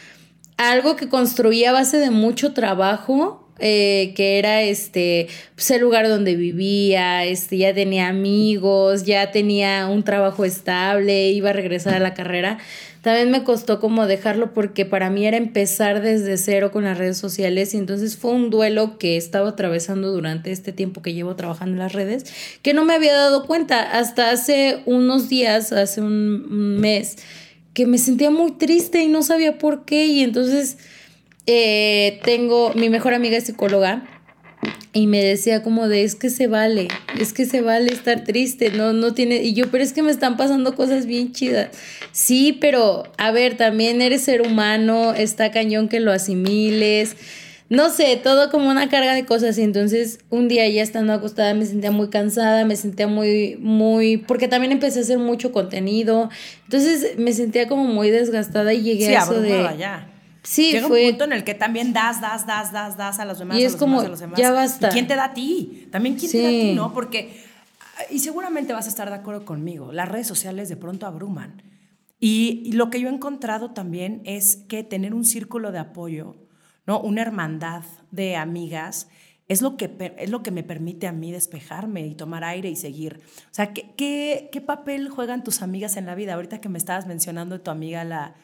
algo 0.57 0.97
que 0.97 1.09
construía 1.09 1.71
a 1.71 1.73
base 1.73 1.99
de 1.99 2.11
mucho 2.11 2.53
trabajo, 2.53 3.49
eh, 3.61 4.13
que 4.15 4.39
era 4.39 4.63
este 4.63 5.27
pues, 5.55 5.71
el 5.71 5.81
lugar 5.81 6.09
donde 6.09 6.37
vivía, 6.37 7.25
este, 7.25 7.57
ya 7.57 7.75
tenía 7.75 8.09
amigos, 8.09 9.05
ya 9.05 9.33
tenía 9.33 9.89
un 9.89 10.05
trabajo 10.05 10.45
estable, 10.45 11.31
iba 11.31 11.51
a 11.51 11.55
regresar 11.55 11.95
a 11.95 11.99
la 11.99 12.15
carrera 12.15 12.59
también 13.03 13.31
me 13.31 13.45
costó 13.45 13.81
como 13.81 14.07
dejarlo 14.07 14.53
porque 14.53 14.85
para 14.85 15.09
mí 15.09 15.27
era 15.27 15.37
empezar 15.37 16.03
desde 16.03 16.37
cero 16.37 16.73
con 16.73 16.85
las 16.85 16.99
redes 16.99 17.17
sociales 17.17 17.73
y 17.75 17.77
entonces 17.77 18.17
fue 18.17 18.33
un 18.33 18.51
duelo 18.51 18.99
que 18.99 19.17
estaba 19.17 19.51
atravesando 19.51 20.11
durante 20.11 20.51
este 20.51 20.73
tiempo 20.73 21.01
que 21.01 21.15
llevo 21.15 21.37
trabajando 21.37 21.75
en 21.75 21.79
las 21.79 21.93
redes 21.93 22.25
que 22.63 22.75
no 22.75 22.85
me 22.85 22.95
había 22.95 23.15
dado 23.15 23.47
cuenta. 23.47 23.81
Hasta 23.99 24.31
hace 24.31 24.83
unos 24.87 25.29
días, 25.29 25.73
hace 25.73 26.01
un 26.01 26.79
mes, 26.81 27.17
que 27.73 27.87
me 27.87 27.99
sentía 27.99 28.31
muy 28.31 28.53
triste 28.53 29.03
y 29.03 29.09
no 29.09 29.23
sabía 29.23 29.59
por 29.59 29.85
qué. 29.85 30.07
Y 30.07 30.23
entonces 30.23 30.79
eh, 31.47 32.21
tengo, 32.25 32.73
mi 32.75 32.91
mejor 32.91 33.15
amiga 33.15 33.41
psicóloga 33.41 34.18
y 34.99 35.07
me 35.07 35.23
decía 35.23 35.63
como 35.63 35.87
de 35.87 36.03
es 36.03 36.17
que 36.17 36.29
se 36.29 36.49
vale, 36.49 36.89
es 37.21 37.33
que 37.33 37.45
se 37.45 37.61
vale 37.61 37.93
estar 37.93 38.25
triste, 38.25 38.71
no, 38.71 38.93
no 38.93 39.15
tiene, 39.15 39.45
y 39.45 39.55
yo, 39.55 39.71
pero 39.71 39.85
es 39.85 39.93
que 39.93 40.03
me 40.03 40.11
están 40.11 40.37
pasando 40.37 40.75
cosas 40.75 41.07
bien 41.07 41.33
chidas. 41.33 41.69
Sí, 42.11 42.59
pero 42.61 43.05
a 43.17 43.31
ver, 43.31 43.57
también 43.57 44.03
eres 44.03 44.23
ser 44.23 44.43
humano, 44.43 45.15
está 45.15 45.53
cañón 45.53 45.89
que 45.89 46.01
lo 46.01 46.11
asimiles, 46.11 47.15
no 47.69 47.91
sé, 47.91 48.19
todo 48.21 48.51
como 48.51 48.69
una 48.71 48.89
carga 48.89 49.15
de 49.15 49.25
cosas. 49.25 49.57
Y 49.59 49.63
entonces 49.63 50.19
un 50.31 50.49
día 50.49 50.69
ya 50.69 50.83
estando 50.83 51.13
acostada 51.13 51.55
me 51.55 51.65
sentía 51.65 51.93
muy 51.93 52.09
cansada, 52.09 52.65
me 52.65 52.75
sentía 52.75 53.07
muy, 53.07 53.57
muy, 53.61 54.17
porque 54.17 54.49
también 54.49 54.73
empecé 54.73 54.99
a 54.99 55.03
hacer 55.03 55.19
mucho 55.19 55.53
contenido. 55.53 56.29
Entonces 56.65 57.17
me 57.19 57.33
sentía 57.35 57.69
como 57.69 57.85
muy 57.85 58.11
desgastada 58.11 58.75
y 58.75 58.83
llegué 58.83 59.17
a 59.17 59.23
eso 59.23 59.41
de. 59.41 59.51
Ya 59.79 60.09
Sí, 60.49 60.73
Llega 60.73 60.89
fue... 60.89 61.05
un 61.05 61.11
punto 61.11 61.25
en 61.25 61.33
el 61.35 61.45
que 61.45 61.53
también 61.53 61.93
das, 61.93 62.23
das, 62.23 62.47
das, 62.47 62.73
das, 62.73 62.97
das 62.97 63.19
a 63.19 63.27
los 63.27 63.39
demás. 63.39 63.59
Y 63.59 63.65
es 63.65 63.77
como, 63.77 64.03
ya 64.35 64.51
basta. 64.51 64.89
¿Quién 64.89 65.07
te 65.07 65.15
da 65.15 65.25
a 65.25 65.35
ti? 65.35 65.89
También 65.93 66.17
quién 66.17 66.33
te 66.33 66.41
da 66.41 66.49
a 66.49 66.51
ti, 66.51 66.73
¿no? 66.75 66.95
Porque, 66.95 67.45
y 68.09 68.21
seguramente 68.21 68.73
vas 68.73 68.87
a 68.87 68.89
estar 68.89 69.11
de 69.11 69.17
acuerdo 69.17 69.45
conmigo, 69.45 69.93
las 69.93 70.09
redes 70.09 70.27
sociales 70.27 70.71
de 70.71 70.77
pronto 70.77 71.07
abruman. 71.07 71.63
Y, 72.19 72.73
lo 72.73 72.89
que 72.89 72.99
yo 72.99 73.11
he 73.11 73.13
encontrado 73.13 73.73
también 73.73 74.23
es 74.25 74.57
que 74.57 74.83
tener 74.83 75.13
un 75.13 75.27
círculo 75.27 75.71
de 75.71 75.81
apoyo, 75.81 76.37
¿no? 76.87 76.99
Una 76.99 77.21
hermandad 77.21 77.83
de 78.11 78.37
amigas 78.37 79.09
es 79.49 79.61
lo 79.61 79.77
que, 79.77 80.15
es 80.17 80.31
lo 80.31 80.43
que 80.43 80.51
me 80.51 80.63
permite 80.63 81.07
a 81.07 81.13
mí 81.13 81.31
despejarme 81.31 82.07
y 82.07 82.15
tomar 82.15 82.43
aire 82.43 82.71
y 82.71 82.77
seguir. 82.77 83.21
O 83.51 83.55
sea, 83.55 83.75
¿qué, 83.75 83.91
qué, 83.99 84.49
qué 84.51 84.63
papel 84.63 85.11
juegan 85.11 85.45
tus 85.45 85.61
amigas 85.61 85.99
en 85.99 86.07
la 86.07 86.15
vida? 86.15 86.35
Ahorita 86.35 86.63
que 86.63 86.71
me 86.71 86.79
estabas 86.79 87.07
mencionando 87.07 87.59
de 87.59 87.63
tu 87.63 87.71
amiga, 87.71 88.03
la, 88.05 88.35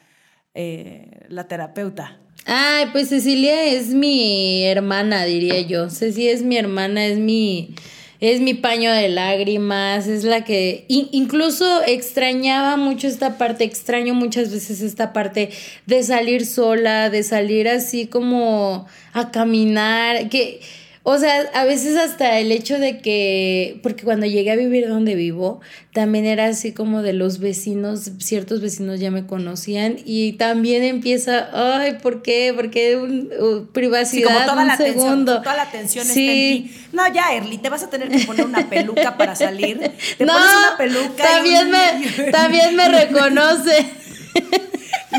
eh, 0.55 1.05
la 1.29 1.47
terapeuta. 1.47 2.17
Ay, 2.45 2.87
pues 2.91 3.09
Cecilia 3.09 3.65
es 3.65 3.89
mi 3.89 4.63
hermana, 4.65 5.25
diría 5.25 5.61
yo. 5.61 5.89
Cecilia 5.89 6.31
es 6.31 6.43
mi 6.43 6.57
hermana, 6.57 7.05
es 7.05 7.17
mi 7.17 7.75
es 8.21 8.39
mi 8.39 8.53
paño 8.53 8.91
de 8.91 9.09
lágrimas, 9.09 10.07
es 10.07 10.23
la 10.23 10.43
que 10.43 10.85
incluso 10.87 11.83
extrañaba 11.85 12.77
mucho 12.77 13.07
esta 13.07 13.37
parte, 13.37 13.65
extraño 13.65 14.13
muchas 14.13 14.51
veces 14.51 14.81
esta 14.81 15.11
parte 15.11 15.49
de 15.85 16.01
salir 16.01 16.45
sola, 16.45 17.09
de 17.09 17.23
salir 17.23 17.67
así 17.67 18.07
como 18.07 18.87
a 19.13 19.31
caminar, 19.31 20.29
que 20.29 20.61
o 21.07 21.19
sea, 21.19 21.51
a 21.53 21.65
veces 21.65 21.95
hasta 21.97 22.39
el 22.39 22.51
hecho 22.51 22.79
de 22.79 22.97
que, 22.97 23.79
porque 23.83 24.03
cuando 24.03 24.25
llegué 24.25 24.49
a 24.49 24.55
vivir 24.55 24.87
donde 24.87 25.13
vivo, 25.13 25.61
también 25.93 26.25
era 26.25 26.47
así 26.47 26.73
como 26.73 27.03
de 27.03 27.13
los 27.13 27.37
vecinos, 27.37 28.09
ciertos 28.17 28.59
vecinos 28.59 28.99
ya 28.99 29.11
me 29.11 29.27
conocían 29.27 29.97
y 30.03 30.33
también 30.33 30.81
empieza, 30.81 31.49
ay, 31.53 31.99
¿por 32.01 32.23
qué? 32.23 32.51
¿Por 32.55 32.71
qué 32.71 32.97
uh, 32.97 33.67
privacidad? 33.71 34.33
como 34.33 34.45
toda 34.47 34.65
la 34.65 34.77
segundo. 34.77 35.33
Atención, 35.33 35.43
toda 35.43 35.55
la 35.55 35.61
atención 35.61 36.07
está 36.07 36.19
en 36.19 36.27
ti. 36.27 36.75
No, 36.91 37.13
ya, 37.13 37.35
Erly, 37.35 37.59
te 37.59 37.69
vas 37.69 37.83
a 37.83 37.89
tener 37.91 38.09
que 38.09 38.25
poner 38.25 38.43
una 38.43 38.67
peluca 38.67 39.15
para 39.15 39.35
salir. 39.35 39.77
Te 39.77 40.25
pones 40.25 40.43
una 40.43 40.75
peluca. 40.75 41.23
También, 41.23 41.69
me, 41.69 42.31
también 42.31 42.75
me 42.75 42.89
reconoce. 42.89 43.85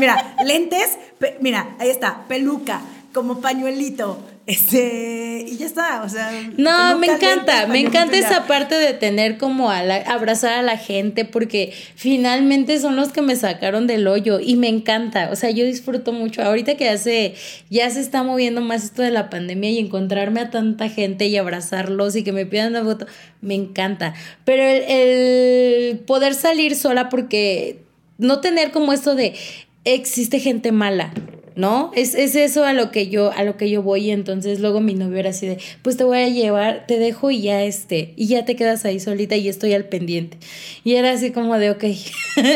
mira, 0.01 0.35
lentes, 0.43 0.97
mira, 1.39 1.77
ahí 1.79 1.87
está, 1.87 2.25
peluca, 2.27 2.81
como 3.17 3.41
pañuelito 3.41 4.19
este, 4.47 5.43
y 5.45 5.57
ya 5.57 5.65
está, 5.65 6.03
o 6.03 6.09
sea. 6.09 6.31
No, 6.55 6.97
me 6.97 7.07
encanta, 7.07 7.67
me 7.67 7.81
encanta 7.81 8.15
esa 8.15 8.47
parte 8.47 8.75
de 8.75 8.93
tener 8.93 9.37
como 9.37 9.69
a 9.69 9.79
abrazar 9.79 10.53
a 10.53 10.61
la 10.61 10.77
gente, 10.77 11.25
porque 11.25 11.73
finalmente 11.95 12.79
son 12.79 12.95
los 12.95 13.09
que 13.09 13.21
me 13.21 13.35
sacaron 13.35 13.87
del 13.87 14.07
hoyo 14.07 14.39
y 14.39 14.55
me 14.55 14.69
encanta, 14.69 15.31
o 15.33 15.35
sea, 15.35 15.49
yo 15.49 15.65
disfruto 15.65 16.13
mucho. 16.13 16.43
Ahorita 16.43 16.77
que 16.77 16.85
ya 16.85 16.97
se, 16.97 17.35
ya 17.69 17.89
se 17.89 17.99
está 17.99 18.23
moviendo 18.23 18.61
más 18.61 18.85
esto 18.85 19.01
de 19.01 19.11
la 19.11 19.29
pandemia 19.29 19.69
y 19.69 19.79
encontrarme 19.79 20.39
a 20.39 20.49
tanta 20.49 20.87
gente 20.87 21.27
y 21.27 21.35
abrazarlos 21.35 22.15
y 22.15 22.23
que 22.23 22.31
me 22.31 22.45
pidan 22.45 22.69
una 22.69 22.85
foto, 22.85 23.05
me 23.41 23.53
encanta. 23.55 24.13
Pero 24.45 24.63
el, 24.63 24.83
el 24.83 25.99
poder 25.99 26.33
salir 26.33 26.77
sola 26.77 27.09
porque 27.09 27.81
no 28.17 28.39
tener 28.39 28.71
como 28.71 28.93
esto 28.93 29.13
de 29.13 29.35
existe 29.83 30.39
gente 30.39 30.71
mala. 30.71 31.11
¿No? 31.57 31.91
Es, 31.95 32.13
eso 32.13 32.63
a 32.63 32.73
lo 32.73 32.91
que 32.91 33.09
yo, 33.09 33.31
a 33.31 33.43
lo 33.43 33.57
que 33.57 33.69
yo 33.69 33.81
voy, 33.81 34.05
y 34.05 34.11
entonces 34.11 34.59
luego 34.59 34.79
mi 34.79 34.93
novio 34.93 35.17
era 35.17 35.31
así 35.31 35.47
de, 35.47 35.57
pues 35.81 35.97
te 35.97 36.03
voy 36.03 36.19
a 36.19 36.29
llevar, 36.29 36.85
te 36.87 36.99
dejo 36.99 37.31
y 37.31 37.41
ya 37.41 37.63
este, 37.63 38.13
y 38.15 38.27
ya 38.27 38.45
te 38.45 38.55
quedas 38.55 38.85
ahí 38.85 38.99
solita 38.99 39.35
y 39.35 39.49
estoy 39.49 39.73
al 39.73 39.85
pendiente. 39.85 40.37
Y 40.83 40.93
era 40.93 41.11
así 41.11 41.31
como 41.31 41.57
de, 41.57 41.71
ok. 41.71 41.83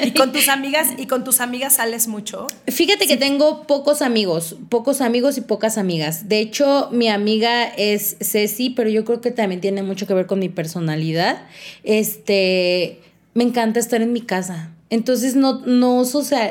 ¿Y 0.06 0.12
con 0.12 0.32
tus 0.32 0.48
amigas, 0.50 0.90
y 0.98 1.08
con 1.08 1.24
tus 1.24 1.42
amigas 1.42 1.76
sales 1.76 2.08
mucho? 2.08 2.46
Fíjate 2.68 3.08
que 3.08 3.18
tengo 3.18 3.66
pocos 3.66 4.04
amigos, 4.04 4.56
pocos 4.70 5.02
amigos 5.02 5.38
y 5.38 5.42
pocas 5.42 5.80
amigas. 5.80 6.30
De 6.30 6.40
hecho, 6.40 6.90
mi 6.92 7.10
amiga 7.10 7.66
es 7.66 8.18
Ceci, 8.22 8.70
pero 8.70 8.90
yo 8.90 9.04
creo 9.04 9.20
que 9.20 9.32
también 9.32 9.62
tiene 9.62 9.82
mucho 9.82 10.06
que 10.06 10.14
ver 10.14 10.28
con 10.28 10.38
mi 10.38 10.50
personalidad. 10.50 11.42
Este, 11.84 13.00
me 13.34 13.44
encanta 13.44 13.80
estar 13.80 14.04
en 14.04 14.14
mi 14.14 14.22
casa 14.22 14.72
entonces 14.92 15.38
no, 15.38 15.62
no, 15.66 16.04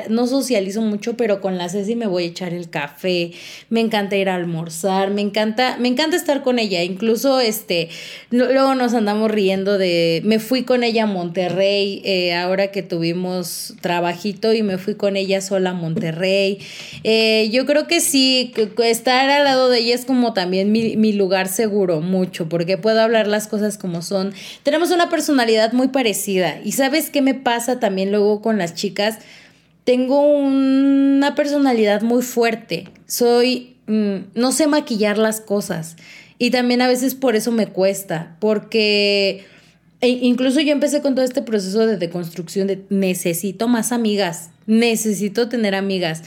no 0.09 0.27
socializo 0.27 0.81
mucho, 0.81 1.15
pero 1.15 1.41
con 1.41 1.59
la 1.59 1.69
Ceci 1.69 1.95
me 1.95 2.07
voy 2.07 2.23
a 2.23 2.25
echar 2.25 2.55
el 2.55 2.71
café, 2.71 3.33
me 3.69 3.81
encanta 3.81 4.17
ir 4.17 4.29
a 4.29 4.35
almorzar, 4.35 5.11
me 5.11 5.21
encanta, 5.21 5.77
me 5.77 5.87
encanta 5.87 6.17
estar 6.17 6.41
con 6.41 6.57
ella. 6.57 6.81
Incluso 6.83 7.39
este, 7.39 7.89
luego 8.31 8.73
nos 8.73 8.95
andamos 8.95 9.29
riendo 9.29 9.77
de, 9.77 10.21
me 10.25 10.39
fui 10.39 10.63
con 10.63 10.83
ella 10.83 11.03
a 11.03 11.05
Monterrey, 11.05 12.01
eh, 12.03 12.33
ahora 12.33 12.71
que 12.71 12.81
tuvimos 12.81 13.75
trabajito 13.79 14.53
y 14.53 14.63
me 14.63 14.79
fui 14.79 14.95
con 14.95 15.17
ella 15.17 15.39
sola 15.39 15.69
a 15.69 15.73
Monterrey. 15.73 16.57
Eh, 17.03 17.47
yo 17.51 17.67
creo 17.67 17.85
que 17.85 18.01
sí, 18.01 18.53
estar 18.83 19.29
al 19.29 19.43
lado 19.43 19.69
de 19.69 19.77
ella 19.77 19.93
es 19.93 20.05
como 20.05 20.33
también 20.33 20.71
mi, 20.71 20.97
mi 20.97 21.13
lugar 21.13 21.47
seguro, 21.47 22.01
mucho, 22.01 22.49
porque 22.49 22.79
puedo 22.79 23.01
hablar 23.01 23.27
las 23.27 23.47
cosas 23.47 23.77
como 23.77 24.01
son. 24.01 24.33
Tenemos 24.63 24.89
una 24.89 25.11
personalidad 25.11 25.73
muy 25.73 25.89
parecida 25.89 26.59
y 26.65 26.71
sabes 26.71 27.11
qué 27.11 27.21
me 27.21 27.35
pasa 27.35 27.79
también 27.79 28.09
luego 28.09 28.30
con 28.39 28.57
las 28.57 28.75
chicas, 28.75 29.17
tengo 29.83 30.21
una 30.21 31.35
personalidad 31.35 32.01
muy 32.03 32.21
fuerte. 32.21 32.87
Soy, 33.07 33.75
mm, 33.87 34.15
no 34.35 34.53
sé 34.53 34.67
maquillar 34.67 35.17
las 35.17 35.41
cosas. 35.41 35.97
Y 36.37 36.51
también 36.51 36.81
a 36.81 36.87
veces 36.87 37.15
por 37.15 37.35
eso 37.35 37.51
me 37.51 37.67
cuesta, 37.67 38.37
porque 38.39 39.43
e 40.01 40.09
incluso 40.09 40.59
yo 40.61 40.71
empecé 40.71 41.01
con 41.01 41.13
todo 41.13 41.23
este 41.23 41.43
proceso 41.43 41.85
de 41.85 41.97
deconstrucción 41.97 42.65
de 42.65 42.83
necesito 42.89 43.67
más 43.67 43.91
amigas, 43.91 44.49
necesito 44.65 45.47
tener 45.47 45.75
amigas. 45.75 46.23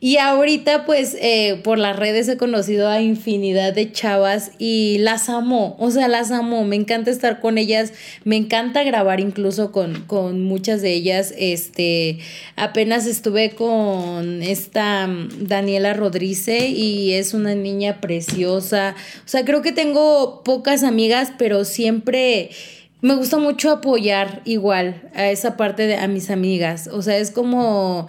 Y 0.00 0.18
ahorita 0.18 0.86
pues 0.86 1.16
eh, 1.20 1.60
por 1.64 1.76
las 1.76 1.96
redes 1.96 2.28
he 2.28 2.36
conocido 2.36 2.88
a 2.88 3.00
infinidad 3.00 3.72
de 3.72 3.90
chavas 3.90 4.52
y 4.56 4.98
las 4.98 5.28
amo, 5.28 5.74
o 5.80 5.90
sea, 5.90 6.06
las 6.06 6.30
amo, 6.30 6.64
me 6.64 6.76
encanta 6.76 7.10
estar 7.10 7.40
con 7.40 7.58
ellas, 7.58 7.92
me 8.22 8.36
encanta 8.36 8.84
grabar 8.84 9.18
incluso 9.18 9.72
con, 9.72 10.04
con 10.04 10.44
muchas 10.44 10.82
de 10.82 10.92
ellas. 10.92 11.34
Este, 11.36 12.18
apenas 12.54 13.06
estuve 13.06 13.50
con 13.50 14.42
esta 14.42 15.08
mm, 15.08 15.46
Daniela 15.48 15.94
Rodríguez 15.94 16.48
y 16.48 17.14
es 17.14 17.34
una 17.34 17.54
niña 17.54 18.00
preciosa. 18.00 18.94
O 19.24 19.28
sea, 19.28 19.44
creo 19.44 19.62
que 19.62 19.72
tengo 19.72 20.42
pocas 20.44 20.84
amigas, 20.84 21.32
pero 21.38 21.64
siempre 21.64 22.50
me 23.00 23.14
gusta 23.14 23.38
mucho 23.38 23.70
apoyar 23.70 24.42
igual 24.44 25.02
a 25.14 25.30
esa 25.30 25.56
parte 25.56 25.86
de 25.86 25.96
a 25.96 26.08
mis 26.08 26.30
amigas. 26.30 26.88
O 26.92 27.02
sea, 27.02 27.18
es 27.18 27.30
como 27.30 28.08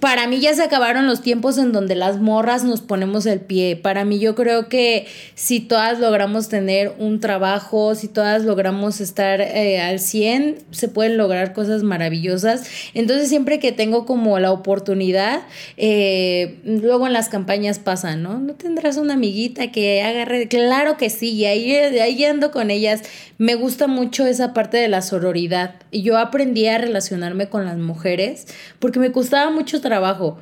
para 0.00 0.26
mí 0.26 0.40
ya 0.40 0.54
se 0.54 0.62
acabaron 0.62 1.06
los 1.06 1.22
tiempos 1.22 1.58
en 1.58 1.72
donde 1.72 1.94
las 1.94 2.18
morras 2.18 2.64
nos 2.64 2.80
ponemos 2.80 3.26
el 3.26 3.40
pie. 3.40 3.76
Para 3.76 4.04
mí 4.04 4.18
yo 4.18 4.34
creo 4.34 4.68
que 4.68 5.06
si 5.34 5.60
todas 5.60 5.98
logramos 5.98 6.48
tener 6.48 6.92
un 6.98 7.20
trabajo, 7.20 7.94
si 7.94 8.08
todas 8.08 8.44
logramos 8.44 9.00
estar 9.00 9.40
eh, 9.40 9.80
al 9.80 10.00
100, 10.00 10.58
se 10.70 10.88
pueden 10.88 11.16
lograr 11.16 11.52
cosas 11.52 11.82
maravillosas. 11.82 12.64
Entonces 12.94 13.28
siempre 13.28 13.58
que 13.58 13.72
tengo 13.72 14.06
como 14.06 14.38
la 14.38 14.52
oportunidad, 14.52 15.42
eh, 15.76 16.58
luego 16.64 17.06
en 17.06 17.12
las 17.12 17.28
campañas 17.28 17.78
pasan, 17.78 18.22
¿no? 18.22 18.38
No 18.38 18.54
tendrás 18.54 18.96
una 18.96 19.14
amiguita 19.14 19.72
que 19.72 20.02
agarre, 20.02 20.48
claro 20.48 20.96
que 20.96 21.10
sí, 21.10 21.32
y 21.32 21.44
ahí, 21.44 21.74
ahí 21.74 22.24
ando 22.24 22.50
con 22.50 22.70
ellas. 22.70 23.02
Me 23.38 23.56
gusta 23.56 23.88
mucho 23.88 24.24
esa 24.24 24.54
parte 24.54 24.76
de 24.76 24.88
la 24.88 25.02
sororidad. 25.02 25.74
Yo 25.90 26.16
aprendí 26.16 26.68
a 26.68 26.78
relacionarme 26.78 27.48
con 27.48 27.64
las 27.64 27.76
mujeres 27.76 28.46
porque 28.78 29.00
me 29.00 29.10
costaba 29.10 29.50
mucho 29.50 29.81
trabajo. 29.82 30.38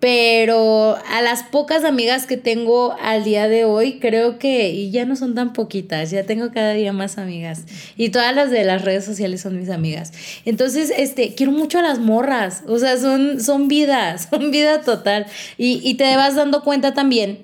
Pero 0.00 0.98
a 1.10 1.22
las 1.22 1.44
pocas 1.44 1.84
amigas 1.84 2.26
que 2.26 2.36
tengo 2.36 2.94
al 3.00 3.24
día 3.24 3.48
de 3.48 3.64
hoy, 3.64 4.00
creo 4.00 4.38
que 4.38 4.68
y 4.68 4.90
ya 4.90 5.06
no 5.06 5.16
son 5.16 5.34
tan 5.34 5.52
poquitas, 5.54 6.10
ya 6.10 6.24
tengo 6.24 6.50
cada 6.52 6.74
día 6.74 6.92
más 6.92 7.16
amigas. 7.16 7.64
Y 7.96 8.10
todas 8.10 8.34
las 8.34 8.50
de 8.50 8.64
las 8.64 8.82
redes 8.82 9.04
sociales 9.04 9.40
son 9.40 9.58
mis 9.58 9.70
amigas. 9.70 10.12
Entonces, 10.44 10.92
este, 10.96 11.34
quiero 11.34 11.52
mucho 11.52 11.78
a 11.78 11.82
las 11.82 12.00
morras. 12.00 12.64
O 12.66 12.78
sea, 12.78 12.98
son, 12.98 13.40
son 13.40 13.68
vida, 13.68 14.18
son 14.30 14.50
vida 14.50 14.82
total. 14.82 15.26
Y, 15.56 15.80
y 15.82 15.94
te 15.94 16.16
vas 16.16 16.34
dando 16.34 16.62
cuenta 16.62 16.92
también 16.92 17.38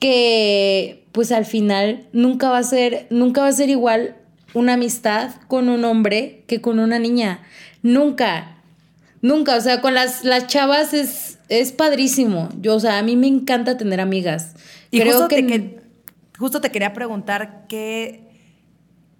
que, 0.00 1.04
pues 1.12 1.30
al 1.30 1.46
final, 1.46 2.08
nunca 2.12 2.50
va 2.50 2.58
a 2.58 2.64
ser, 2.64 3.06
nunca 3.10 3.42
va 3.42 3.46
a 3.46 3.52
ser 3.52 3.68
igual 3.68 4.16
una 4.54 4.72
amistad 4.72 5.30
con 5.46 5.68
un 5.68 5.84
hombre 5.84 6.42
que 6.48 6.60
con 6.60 6.80
una 6.80 6.98
niña. 6.98 7.40
Nunca. 7.82 8.51
Nunca, 9.22 9.56
o 9.56 9.60
sea, 9.60 9.80
con 9.80 9.94
las, 9.94 10.24
las 10.24 10.48
chavas 10.48 10.92
es, 10.92 11.38
es 11.48 11.72
padrísimo. 11.72 12.48
Yo, 12.60 12.74
o 12.74 12.80
sea, 12.80 12.98
a 12.98 13.02
mí 13.02 13.16
me 13.16 13.28
encanta 13.28 13.78
tener 13.78 14.00
amigas. 14.00 14.54
Y 14.90 15.00
Creo 15.00 15.12
justo, 15.12 15.28
que... 15.28 15.42
Te, 15.42 15.80
justo 16.38 16.60
te 16.60 16.70
quería 16.70 16.92
preguntar 16.92 17.66
qué, 17.68 18.28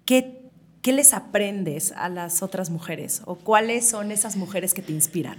qué, 0.05 0.41
qué 0.81 0.91
les 0.91 1.13
aprendes 1.13 1.93
a 1.93 2.09
las 2.09 2.43
otras 2.43 2.69
mujeres 2.69 3.21
o 3.25 3.35
cuáles 3.35 3.87
son 3.87 4.11
esas 4.11 4.35
mujeres 4.35 4.73
que 4.73 4.81
te 4.81 4.91
inspiran. 4.91 5.37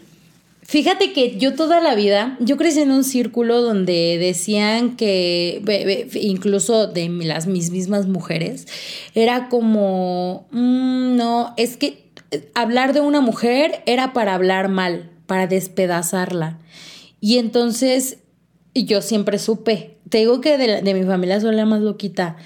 Fíjate 0.63 1.13
que 1.13 1.37
yo 1.37 1.55
toda 1.55 1.83
la 1.83 1.95
vida, 1.95 2.39
yo 2.41 2.57
crecí 2.57 2.81
en 2.81 2.91
un 2.91 3.05
círculo 3.05 3.61
donde 3.61 4.17
decían 4.19 4.97
que, 4.97 5.63
incluso 6.15 6.87
de 6.87 7.11
las 7.11 7.47
mis 7.47 7.71
mismas 7.71 8.07
mujeres, 8.07 8.67
era 9.15 9.51
como, 9.51 10.47
mm, 10.53 11.17
no, 11.17 11.53
es 11.59 11.77
que 11.77 12.04
hablar 12.55 12.93
de 12.93 13.01
una 13.01 13.21
mujer 13.21 13.83
era 13.87 14.13
para 14.13 14.35
hablar 14.35 14.69
mal, 14.69 15.11
para 15.27 15.47
despedazarla. 15.47 16.59
Y 17.21 17.39
entonces 17.39 18.19
yo 18.75 19.03
siempre 19.03 19.39
supe, 19.39 19.99
te 20.09 20.19
digo 20.19 20.41
que 20.41 20.59
de, 20.59 20.95
mi 20.95 21.05
familia 21.05 21.41
soy 21.41 21.55
la 21.55 21.67
más 21.67 21.81
loquita. 21.81 22.37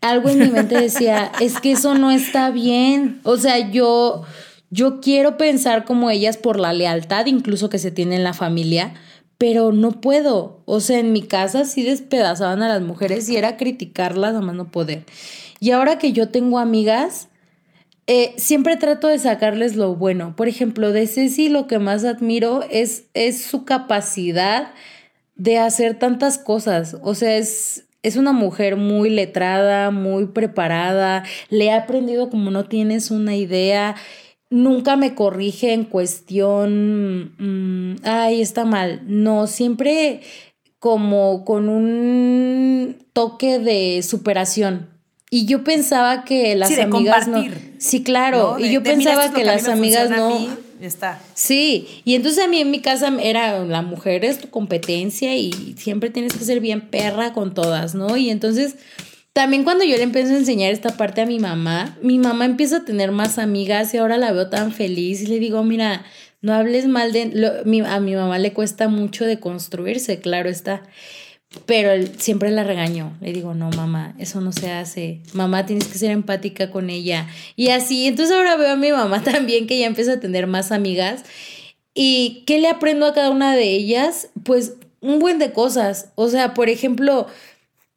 Algo 0.00 0.28
en 0.28 0.38
mi 0.38 0.48
mente 0.48 0.80
decía, 0.80 1.32
es 1.40 1.60
que 1.60 1.72
eso 1.72 1.94
no 1.94 2.10
está 2.10 2.50
bien. 2.50 3.20
O 3.22 3.36
sea, 3.36 3.70
yo, 3.70 4.22
yo 4.70 5.00
quiero 5.00 5.36
pensar 5.36 5.84
como 5.84 6.10
ellas 6.10 6.36
por 6.36 6.58
la 6.58 6.72
lealtad 6.72 7.26
incluso 7.26 7.68
que 7.68 7.78
se 7.78 7.90
tiene 7.90 8.16
en 8.16 8.24
la 8.24 8.34
familia, 8.34 8.94
pero 9.38 9.72
no 9.72 10.00
puedo. 10.00 10.60
O 10.66 10.80
sea, 10.80 10.98
en 10.98 11.12
mi 11.12 11.22
casa 11.22 11.64
sí 11.64 11.82
despedazaban 11.82 12.62
a 12.62 12.68
las 12.68 12.82
mujeres 12.82 13.28
y 13.28 13.36
era 13.36 13.56
criticarlas 13.56 14.34
a 14.34 14.40
más 14.40 14.54
no 14.54 14.70
poder. 14.70 15.04
Y 15.60 15.70
ahora 15.70 15.98
que 15.98 16.12
yo 16.12 16.28
tengo 16.28 16.58
amigas, 16.58 17.28
eh, 18.06 18.34
siempre 18.36 18.76
trato 18.76 19.08
de 19.08 19.18
sacarles 19.18 19.76
lo 19.76 19.94
bueno. 19.94 20.34
Por 20.36 20.48
ejemplo, 20.48 20.92
de 20.92 21.06
Ceci 21.06 21.48
lo 21.48 21.66
que 21.66 21.78
más 21.78 22.04
admiro 22.04 22.62
es, 22.70 23.04
es 23.14 23.42
su 23.42 23.64
capacidad 23.64 24.72
de 25.36 25.58
hacer 25.58 25.98
tantas 25.98 26.38
cosas. 26.38 26.96
O 27.02 27.14
sea, 27.14 27.36
es, 27.36 27.86
es 28.02 28.16
una 28.16 28.32
mujer 28.32 28.76
muy 28.76 29.10
letrada, 29.10 29.90
muy 29.90 30.26
preparada, 30.26 31.24
le 31.50 31.70
ha 31.70 31.78
aprendido 31.78 32.30
como 32.30 32.50
no 32.50 32.64
tienes 32.64 33.10
una 33.10 33.36
idea. 33.36 33.94
Nunca 34.50 34.96
me 34.96 35.14
corrige 35.14 35.72
en 35.72 35.84
cuestión, 35.84 37.34
mm, 37.38 37.96
ay, 38.04 38.42
está 38.42 38.64
mal. 38.64 39.02
No, 39.06 39.46
siempre 39.46 40.20
como 40.78 41.44
con 41.44 41.68
un 41.68 43.06
toque 43.12 43.60
de 43.60 44.02
superación. 44.02 44.91
Y 45.34 45.46
yo 45.46 45.64
pensaba 45.64 46.24
que 46.24 46.54
las 46.56 46.78
amigas 46.78 47.26
no. 47.26 47.42
Sí, 47.78 48.02
claro. 48.02 48.58
y 48.58 48.70
yo 48.70 48.82
pensaba 48.82 49.32
que 49.32 49.44
las 49.44 49.66
amigas 49.66 50.10
no. 50.10 50.46
Está. 50.78 51.22
Sí, 51.32 52.02
y 52.04 52.16
entonces 52.16 52.44
a 52.44 52.48
mí 52.48 52.58
en 52.58 52.70
mi 52.70 52.80
casa 52.80 53.10
era 53.22 53.64
la 53.64 53.80
mujer 53.80 54.26
es 54.26 54.40
tu 54.40 54.50
competencia 54.50 55.34
y 55.34 55.74
siempre 55.78 56.10
tienes 56.10 56.34
que 56.34 56.44
ser 56.44 56.60
bien 56.60 56.82
perra 56.82 57.32
con 57.32 57.54
todas, 57.54 57.94
¿no? 57.94 58.14
Y 58.18 58.28
entonces 58.28 58.74
también 59.32 59.64
cuando 59.64 59.84
yo 59.84 59.96
le 59.96 60.02
empiezo 60.02 60.34
a 60.34 60.36
enseñar 60.36 60.70
esta 60.70 60.98
parte 60.98 61.22
a 61.22 61.26
mi 61.26 61.38
mamá, 61.38 61.96
mi 62.02 62.18
mamá 62.18 62.44
empieza 62.44 62.78
a 62.78 62.84
tener 62.84 63.10
más 63.10 63.38
amigas 63.38 63.94
y 63.94 63.98
ahora 63.98 64.18
la 64.18 64.32
veo 64.32 64.50
tan 64.50 64.70
feliz 64.70 65.22
y 65.22 65.28
le 65.28 65.38
digo, 65.38 65.64
mira, 65.64 66.04
no 66.42 66.52
hables 66.52 66.88
mal 66.88 67.12
de... 67.12 67.54
a 67.86 68.00
mi 68.00 68.14
mamá 68.14 68.38
le 68.38 68.52
cuesta 68.52 68.88
mucho 68.88 69.24
de 69.24 69.40
construirse, 69.40 70.20
claro 70.20 70.50
está. 70.50 70.82
Pero 71.66 71.90
siempre 72.18 72.50
la 72.50 72.64
regaño. 72.64 73.16
Le 73.20 73.32
digo, 73.32 73.54
no, 73.54 73.70
mamá, 73.70 74.14
eso 74.18 74.40
no 74.40 74.52
se 74.52 74.70
hace. 74.70 75.20
Mamá, 75.32 75.66
tienes 75.66 75.86
que 75.86 75.98
ser 75.98 76.10
empática 76.10 76.70
con 76.70 76.90
ella. 76.90 77.28
Y 77.56 77.68
así, 77.68 78.06
entonces 78.06 78.34
ahora 78.34 78.56
veo 78.56 78.72
a 78.72 78.76
mi 78.76 78.90
mamá 78.90 79.22
también 79.24 79.66
que 79.66 79.78
ya 79.78 79.86
empieza 79.86 80.14
a 80.14 80.20
tener 80.20 80.46
más 80.46 80.72
amigas. 80.72 81.24
¿Y 81.94 82.42
qué 82.46 82.58
le 82.58 82.68
aprendo 82.68 83.06
a 83.06 83.14
cada 83.14 83.30
una 83.30 83.54
de 83.54 83.70
ellas? 83.70 84.28
Pues 84.44 84.74
un 85.00 85.18
buen 85.18 85.38
de 85.38 85.52
cosas. 85.52 86.10
O 86.14 86.28
sea, 86.28 86.54
por 86.54 86.70
ejemplo, 86.70 87.26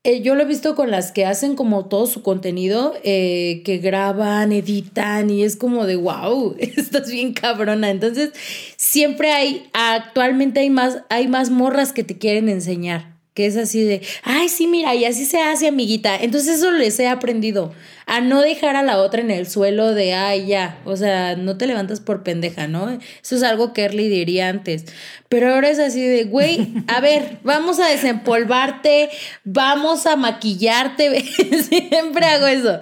eh, 0.04 0.22
yo 0.22 0.36
lo 0.36 0.44
he 0.44 0.46
visto 0.46 0.76
con 0.76 0.92
las 0.92 1.14
que 1.14 1.26
hacen 1.26 1.56
como 1.56 1.86
todo 1.86 2.08
su 2.08 2.22
contenido, 2.22 2.94
eh, 3.04 3.62
que 3.64 3.78
graban, 3.78 4.52
editan 4.52 5.30
y 5.30 5.44
es 5.44 5.56
como 5.56 5.86
de, 5.86 5.96
wow, 5.96 6.56
estás 6.60 7.10
bien 7.10 7.34
cabrona. 7.34 7.90
Entonces, 7.90 8.32
siempre 8.76 9.32
hay, 9.32 9.70
actualmente 9.72 10.60
hay 10.60 10.70
más, 10.70 11.04
hay 11.10 11.30
más 11.30 11.52
morras 11.52 11.94
que 11.94 12.04
te 12.04 12.18
quieren 12.18 12.50
enseñar 12.50 13.15
que 13.36 13.46
es 13.46 13.58
así 13.58 13.84
de, 13.84 14.02
ay, 14.24 14.48
sí, 14.48 14.66
mira, 14.66 14.96
y 14.96 15.04
así 15.04 15.26
se 15.26 15.42
hace, 15.42 15.68
amiguita. 15.68 16.16
Entonces 16.16 16.60
eso 16.60 16.72
les 16.72 16.98
he 17.00 17.08
aprendido, 17.08 17.74
a 18.06 18.22
no 18.22 18.42
dejar 18.42 18.78
a 18.78 18.82
la 18.82 18.98
otra 18.98 19.20
en 19.20 19.30
el 19.30 19.46
suelo 19.46 19.94
de, 19.94 20.14
ay, 20.14 20.48
ya, 20.48 20.80
o 20.86 20.96
sea, 20.96 21.36
no 21.36 21.58
te 21.58 21.68
levantas 21.68 22.00
por 22.00 22.24
pendeja, 22.24 22.68
¿no? 22.68 22.90
Eso 22.90 23.36
es 23.36 23.44
algo 23.44 23.74
que 23.74 23.84
Erly 23.84 24.08
diría 24.08 24.48
antes. 24.48 24.86
Pero 25.28 25.54
ahora 25.54 25.70
es 25.70 25.80
así 25.80 26.02
de, 26.02 26.24
güey, 26.24 26.70
a 26.88 27.02
ver, 27.02 27.40
vamos 27.44 27.80
a 27.80 27.88
desempolvarte, 27.88 29.10
vamos 29.44 30.06
a 30.06 30.16
maquillarte, 30.16 31.22
siempre 31.70 32.26
hago 32.26 32.48
eso. 32.48 32.80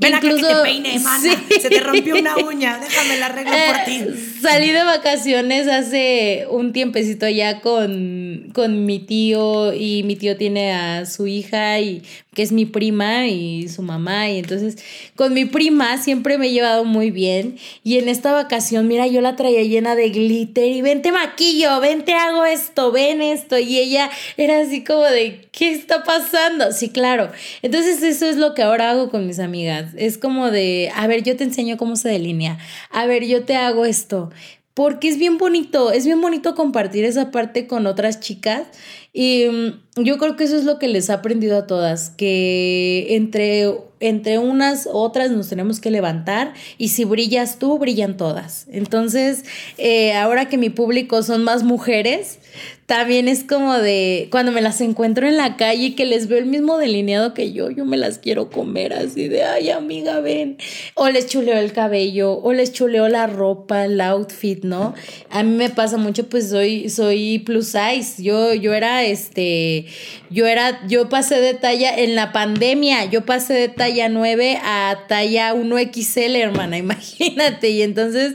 Ven 0.00 0.14
Incluso, 0.14 0.48
que 0.48 0.54
te 0.54 0.62
peine, 0.62 0.98
mana. 0.98 1.44
Se 1.60 1.68
te 1.68 1.78
rompió 1.78 2.16
una 2.16 2.36
uña, 2.38 2.80
déjame 2.80 3.16
la 3.16 3.26
arreglo 3.26 3.52
por 3.52 3.84
ti. 3.84 4.00
Salí 4.42 4.70
de 4.70 4.82
vacaciones 4.82 5.68
hace 5.68 6.46
un 6.50 6.72
tiempecito 6.72 7.28
ya 7.28 7.60
con, 7.60 8.50
con 8.52 8.86
mi 8.86 8.98
tío 8.98 9.72
y 9.72 10.02
mi 10.02 10.16
tío 10.16 10.36
tiene 10.36 10.72
a 10.72 11.06
su 11.06 11.28
hija 11.28 11.78
y 11.78 12.02
que 12.34 12.42
es 12.42 12.52
mi 12.52 12.66
prima 12.66 13.26
y 13.26 13.68
su 13.68 13.82
mamá 13.82 14.28
y 14.30 14.38
entonces 14.38 14.76
con 15.16 15.32
mi 15.32 15.44
prima 15.44 15.98
siempre 15.98 16.38
me 16.38 16.48
he 16.48 16.52
llevado 16.52 16.84
muy 16.84 17.10
bien 17.10 17.56
y 17.82 17.98
en 17.98 18.08
esta 18.08 18.32
vacación 18.32 18.86
mira 18.88 19.06
yo 19.06 19.20
la 19.20 19.36
traía 19.36 19.62
llena 19.62 19.94
de 19.94 20.10
glitter 20.10 20.68
y 20.68 20.82
vente 20.82 21.12
maquillo, 21.12 21.80
vente 21.80 22.12
hago 22.12 22.44
esto, 22.44 22.92
ven 22.92 23.22
esto 23.22 23.58
y 23.58 23.78
ella 23.78 24.10
era 24.36 24.60
así 24.60 24.84
como 24.84 25.02
de 25.02 25.48
¿qué 25.52 25.72
está 25.72 26.02
pasando? 26.04 26.72
Sí, 26.72 26.90
claro. 26.90 27.30
Entonces 27.62 28.02
eso 28.02 28.26
es 28.26 28.36
lo 28.36 28.54
que 28.54 28.62
ahora 28.62 28.90
hago 28.90 29.10
con 29.10 29.26
mis 29.26 29.38
amigas 29.38 29.94
es 29.96 30.18
como 30.18 30.50
de, 30.50 30.90
a 30.94 31.06
ver, 31.06 31.22
yo 31.22 31.36
te 31.36 31.44
enseño 31.44 31.76
cómo 31.76 31.96
se 31.96 32.08
delinea. 32.08 32.58
A 32.90 33.06
ver, 33.06 33.24
yo 33.24 33.44
te 33.44 33.56
hago 33.56 33.84
esto. 33.84 34.30
Porque 34.74 35.08
es 35.08 35.18
bien 35.18 35.38
bonito, 35.38 35.92
es 35.92 36.04
bien 36.04 36.20
bonito 36.20 36.56
compartir 36.56 37.04
esa 37.04 37.30
parte 37.30 37.68
con 37.68 37.86
otras 37.86 38.18
chicas. 38.18 38.66
Y 39.12 39.46
mm, 39.48 40.02
yo 40.02 40.18
creo 40.18 40.34
que 40.34 40.42
eso 40.42 40.56
es 40.56 40.64
lo 40.64 40.80
que 40.80 40.88
les 40.88 41.08
ha 41.08 41.14
aprendido 41.14 41.56
a 41.56 41.68
todas, 41.68 42.10
que 42.10 43.06
entre, 43.10 43.72
entre 44.00 44.38
unas 44.38 44.88
otras 44.92 45.30
nos 45.30 45.48
tenemos 45.48 45.78
que 45.78 45.92
levantar 45.92 46.52
y 46.78 46.88
si 46.88 47.04
brillas 47.04 47.60
tú, 47.60 47.78
brillan 47.78 48.16
todas. 48.16 48.66
Entonces, 48.68 49.44
eh, 49.78 50.14
ahora 50.14 50.48
que 50.48 50.58
mi 50.58 50.70
público 50.70 51.22
son 51.22 51.44
más 51.44 51.62
mujeres, 51.62 52.40
también 52.86 53.28
es 53.28 53.44
como 53.44 53.78
de 53.78 54.28
cuando 54.30 54.52
me 54.52 54.60
las 54.60 54.80
encuentro 54.82 55.26
en 55.26 55.38
la 55.38 55.56
calle 55.56 55.84
y 55.84 55.90
que 55.92 56.04
les 56.04 56.28
veo 56.28 56.38
el 56.38 56.44
mismo 56.44 56.76
delineado 56.76 57.32
que 57.32 57.52
yo, 57.52 57.70
yo 57.70 57.86
me 57.86 57.96
las 57.96 58.18
quiero 58.18 58.50
comer 58.50 58.92
así 58.92 59.28
de, 59.28 59.42
ay 59.42 59.70
amiga, 59.70 60.20
ven. 60.20 60.58
O 60.94 61.08
les 61.08 61.26
chuleo 61.26 61.58
el 61.58 61.72
cabello, 61.72 62.38
o 62.38 62.52
les 62.52 62.72
chuleo 62.72 63.08
la 63.08 63.26
ropa, 63.26 63.86
el 63.86 64.00
outfit, 64.02 64.64
¿no? 64.64 64.94
A 65.30 65.42
mí 65.42 65.56
me 65.56 65.70
pasa 65.70 65.96
mucho, 65.96 66.28
pues 66.28 66.50
soy, 66.50 66.90
soy 66.90 67.38
plus 67.38 67.68
size. 67.68 68.22
Yo, 68.22 68.52
yo 68.52 68.74
era, 68.74 69.02
este, 69.04 69.86
yo 70.28 70.46
era, 70.46 70.86
yo 70.86 71.08
pasé 71.08 71.40
de 71.40 71.54
talla 71.54 71.96
en 71.96 72.14
la 72.14 72.32
pandemia, 72.32 73.06
yo 73.06 73.24
pasé 73.24 73.54
de 73.54 73.68
talla 73.68 74.10
9 74.10 74.58
a 74.62 75.06
talla 75.08 75.54
1XL, 75.54 76.36
hermana, 76.36 76.76
imagínate. 76.84 77.70
Y 77.70 77.80
entonces 77.80 78.34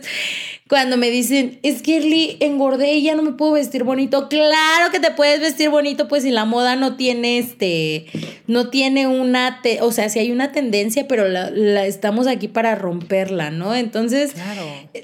cuando 0.70 0.98
me 0.98 1.10
dicen, 1.10 1.58
es 1.64 1.82
que 1.82 1.98
Erly, 1.98 2.38
engordé 2.42 2.94
y 2.94 3.02
ya 3.02 3.16
no 3.16 3.24
me 3.24 3.32
puedo 3.32 3.54
vestir 3.54 3.84
bonito. 3.84 4.30
Claro 4.30 4.92
que 4.92 5.00
te 5.00 5.10
puedes 5.10 5.42
vestir 5.42 5.72
bonito, 5.72 6.08
pues 6.08 6.22
si 6.22 6.30
la 6.30 6.46
moda 6.46 6.76
no 6.76 6.96
tiene 6.96 7.40
este, 7.40 8.06
no 8.46 8.70
tiene 8.70 9.08
una, 9.08 9.62
o 9.82 9.92
sea, 9.92 10.10
si 10.10 10.20
hay 10.20 10.32
una 10.32 10.52
tendencia, 10.52 11.08
pero 11.08 11.28
la, 11.28 11.88
estamos 11.88 12.28
aquí 12.28 12.48
para 12.48 12.76
romperla, 12.76 13.50
¿no? 13.50 13.74
Entonces, 13.74 14.34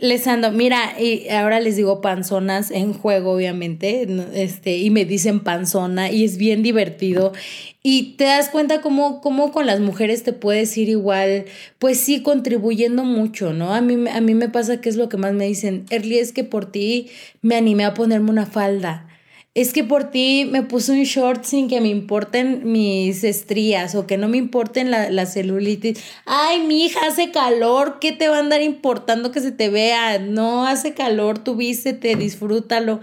les 0.01 0.27
ando, 0.27 0.51
mira, 0.51 0.93
y 0.99 1.27
ahora 1.29 1.59
les 1.59 1.75
digo 1.75 1.99
panzonas 1.99 2.69
en 2.69 2.93
juego, 2.93 3.31
obviamente, 3.31 4.07
este, 4.35 4.77
y 4.77 4.91
me 4.91 5.03
dicen 5.03 5.39
panzona 5.39 6.11
y 6.11 6.25
es 6.25 6.37
bien 6.37 6.61
divertido. 6.61 7.33
Y 7.87 8.15
te 8.15 8.23
das 8.23 8.49
cuenta 8.49 8.81
cómo, 8.81 9.21
cómo 9.21 9.51
con 9.51 9.67
las 9.67 9.79
mujeres 9.79 10.23
te 10.23 10.33
puedes 10.33 10.75
ir 10.75 10.89
igual, 10.89 11.45
pues 11.77 11.99
sí, 11.99 12.23
contribuyendo 12.23 13.03
mucho, 13.03 13.53
¿no? 13.53 13.75
A 13.75 13.81
mí, 13.81 14.09
a 14.09 14.21
mí 14.21 14.33
me 14.33 14.49
pasa 14.49 14.81
que 14.81 14.89
es 14.89 14.95
lo 14.95 15.07
que 15.07 15.17
más 15.17 15.33
me 15.33 15.45
dicen, 15.45 15.85
Erly, 15.91 16.17
es 16.17 16.33
que 16.33 16.43
por 16.43 16.65
ti 16.71 17.11
me 17.43 17.55
animé 17.55 17.85
a 17.85 17.93
ponerme 17.93 18.31
una 18.31 18.47
falda. 18.47 19.04
Es 19.55 19.71
que 19.71 19.85
por 19.85 20.11
ti 20.11 20.45
me 20.51 20.63
puse 20.63 20.91
un 20.91 21.03
short 21.03 21.45
sin 21.45 21.69
que 21.69 21.79
me 21.79 21.87
importen 21.87 22.69
mis 22.69 23.23
estrías 23.23 23.95
o 23.95 24.05
que 24.05 24.17
no 24.17 24.27
me 24.27 24.35
importen 24.35 24.91
la, 24.91 25.09
la 25.09 25.25
celulitis. 25.25 25.97
Ay, 26.25 26.59
mi 26.59 26.83
hija, 26.83 26.99
hace 27.07 27.31
calor, 27.31 27.99
¿qué 28.01 28.11
te 28.11 28.27
va 28.27 28.35
a 28.35 28.39
andar 28.41 28.61
importando 28.61 29.31
que 29.31 29.39
se 29.39 29.53
te 29.53 29.69
vea? 29.69 30.19
No 30.19 30.67
hace 30.67 30.93
calor, 30.93 31.39
tú 31.39 31.55
vístete, 31.55 32.17
disfrútalo. 32.17 32.99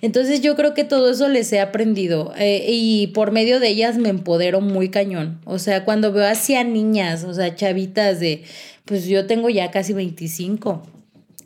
Entonces 0.00 0.40
yo 0.40 0.56
creo 0.56 0.74
que 0.74 0.82
todo 0.82 1.08
eso 1.08 1.28
les 1.28 1.52
he 1.52 1.60
aprendido 1.60 2.32
eh, 2.36 2.66
y 2.68 3.06
por 3.08 3.30
medio 3.30 3.60
de 3.60 3.68
ellas 3.68 3.96
me 3.96 4.08
empodero 4.08 4.60
muy 4.60 4.88
cañón. 4.88 5.40
O 5.44 5.60
sea, 5.60 5.84
cuando 5.84 6.12
veo 6.12 6.26
hacia 6.26 6.64
niñas, 6.64 7.22
o 7.22 7.32
sea, 7.32 7.54
chavitas 7.54 8.18
de, 8.18 8.42
pues 8.84 9.06
yo 9.06 9.28
tengo 9.28 9.48
ya 9.48 9.70
casi 9.70 9.92
25. 9.92 10.82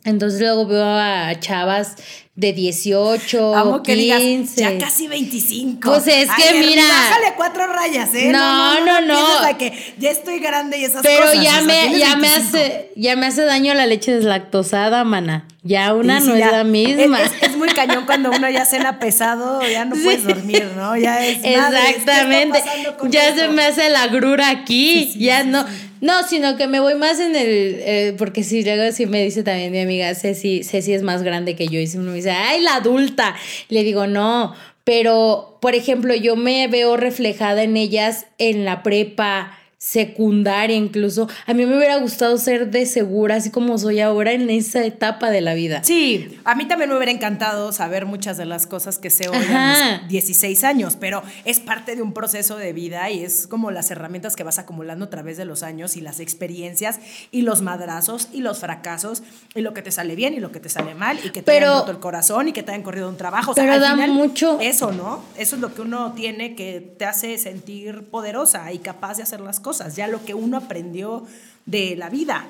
Entonces 0.03 0.39
luego 0.39 0.65
veo 0.65 0.83
a 0.83 1.39
chavas 1.39 1.97
de 2.37 2.53
18, 2.53 3.55
Amo 3.55 3.81
que 3.81 3.95
15. 3.95 4.55
Digas, 4.55 4.55
ya 4.55 4.77
casi 4.77 5.07
25. 5.07 5.89
Pues 5.89 6.05
es 6.05 6.29
que 6.29 6.59
mira. 6.59 6.83
Bájale 6.83 7.33
cuatro 7.35 7.65
rayas, 7.65 8.13
¿eh? 8.13 8.29
No, 8.31 8.85
no, 8.85 9.01
no. 9.01 9.41
no, 9.41 9.57
que 9.57 9.73
ya 9.97 10.11
estoy 10.11 10.37
grande 10.37 10.77
y 10.77 10.85
esas 10.85 11.01
Pero 11.01 11.25
cosas. 11.25 11.39
Pero 11.39 11.43
ya, 11.43 11.61
me, 11.63 11.97
ya 11.97 12.15
me 12.15 12.27
hace, 12.27 12.91
ya 12.95 13.15
me 13.15 13.25
hace 13.25 13.43
daño 13.43 13.73
la 13.73 13.87
leche 13.87 14.11
deslactosada, 14.11 15.03
mana. 15.03 15.47
Ya 15.63 15.95
una 15.95 16.19
no 16.19 16.35
es 16.35 16.39
la 16.39 16.63
misma. 16.63 17.19
Es, 17.41 17.57
muy 17.57 17.69
cañón 17.69 18.05
cuando 18.05 18.29
uno 18.29 18.47
ya 18.51 18.65
cena 18.65 18.99
pesado, 18.99 19.59
ya 19.67 19.85
no 19.85 19.95
puedes 19.95 20.23
dormir, 20.23 20.71
¿no? 20.75 20.95
Ya 20.95 21.25
es. 21.25 21.39
Exactamente. 21.43 22.63
ya 23.09 23.33
se 23.33 23.47
me 23.49 23.63
hace 23.63 23.89
la 23.89 24.07
grura 24.07 24.49
aquí. 24.49 25.11
ya 25.17 25.43
no. 25.43 25.65
No, 26.01 26.23
sino 26.27 26.57
que 26.57 26.67
me 26.67 26.79
voy 26.79 26.95
más 26.95 27.19
en 27.19 27.35
el. 27.35 27.79
Eh, 27.79 28.15
porque 28.17 28.43
si 28.43 28.63
luego 28.63 28.91
sí 28.91 29.05
me 29.05 29.23
dice 29.23 29.43
también 29.43 29.71
mi 29.71 29.79
amiga 29.79 30.13
Ceci, 30.15 30.63
Ceci 30.63 30.93
es 30.93 31.01
más 31.01 31.23
grande 31.23 31.55
que 31.55 31.67
yo. 31.67 31.79
Y 31.79 31.87
si 31.87 31.97
me 31.97 32.13
dice, 32.13 32.31
¡ay, 32.31 32.61
la 32.61 32.75
adulta! 32.75 33.35
Le 33.69 33.83
digo, 33.83 34.07
no. 34.07 34.53
Pero, 34.83 35.57
por 35.61 35.75
ejemplo, 35.75 36.15
yo 36.15 36.35
me 36.35 36.67
veo 36.67 36.95
reflejada 36.95 37.63
en 37.63 37.75
ellas 37.75 38.27
en 38.37 38.63
la 38.63 38.83
prepa, 38.83 39.56
secundaria 39.79 40.75
incluso. 40.75 41.29
A 41.45 41.53
mí 41.53 41.65
me 41.65 41.77
hubiera 41.77 41.97
gustado 41.97 42.37
ser 42.37 42.71
de 42.71 42.87
segura, 42.87 43.35
así 43.35 43.51
como 43.51 43.77
soy 43.77 43.99
ahora 43.99 44.31
en 44.31 44.49
esa 44.49 44.83
etapa 44.83 45.29
de 45.29 45.41
la 45.41 45.53
vida. 45.53 45.83
Sí, 45.83 46.39
a 46.45 46.55
mí 46.55 46.67
también 46.67 46.89
me 46.89 46.95
hubiera 46.95 47.11
encantado 47.11 47.71
saber 47.71 48.07
muchas 48.07 48.37
de 48.37 48.45
las 48.45 48.65
cosas 48.65 48.97
que 48.97 49.11
sé 49.11 49.29
hoy 49.29 49.37
a 49.53 49.99
mis 50.01 50.09
16 50.09 50.63
años, 50.63 50.97
pero 50.99 51.21
es 51.45 51.59
parte 51.59 51.95
de 51.95 52.01
un 52.01 52.13
proceso 52.13 52.57
de 52.57 52.73
vida 52.73 53.09
y 53.11 53.23
es 53.23 53.45
como 53.45 53.69
las 53.69 53.91
herramientas 53.91 54.35
que 54.35 54.43
vas 54.43 54.57
acumulando 54.57 55.05
a 55.05 55.09
través 55.11 55.37
de 55.37 55.45
los 55.45 55.61
años 55.61 55.95
y 55.95 56.01
las 56.01 56.19
experiencias 56.19 56.99
y 57.29 57.43
los 57.43 57.61
madrazos 57.61 58.29
y 58.33 58.41
los 58.41 58.59
fracasos 58.59 59.21
y 59.53 59.61
lo 59.61 59.75
que 59.75 59.83
te 59.83 59.91
sale 59.91 60.15
bien 60.15 60.33
y 60.33 60.39
lo 60.39 60.51
que 60.51 60.59
te 60.59 60.69
sale 60.69 60.95
mal 60.95 61.19
y 61.23 61.29
que 61.29 61.43
te 61.43 61.51
hayan 61.51 61.79
roto 61.79 61.91
el 61.91 61.99
corazón 61.99 62.47
y 62.47 62.51
que 62.51 62.63
te 62.63 62.71
hayan 62.71 62.83
corrido 62.83 63.09
un 63.09 63.17
trabajo. 63.17 63.51
O 63.51 63.53
sea, 63.53 63.63
pero 63.63 63.79
da 63.79 63.95
mucho. 64.07 64.59
Eso, 64.59 64.91
¿no? 64.91 65.23
Eso 65.37 65.55
es 65.55 65.61
lo 65.61 65.73
que 65.75 65.81
uno 65.81 66.13
tiene 66.13 66.55
que 66.55 66.95
te 66.97 67.05
hace 67.05 67.37
sentir 67.37 68.05
poderosa 68.09 68.71
y 68.71 68.79
capaz 68.79 69.17
de 69.17 69.23
hacer 69.23 69.39
las 69.39 69.59
cosas 69.59 69.66
ya 69.95 70.07
lo 70.07 70.23
que 70.23 70.33
uno 70.33 70.57
aprendió 70.57 71.25
de 71.65 71.95
la 71.95 72.09
vida. 72.09 72.47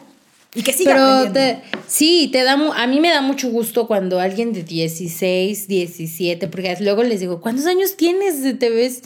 Y 0.55 0.63
que 0.63 0.73
siga 0.73 0.93
Pero 0.93 1.33
te, 1.33 1.61
sí, 1.87 2.29
te 2.31 2.43
da, 2.43 2.53
a 2.53 2.87
mí 2.87 2.99
me 2.99 3.09
da 3.09 3.21
mucho 3.21 3.49
gusto 3.49 3.85
cuando 3.85 4.19
alguien 4.19 4.53
de 4.53 4.63
16, 4.63 5.67
17, 5.67 6.47
porque 6.47 6.75
luego 6.79 7.03
les 7.03 7.19
digo, 7.19 7.41
¿cuántos 7.41 7.65
años 7.65 7.97
tienes? 7.97 8.57
Te 8.57 8.69
ves, 8.69 9.03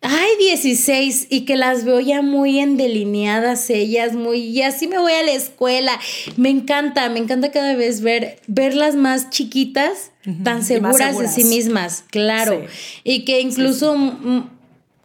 ay, 0.00 0.28
16, 0.38 1.26
y 1.28 1.44
que 1.44 1.56
las 1.56 1.84
veo 1.84 2.00
ya 2.00 2.22
muy 2.22 2.60
endelineadas 2.60 3.68
ellas, 3.68 4.14
muy, 4.14 4.38
y 4.38 4.62
así 4.62 4.86
me 4.86 4.98
voy 4.98 5.12
a 5.12 5.22
la 5.22 5.32
escuela. 5.32 5.98
Me 6.36 6.50
encanta, 6.50 7.08
me 7.10 7.18
encanta 7.18 7.50
cada 7.50 7.74
vez 7.74 8.00
ver, 8.00 8.38
verlas 8.46 8.94
más 8.94 9.28
chiquitas, 9.30 10.12
tan 10.44 10.64
seguras, 10.64 11.18
de 11.18 11.28
sí 11.28 11.44
mismas, 11.44 12.04
claro. 12.10 12.64
Y 13.04 13.24
que 13.24 13.40
incluso... 13.40 13.96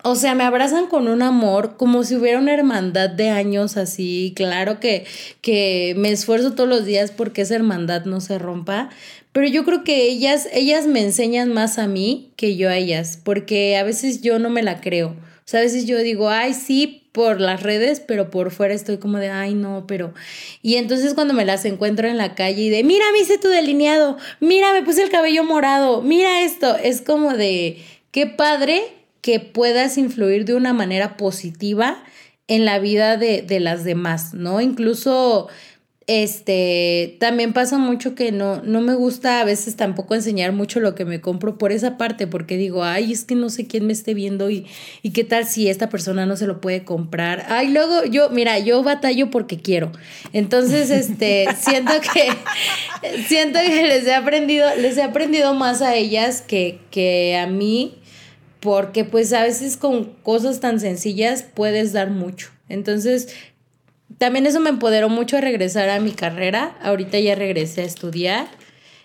O 0.04 0.16
sea, 0.16 0.34
me 0.34 0.43
abrazan 0.43 0.88
con 0.88 1.08
un 1.08 1.22
amor 1.22 1.78
como 1.78 2.04
si 2.04 2.16
hubiera 2.16 2.39
una 2.39 2.54
hermandad 2.54 3.10
de 3.10 3.30
años 3.30 3.78
así. 3.78 4.34
Claro 4.36 4.80
que, 4.80 5.06
que 5.41 5.93
me 5.97 6.12
esfuerzo 6.12 6.54
todos 6.54 6.70
los 6.70 6.86
días 6.86 7.12
porque 7.12 7.43
esa 7.43 7.56
hermandad 7.56 8.06
no 8.06 8.20
se 8.20 8.39
rompa. 8.39 8.89
Pero 9.32 9.47
yo 9.47 9.64
creo 9.64 9.84
que 9.84 10.04
ellas, 10.10 10.47
ellas 10.54 10.88
me 10.88 11.02
enseñan 11.02 11.54
más 11.54 11.78
a 11.78 11.88
mí 11.88 12.32
que 12.36 12.58
yo 12.58 12.70
a 12.70 12.78
ellas. 12.78 13.20
Porque 13.24 13.78
a 13.78 13.84
veces 13.84 14.22
yo 14.22 14.39
no 14.39 14.49
me 14.49 14.64
la 14.64 14.82
creo. 14.82 15.10
O 15.10 15.49
sea, 15.52 15.60
a 15.60 15.64
veces 15.64 15.86
yo 15.86 15.99
digo, 15.99 16.30
ay, 16.30 16.54
sí, 16.54 17.02
por 17.12 17.41
las 17.41 17.62
redes, 17.62 17.99
pero 17.99 18.30
por 18.30 18.52
fuera 18.52 18.74
estoy 18.74 18.97
como 18.97 19.18
de, 19.18 19.30
ay, 19.30 19.54
no, 19.54 19.86
pero... 19.88 20.14
Y 20.62 20.76
entonces 20.76 21.14
cuando 21.14 21.34
me 21.34 21.45
las 21.45 21.66
encuentro 21.66 22.08
en 22.08 22.18
la 22.18 22.36
calle 22.36 22.64
y 22.64 22.70
de, 22.70 22.84
mira, 22.84 23.06
me 23.12 23.20
hice 23.20 23.38
tu 23.38 23.49
delineado, 23.49 24.18
mira, 24.39 24.72
me 24.72 24.84
puse 24.84 25.04
el 25.04 25.10
cabello 25.10 25.43
morado, 25.43 26.02
mira 26.02 26.41
esto, 26.41 26.78
es 26.78 27.02
como 27.02 27.34
de, 27.34 27.84
qué 28.12 28.28
padre 28.28 29.01
que 29.22 29.39
puedas 29.39 29.97
influir 29.97 30.45
de 30.45 30.55
una 30.55 30.74
manera 30.74 31.17
positiva 31.17 32.03
en 32.47 32.65
la 32.65 32.80
vida 32.80 33.17
de, 33.17 33.41
de 33.41 33.59
las 33.59 33.84
demás, 33.84 34.34
¿no? 34.34 34.61
Incluso 34.61 35.47
este, 36.07 37.15
también 37.22 37.53
pasa 37.53 37.78
mucho 37.78 38.15
que 38.15 38.34
no, 38.34 38.61
no 38.63 38.82
me 38.82 38.95
gusta 38.95 39.39
a 39.39 39.45
veces 39.45 39.78
tampoco 39.78 40.13
enseñar 40.13 40.51
mucho 40.51 40.82
lo 40.82 40.93
que 40.93 41.05
me 41.05 41.22
compro 41.22 41.57
por 41.57 41.72
esa 41.72 41.97
parte, 41.97 42.28
porque 42.28 42.57
digo, 42.57 42.84
ay, 42.84 43.13
es 43.13 43.24
que 43.24 43.36
no 43.36 43.49
sé 43.49 43.67
quién 43.67 43.88
me 43.88 43.93
esté 43.93 44.13
viendo 44.13 44.49
y, 44.49 44.65
y 45.03 45.11
qué 45.11 45.24
tal 45.24 45.45
si 45.45 45.69
esta 45.69 45.89
persona 45.89 46.26
no 46.26 46.36
se 46.36 46.47
lo 46.47 46.59
puede 46.59 46.84
comprar. 46.84 47.45
Ay, 47.47 47.69
luego 47.69 48.03
yo, 48.03 48.30
mira, 48.30 48.59
yo 48.59 48.84
batallo 48.84 49.30
porque 49.30 49.57
quiero. 49.57 49.93
Entonces, 50.34 50.89
este, 50.89 51.47
siento 51.61 51.93
que, 52.13 53.17
siento 53.28 53.59
que 53.59 53.88
les 53.88 54.05
he 54.05 54.13
aprendido, 54.13 54.67
les 54.76 54.97
he 54.97 55.03
aprendido 55.03 55.53
más 55.53 55.82
a 55.82 55.95
ellas 55.95 56.41
que, 56.41 56.80
que 56.89 57.38
a 57.38 57.47
mí 57.47 58.01
porque 58.62 59.03
pues 59.03 59.34
a 59.34 59.43
veces 59.43 59.76
con 59.76 60.05
cosas 60.24 60.62
tan 60.62 60.80
sencillas 60.80 61.43
puedes 61.43 61.91
dar 61.91 62.12
mucho. 62.12 62.51
Entonces, 62.70 63.36
también 64.18 64.45
eso 64.45 64.59
me 64.59 64.70
empoderó 64.70 65.09
mucho 65.09 65.38
a 65.38 65.41
regresar 65.41 65.89
a 65.89 65.99
mi 65.99 66.12
carrera. 66.12 66.78
Ahorita 66.82 67.20
ya 67.20 67.36
regresé 67.36 67.82
a 67.82 67.86
estudiar 67.86 68.47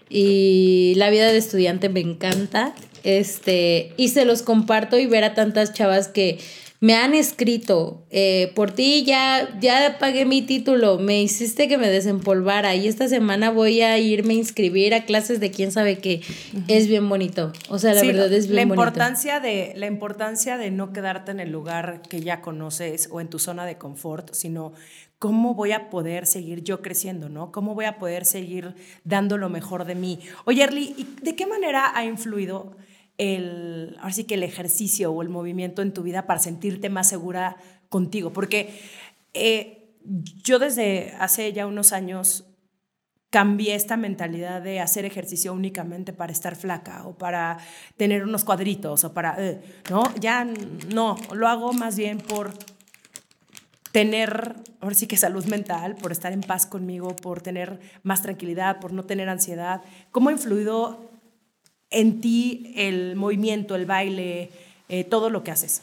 y 0.09 0.93
la 0.97 1.11
vida 1.11 1.33
de 1.33 1.39
estudiante 1.39 1.89
me 1.89 2.01
encanta. 2.01 2.75
Este, 3.03 3.93
y 3.97 4.09
se 4.09 4.25
los 4.25 4.43
comparto 4.43 4.99
y 4.99 5.07
ver 5.07 5.25
a 5.25 5.35
tantas 5.35 5.73
chavas 5.73 6.09
que 6.09 6.39
me 6.87 6.95
han 6.95 7.15
escrito, 7.15 8.07
eh, 8.11 8.53
por 8.55 8.71
ti 8.71 9.03
ya, 9.05 9.59
ya 9.61 9.97
pagué 9.99 10.25
mi 10.25 10.43
título, 10.43 11.01
me 11.01 11.21
hiciste 11.21 11.67
que 11.67 11.79
me 11.79 11.89
desempolvara 11.89 12.77
y 12.77 12.87
esta 12.87 13.09
semana 13.09 13.51
voy 13.51 13.83
a 13.83 13.99
irme 13.99 14.35
a 14.35 14.37
inscribir 14.37 14.95
a 14.95 15.05
clases 15.05 15.41
de 15.41 15.51
quién 15.51 15.73
sabe 15.73 15.99
qué. 15.99 16.21
Es 16.69 16.87
bien 16.87 17.09
bonito. 17.09 17.53
O 17.71 17.81
sea, 17.81 17.93
la 17.93 18.03
verdad 18.03 18.33
es 18.33 18.47
bien 18.47 18.55
la 18.55 18.63
importancia 18.63 19.41
De, 19.41 19.73
la 19.75 19.87
importancia 19.87 20.59
de 20.59 20.71
no 20.71 20.93
quedarte 20.93 21.33
en 21.33 21.41
el 21.41 21.51
lugar 21.51 22.03
que 22.09 22.21
ya 22.21 22.41
conoces 22.41 23.09
o 23.11 23.21
en 23.21 23.31
tu 23.31 23.41
zona 23.41 23.67
de 23.67 23.79
confort, 23.79 24.33
sino 24.33 24.73
cómo 25.19 25.55
voy 25.55 25.73
a 25.73 25.91
poder 25.91 26.25
seguir 26.25 26.63
yo 26.63 26.83
creciendo, 26.83 27.29
¿no? 27.29 27.51
¿Cómo 27.51 27.75
voy 27.75 27.87
a 27.87 27.99
poder 27.99 28.25
seguir 28.25 28.77
dando 29.03 29.39
lo 29.39 29.49
mejor 29.49 29.87
de 29.87 29.97
mí? 29.97 30.21
Oye, 30.45 30.63
Erly, 30.63 30.95
¿de 31.21 31.35
qué 31.35 31.47
manera 31.47 31.91
ha 31.97 32.05
influido 32.05 32.77
el, 33.19 33.97
ahora 34.01 34.13
sí 34.13 34.25
que 34.25 34.35
el 34.35 34.43
ejercicio 34.43 35.13
o 35.13 35.23
el 35.23 35.29
movimiento 35.29 35.83
en 35.83 35.93
tu 35.93 36.03
vida 36.03 36.27
para 36.27 36.41
sentirte 36.41 36.91
más 36.91 37.09
segura 37.09 37.57
contigo. 37.89 38.33
Porque 38.33 38.79
eh, 39.35 39.95
yo 40.45 40.59
desde 40.59 41.15
hace 41.19 41.53
ya 41.53 41.67
unos 41.67 41.93
años 41.93 42.45
cambié 43.31 43.75
esta 43.75 43.97
mentalidad 43.97 44.63
de 44.63 44.81
hacer 44.81 45.05
ejercicio 45.05 45.53
únicamente 45.53 46.13
para 46.13 46.33
estar 46.33 46.57
flaca 46.57 47.07
o 47.07 47.19
para 47.19 47.59
tener 47.97 48.25
unos 48.25 48.45
cuadritos 48.45 49.05
o 49.05 49.13
para, 49.13 49.35
eh, 49.39 49.61
no, 49.91 50.03
ya 50.21 50.45
no, 50.95 51.17
lo 51.35 51.49
hago 51.49 51.73
más 51.73 51.97
bien 51.97 52.19
por 52.19 52.53
tener, 53.93 54.55
que 55.09 55.17
salud 55.17 55.45
mental, 55.47 55.97
por 55.97 56.13
estar 56.13 56.33
en 56.33 56.43
paz 56.43 56.67
conmigo, 56.67 57.17
por 57.17 57.41
tener 57.41 57.81
más 58.03 58.23
tranquilidad, 58.23 58.79
por 58.79 58.93
no 58.93 59.05
tener 59.05 59.29
ansiedad. 59.29 59.83
¿Cómo 60.13 60.29
ha 60.29 60.33
influido 60.33 61.16
en 61.97 62.21
ti 62.21 62.73
el 62.77 63.17
movimiento, 63.17 63.75
el 63.75 63.87
baile, 63.87 64.51
eh, 64.89 65.05
todo 65.05 65.31
lo 65.31 65.43
que 65.43 65.51
haces? 65.51 65.83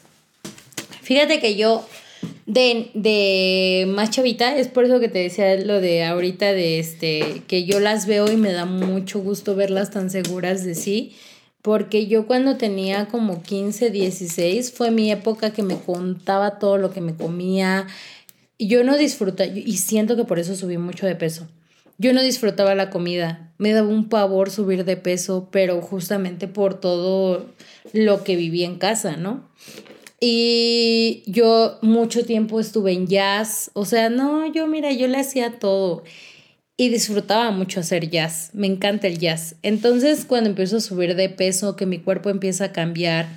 Fíjate 1.02 1.40
que 1.40 1.56
yo 1.56 1.86
de, 2.46 2.90
de, 2.94 3.86
más 3.88 4.10
chavita, 4.10 4.56
es 4.56 4.68
por 4.68 4.84
eso 4.84 5.00
que 5.00 5.08
te 5.08 5.18
decía 5.18 5.56
lo 5.56 5.80
de 5.80 6.04
ahorita 6.04 6.52
de 6.52 6.78
este, 6.78 7.42
que 7.46 7.64
yo 7.64 7.80
las 7.80 8.06
veo 8.06 8.30
y 8.30 8.36
me 8.36 8.52
da 8.52 8.64
mucho 8.64 9.20
gusto 9.20 9.54
verlas 9.54 9.90
tan 9.90 10.08
seguras 10.10 10.64
de 10.64 10.74
sí, 10.74 11.14
porque 11.62 12.06
yo 12.06 12.26
cuando 12.26 12.56
tenía 12.56 13.06
como 13.06 13.42
15, 13.42 13.90
16 13.90 14.72
fue 14.72 14.90
mi 14.90 15.10
época 15.10 15.52
que 15.52 15.62
me 15.62 15.76
contaba 15.76 16.58
todo 16.58 16.78
lo 16.78 16.92
que 16.92 17.00
me 17.00 17.14
comía, 17.14 17.86
yo 18.58 18.84
no 18.84 18.96
disfruto, 18.96 19.42
y 19.44 19.76
siento 19.78 20.16
que 20.16 20.24
por 20.24 20.38
eso 20.38 20.54
subí 20.54 20.78
mucho 20.78 21.06
de 21.06 21.16
peso 21.16 21.48
yo 21.98 22.12
no 22.12 22.22
disfrutaba 22.22 22.74
la 22.74 22.90
comida, 22.90 23.52
me 23.58 23.72
daba 23.72 23.88
un 23.88 24.08
pavor 24.08 24.50
subir 24.50 24.84
de 24.84 24.96
peso, 24.96 25.48
pero 25.50 25.80
justamente 25.80 26.48
por 26.48 26.80
todo 26.80 27.46
lo 27.92 28.24
que 28.24 28.36
viví 28.36 28.64
en 28.64 28.78
casa, 28.78 29.16
¿no? 29.16 29.48
Y 30.20 31.22
yo 31.26 31.78
mucho 31.82 32.24
tiempo 32.24 32.58
estuve 32.58 32.92
en 32.92 33.06
jazz, 33.06 33.70
o 33.74 33.84
sea, 33.84 34.08
no, 34.08 34.50
yo 34.52 34.66
mira, 34.66 34.90
yo 34.92 35.06
le 35.06 35.18
hacía 35.18 35.58
todo 35.58 36.02
y 36.76 36.88
disfrutaba 36.88 37.50
mucho 37.52 37.80
hacer 37.80 38.10
jazz, 38.10 38.50
me 38.52 38.66
encanta 38.66 39.06
el 39.06 39.18
jazz. 39.18 39.56
Entonces, 39.62 40.24
cuando 40.24 40.50
empiezo 40.50 40.78
a 40.78 40.80
subir 40.80 41.14
de 41.14 41.28
peso, 41.28 41.76
que 41.76 41.86
mi 41.86 41.98
cuerpo 41.98 42.30
empieza 42.30 42.66
a 42.66 42.72
cambiar, 42.72 43.28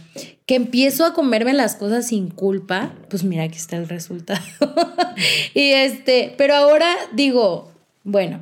que 0.48 0.56
empiezo 0.56 1.06
a 1.06 1.14
comerme 1.14 1.54
las 1.54 1.76
cosas 1.76 2.08
sin 2.08 2.30
culpa, 2.30 2.96
pues 3.10 3.24
mira, 3.24 3.44
aquí 3.44 3.58
está 3.58 3.78
el 3.78 3.90
resultado. 3.90 4.42
y 5.54 5.72
este, 5.72 6.34
pero 6.38 6.56
ahora 6.56 6.92
digo, 7.14 7.72
bueno, 8.08 8.40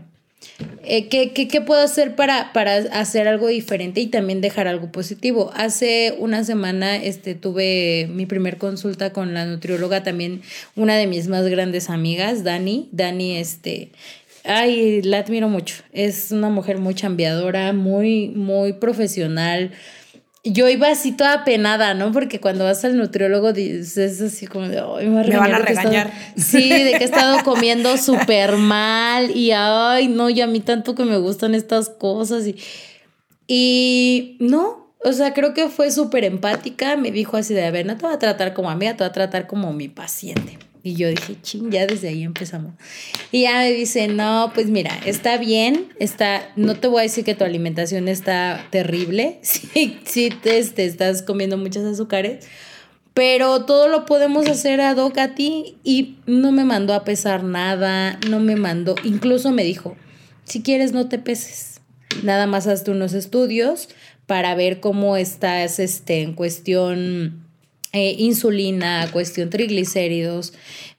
eh, 0.84 1.08
¿qué, 1.10 1.62
puedo 1.62 1.82
hacer 1.82 2.16
para, 2.16 2.54
para 2.54 2.76
hacer 2.76 3.28
algo 3.28 3.48
diferente 3.48 4.00
y 4.00 4.06
también 4.06 4.40
dejar 4.40 4.68
algo 4.68 4.92
positivo? 4.92 5.52
Hace 5.56 6.14
una 6.20 6.44
semana 6.44 6.98
este, 6.98 7.34
tuve 7.34 8.08
mi 8.12 8.28
primer 8.28 8.58
consulta 8.58 9.12
con 9.12 9.34
la 9.34 9.48
nutrióloga, 9.48 10.04
también 10.04 10.44
una 10.76 10.96
de 10.96 11.08
mis 11.08 11.28
más 11.28 11.48
grandes 11.48 11.90
amigas, 11.90 12.44
Dani. 12.44 12.90
Dani, 12.92 13.38
este, 13.38 13.90
ay, 14.44 15.02
la 15.02 15.18
admiro 15.18 15.50
mucho. 15.50 15.78
Es 15.94 16.32
una 16.32 16.50
mujer 16.50 16.78
muy 16.78 16.94
chambeadora, 16.94 17.74
muy, 17.74 18.30
muy 18.30 18.74
profesional 18.74 19.72
yo 20.46 20.70
iba 20.70 20.90
así 20.90 21.12
toda 21.12 21.44
penada, 21.44 21.96
¿no? 21.96 22.12
Porque 22.12 22.40
cuando 22.40 22.64
vas 22.64 22.86
al 22.86 22.98
nutriólogo 22.98 23.52
dices 23.52 24.22
así 24.22 24.46
como 24.46 24.68
de, 24.68 24.80
ay, 24.80 25.08
me, 25.08 25.24
me 25.24 25.38
van 25.38 25.56
a 25.56 25.60
regañar. 25.60 26.12
sí, 26.38 26.70
de 26.70 26.92
que 26.92 27.04
he 27.04 27.04
estado 27.04 27.38
comiendo 27.44 27.98
súper 27.98 28.58
mal 28.58 29.32
y, 29.32 29.52
ay, 29.52 30.08
no, 30.08 30.30
y 30.30 30.42
a 30.42 30.48
mí 30.48 30.60
tanto 30.60 30.94
que 30.94 31.04
me 31.04 31.18
gustan 31.18 31.56
estas 31.56 31.90
cosas 31.90 32.46
y, 32.46 32.58
y 33.48 34.38
no, 34.40 34.94
o 35.04 35.14
sea, 35.14 35.34
creo 35.34 35.54
que 35.54 35.68
fue 35.70 35.90
súper 35.92 36.24
empática, 36.24 36.96
me 36.96 37.12
dijo 37.12 37.38
así 37.38 37.54
de, 37.54 37.66
a 37.66 37.72
ver, 37.72 37.86
no 37.88 37.98
te 37.98 38.06
voy 38.06 38.14
a 38.14 38.20
tratar 38.20 38.54
como 38.54 38.70
amiga, 38.70 38.94
te 38.94 39.04
voy 39.04 39.10
a 39.10 39.14
tratar 39.14 39.48
como 39.48 39.74
mi 39.74 39.88
paciente. 39.88 40.60
Y 40.86 40.94
yo 40.94 41.10
dije, 41.10 41.36
ching, 41.42 41.72
ya 41.72 41.88
desde 41.88 42.10
ahí 42.10 42.22
empezamos. 42.22 42.76
Y 43.32 43.42
ya 43.42 43.58
me 43.58 43.72
dice, 43.72 44.08
no, 44.08 44.52
pues 44.54 44.68
mira, 44.68 44.96
está 45.04 45.40
bien, 45.40 45.88
está, 46.00 46.54
no 46.56 46.76
te 46.76 46.88
voy 46.88 47.00
a 47.00 47.02
decir 47.02 47.26
que 47.26 47.34
tu 47.34 47.44
alimentación 47.44 48.08
está 48.08 48.68
terrible, 48.70 49.40
sí, 49.42 49.98
sí 50.06 50.30
te, 50.30 50.64
te 50.64 50.86
estás 50.86 51.24
comiendo 51.24 51.58
muchos 51.58 51.84
azúcares, 51.86 52.46
pero 53.16 53.66
todo 53.66 53.88
lo 53.88 54.06
podemos 54.06 54.48
hacer 54.48 54.80
ad 54.80 54.98
hoc 54.98 55.18
a 55.18 55.34
ti 55.34 55.78
y 55.84 56.18
no 56.28 56.52
me 56.52 56.66
mandó 56.66 56.94
a 56.94 57.04
pesar 57.04 57.44
nada, 57.44 58.20
no 58.30 58.40
me 58.40 58.56
mandó, 58.56 58.94
incluso 59.04 59.52
me 59.52 59.64
dijo, 59.64 59.98
si 60.44 60.62
quieres 60.62 60.92
no 60.92 61.10
te 61.10 61.18
peses, 61.18 61.82
nada 62.22 62.46
más 62.46 62.68
hazte 62.68 62.92
unos 62.92 63.14
estudios 63.14 63.90
para 64.28 64.54
ver 64.54 64.82
cómo 64.82 65.18
estás 65.18 65.80
este, 65.80 66.22
en 66.22 66.34
cuestión 66.34 67.45
eh, 67.96 68.16
insulina, 68.18 69.10
cuestión 69.12 69.50
triglicéridos, 69.50 70.54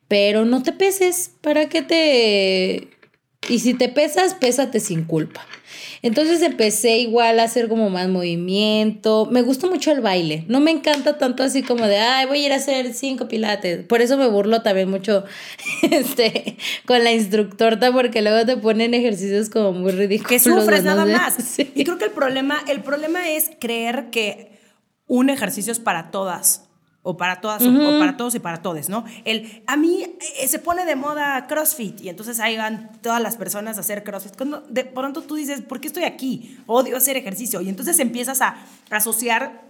pero 0.09 0.47
no 0.47 0.63
te 0.63 0.73
peses, 0.73 1.31
¿para 1.43 1.69
qué 1.69 1.83
te... 1.83 2.89
Y 3.49 3.59
si 3.59 3.75
te 3.75 3.89
pesas, 3.89 4.35
pésate 4.35 4.81
sin 4.81 5.05
culpa. 5.05 5.47
Entonces 6.01 6.41
empecé 6.41 6.99
igual 6.99 7.39
a 7.39 7.45
hacer 7.45 7.69
como 7.69 7.91
más 7.91 8.09
movimiento. 8.09 9.29
Me 9.31 9.43
gusta 9.43 9.67
mucho 9.67 9.93
el 9.93 10.01
baile. 10.01 10.45
No 10.49 10.61
me 10.61 10.71
encanta 10.71 11.19
tanto 11.19 11.43
así 11.43 11.63
como 11.63 11.87
de, 11.87 11.99
ay, 11.99 12.27
voy 12.27 12.43
a 12.43 12.47
ir 12.47 12.53
a 12.53 12.57
hacer 12.57 12.95
cinco 12.95 13.29
pilates. 13.29 13.85
Por 13.85 14.01
eso 14.01 14.17
me 14.17 14.27
burlo 14.27 14.63
también 14.63 14.91
mucho 14.91 15.25
este, 15.83 16.57
con 16.87 17.05
la 17.05 17.13
instructora 17.13 17.93
porque 17.93 18.23
luego 18.23 18.47
te 18.47 18.57
ponen 18.57 18.95
ejercicios 18.95 19.51
como 19.51 19.73
muy 19.73 19.93
ridículos. 19.93 20.31
Que 20.31 20.39
sufres 20.39 20.83
nada 20.83 21.05
más. 21.07 21.59
Y 21.59 21.85
creo 21.85 21.99
que 21.99 22.07
el 22.07 22.13
problema, 22.13 22.65
el 22.69 22.81
problema 22.83 23.29
es 23.31 23.51
creer 23.61 24.09
que 24.11 24.53
un 25.07 25.29
ejercicio 25.29 25.73
es 25.73 25.79
para 25.79 26.11
todas 26.11 26.66
o 27.09 27.17
para 27.17 27.41
todas, 27.41 27.63
o 27.63 27.99
para 28.01 28.17
todos 28.17 28.35
y 28.35 28.41
para 28.41 28.63
todos, 28.63 28.89
¿no? 28.89 29.05
El, 29.25 29.63
a 29.69 29.77
mí 29.77 30.03
eh, 30.41 30.49
se 30.49 30.59
pone 30.59 30.85
de 30.85 30.97
moda 30.97 31.47
CrossFit 31.47 32.01
y 32.01 32.09
entonces 32.09 32.41
ahí 32.41 32.57
van 32.57 32.91
todas 33.01 33.23
las 33.23 33.37
personas 33.37 33.77
a 33.77 33.83
hacer 33.83 34.03
CrossFit. 34.03 34.37
Cuando 34.37 34.63
de 34.63 34.85
pronto 34.85 35.23
tú 35.23 35.37
dices, 35.37 35.61
¿por 35.61 35.79
qué 35.79 35.87
estoy 35.87 36.03
aquí? 36.03 36.59
Odio 36.67 36.97
hacer 36.97 37.17
ejercicio. 37.17 37.61
Y 37.61 37.69
entonces 37.69 38.01
empiezas 38.01 38.41
a 38.43 38.57
asociar 38.91 39.63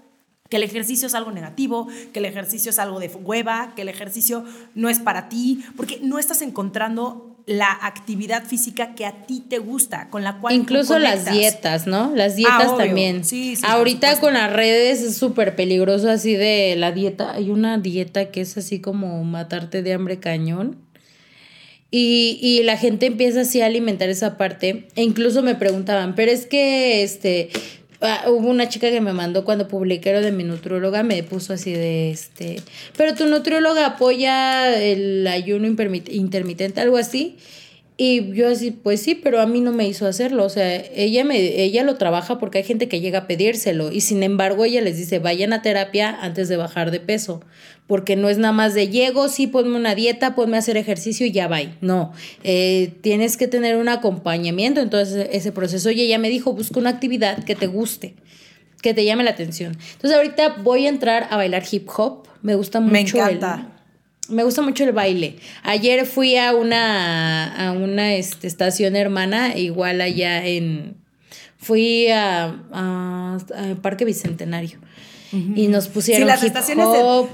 que 0.49 0.57
el 0.57 0.62
ejercicio 0.62 1.09
es 1.09 1.14
algo 1.14 1.30
negativo, 1.30 1.89
que 2.14 2.20
el 2.20 2.24
ejercicio 2.24 2.70
es 2.70 2.78
algo 2.78 3.01
de 3.01 3.09
hueva, 3.09 3.74
que 3.76 3.82
el 3.82 3.91
ejercicio 3.91 4.43
no 4.74 4.89
es 4.89 4.99
para 4.99 5.28
ti, 5.28 5.62
porque 5.76 6.01
no 6.03 6.18
estás 6.18 6.41
encontrando 6.41 7.36
la 7.47 7.70
actividad 7.70 8.44
física 8.44 8.97
que 8.97 9.07
a 9.07 9.24
ti 9.24 9.40
te 9.49 9.59
gusta, 9.59 10.11
con 10.11 10.24
la 10.24 10.40
cual 10.40 10.53
incluso 10.53 10.99
las 10.99 11.30
dietas, 11.30 11.86
¿no? 11.86 12.12
Las 12.14 12.32
ah, 12.32 12.36
dietas 12.36 12.76
también. 12.76 13.24
Sí, 13.24 13.55
sí, 13.55 13.62
Ahorita 13.64 14.18
con 14.18 14.34
las 14.34 14.53
redes 14.53 15.01
es 15.01 15.16
súper 15.16 15.55
peligroso 15.55 16.11
así 16.11 16.34
de 16.34 16.74
la 16.76 16.90
dieta. 16.90 17.32
Hay 17.32 17.51
una 17.51 17.78
dieta 17.78 18.32
que 18.32 18.40
es 18.40 18.57
así 18.57 18.80
como 18.80 19.22
matarte 19.22 19.82
de 19.82 19.92
hambre 19.92 20.18
cañón. 20.18 20.78
Y, 21.92 22.40
y 22.42 22.64
la 22.64 22.76
gente 22.76 23.07
empieza 23.07 23.42
así 23.42 23.61
a 23.61 23.66
alimentar 23.66 24.09
esa 24.09 24.36
parte. 24.36 24.88
E 24.97 25.05
incluso 25.05 25.40
me 25.42 25.55
preguntaban, 25.55 26.16
pero 26.16 26.32
es 26.32 26.47
que 26.47 27.05
este 27.05 27.51
Ah, 28.01 28.24
hubo 28.28 28.49
una 28.49 28.68
chica 28.68 28.90
que 28.90 29.01
me 29.01 29.12
mandó 29.12 29.44
cuando 29.44 29.68
publiqué 29.68 30.12
lo 30.12 30.20
de 30.20 30.32
mi 30.32 30.44
nutrióloga, 30.44 31.03
me 31.03 31.22
puso 31.22 31.55
así 31.55 31.72
de 31.72 32.11
este, 32.11 32.61
pero 32.97 33.14
tu 33.14 33.26
nutrióloga 33.26 33.86
apoya 33.86 34.78
el 34.78 35.26
ayuno 35.26 35.66
intermitente, 35.66 36.80
algo 36.80 36.99
así. 36.99 37.36
Y 37.99 38.34
yo 38.34 38.49
así, 38.51 38.72
pues 38.72 39.01
sí, 39.01 39.14
pero 39.14 39.40
a 39.40 39.47
mí 39.47 39.62
no 39.62 39.72
me 39.72 39.88
hizo 39.88 40.07
hacerlo. 40.07 40.44
O 40.44 40.51
sea, 40.51 40.76
ella, 40.76 41.24
me, 41.24 41.38
ella 41.38 41.82
lo 41.82 41.97
trabaja 41.97 42.38
porque 42.38 42.59
hay 42.59 42.64
gente 42.64 42.88
que 42.88 43.01
llega 43.01 43.20
a 43.20 43.26
pedírselo. 43.26 43.90
Y 43.90 44.03
sin 44.03 44.22
embargo, 44.22 44.66
ella 44.66 44.82
les 44.82 44.99
dice, 44.99 45.18
vayan 45.18 45.55
a 45.55 45.62
terapia 45.62 46.14
antes 46.20 46.49
de 46.49 46.59
bajar 46.59 46.90
de 46.90 47.01
peso. 47.01 47.40
Porque 47.86 48.14
no 48.14 48.28
es 48.28 48.36
nada 48.36 48.53
más 48.53 48.74
de 48.74 48.88
llego, 48.88 49.28
sí, 49.28 49.47
ponme 49.47 49.76
una 49.76 49.94
dieta, 49.94 50.34
ponme 50.34 50.57
a 50.57 50.61
hacer 50.61 50.76
ejercicio 50.76 51.24
y 51.24 51.32
ya 51.32 51.49
va. 51.49 51.61
No, 51.80 52.12
eh, 52.44 52.92
tienes 53.01 53.38
que 53.38 53.49
tener 53.49 53.76
un 53.76 53.88
acompañamiento 53.88 54.80
en 54.80 54.90
todo 54.90 55.01
ese, 55.01 55.53
proceso. 55.53 55.90
Y 55.90 56.03
ella 56.03 56.18
me 56.18 56.28
dijo, 56.28 56.53
busca 56.53 56.78
una 56.78 56.90
actividad 56.90 57.44
que 57.44 57.55
te 57.55 57.66
guste 57.66 58.14
que 58.82 58.92
te 58.94 59.05
llame 59.05 59.24
la 59.24 59.30
atención. 59.30 59.76
Entonces 59.94 60.16
ahorita 60.16 60.57
voy 60.62 60.86
a 60.86 60.90
entrar 60.90 61.26
a 61.30 61.36
bailar 61.36 61.64
hip 61.68 61.88
hop. 61.97 62.28
Me 62.42 62.55
gusta 62.55 62.78
mucho. 62.78 62.92
Me 62.92 63.01
encanta 63.01 63.76
me 64.29 64.45
gusta 64.45 64.62
mucho 64.62 64.85
el 64.85 64.93
baile. 64.93 65.37
Ayer 65.62 66.07
fui 66.07 66.37
a 66.37 66.55
una, 66.55 67.68
a 67.68 67.72
una 67.72 68.14
este, 68.14 68.47
estación 68.47 68.97
hermana, 68.97 69.57
igual 69.57 70.01
allá 70.01 70.45
en... 70.47 70.97
Fui 71.59 72.09
a, 72.09 72.55
a, 72.72 73.39
Parque 73.83 74.05
Bicentenario. 74.05 74.79
Y 75.33 75.66
nos 75.68 75.89
pusieron 75.89 76.22
sí, 76.22 76.27
las 76.27 76.43
estaciones 76.43 76.87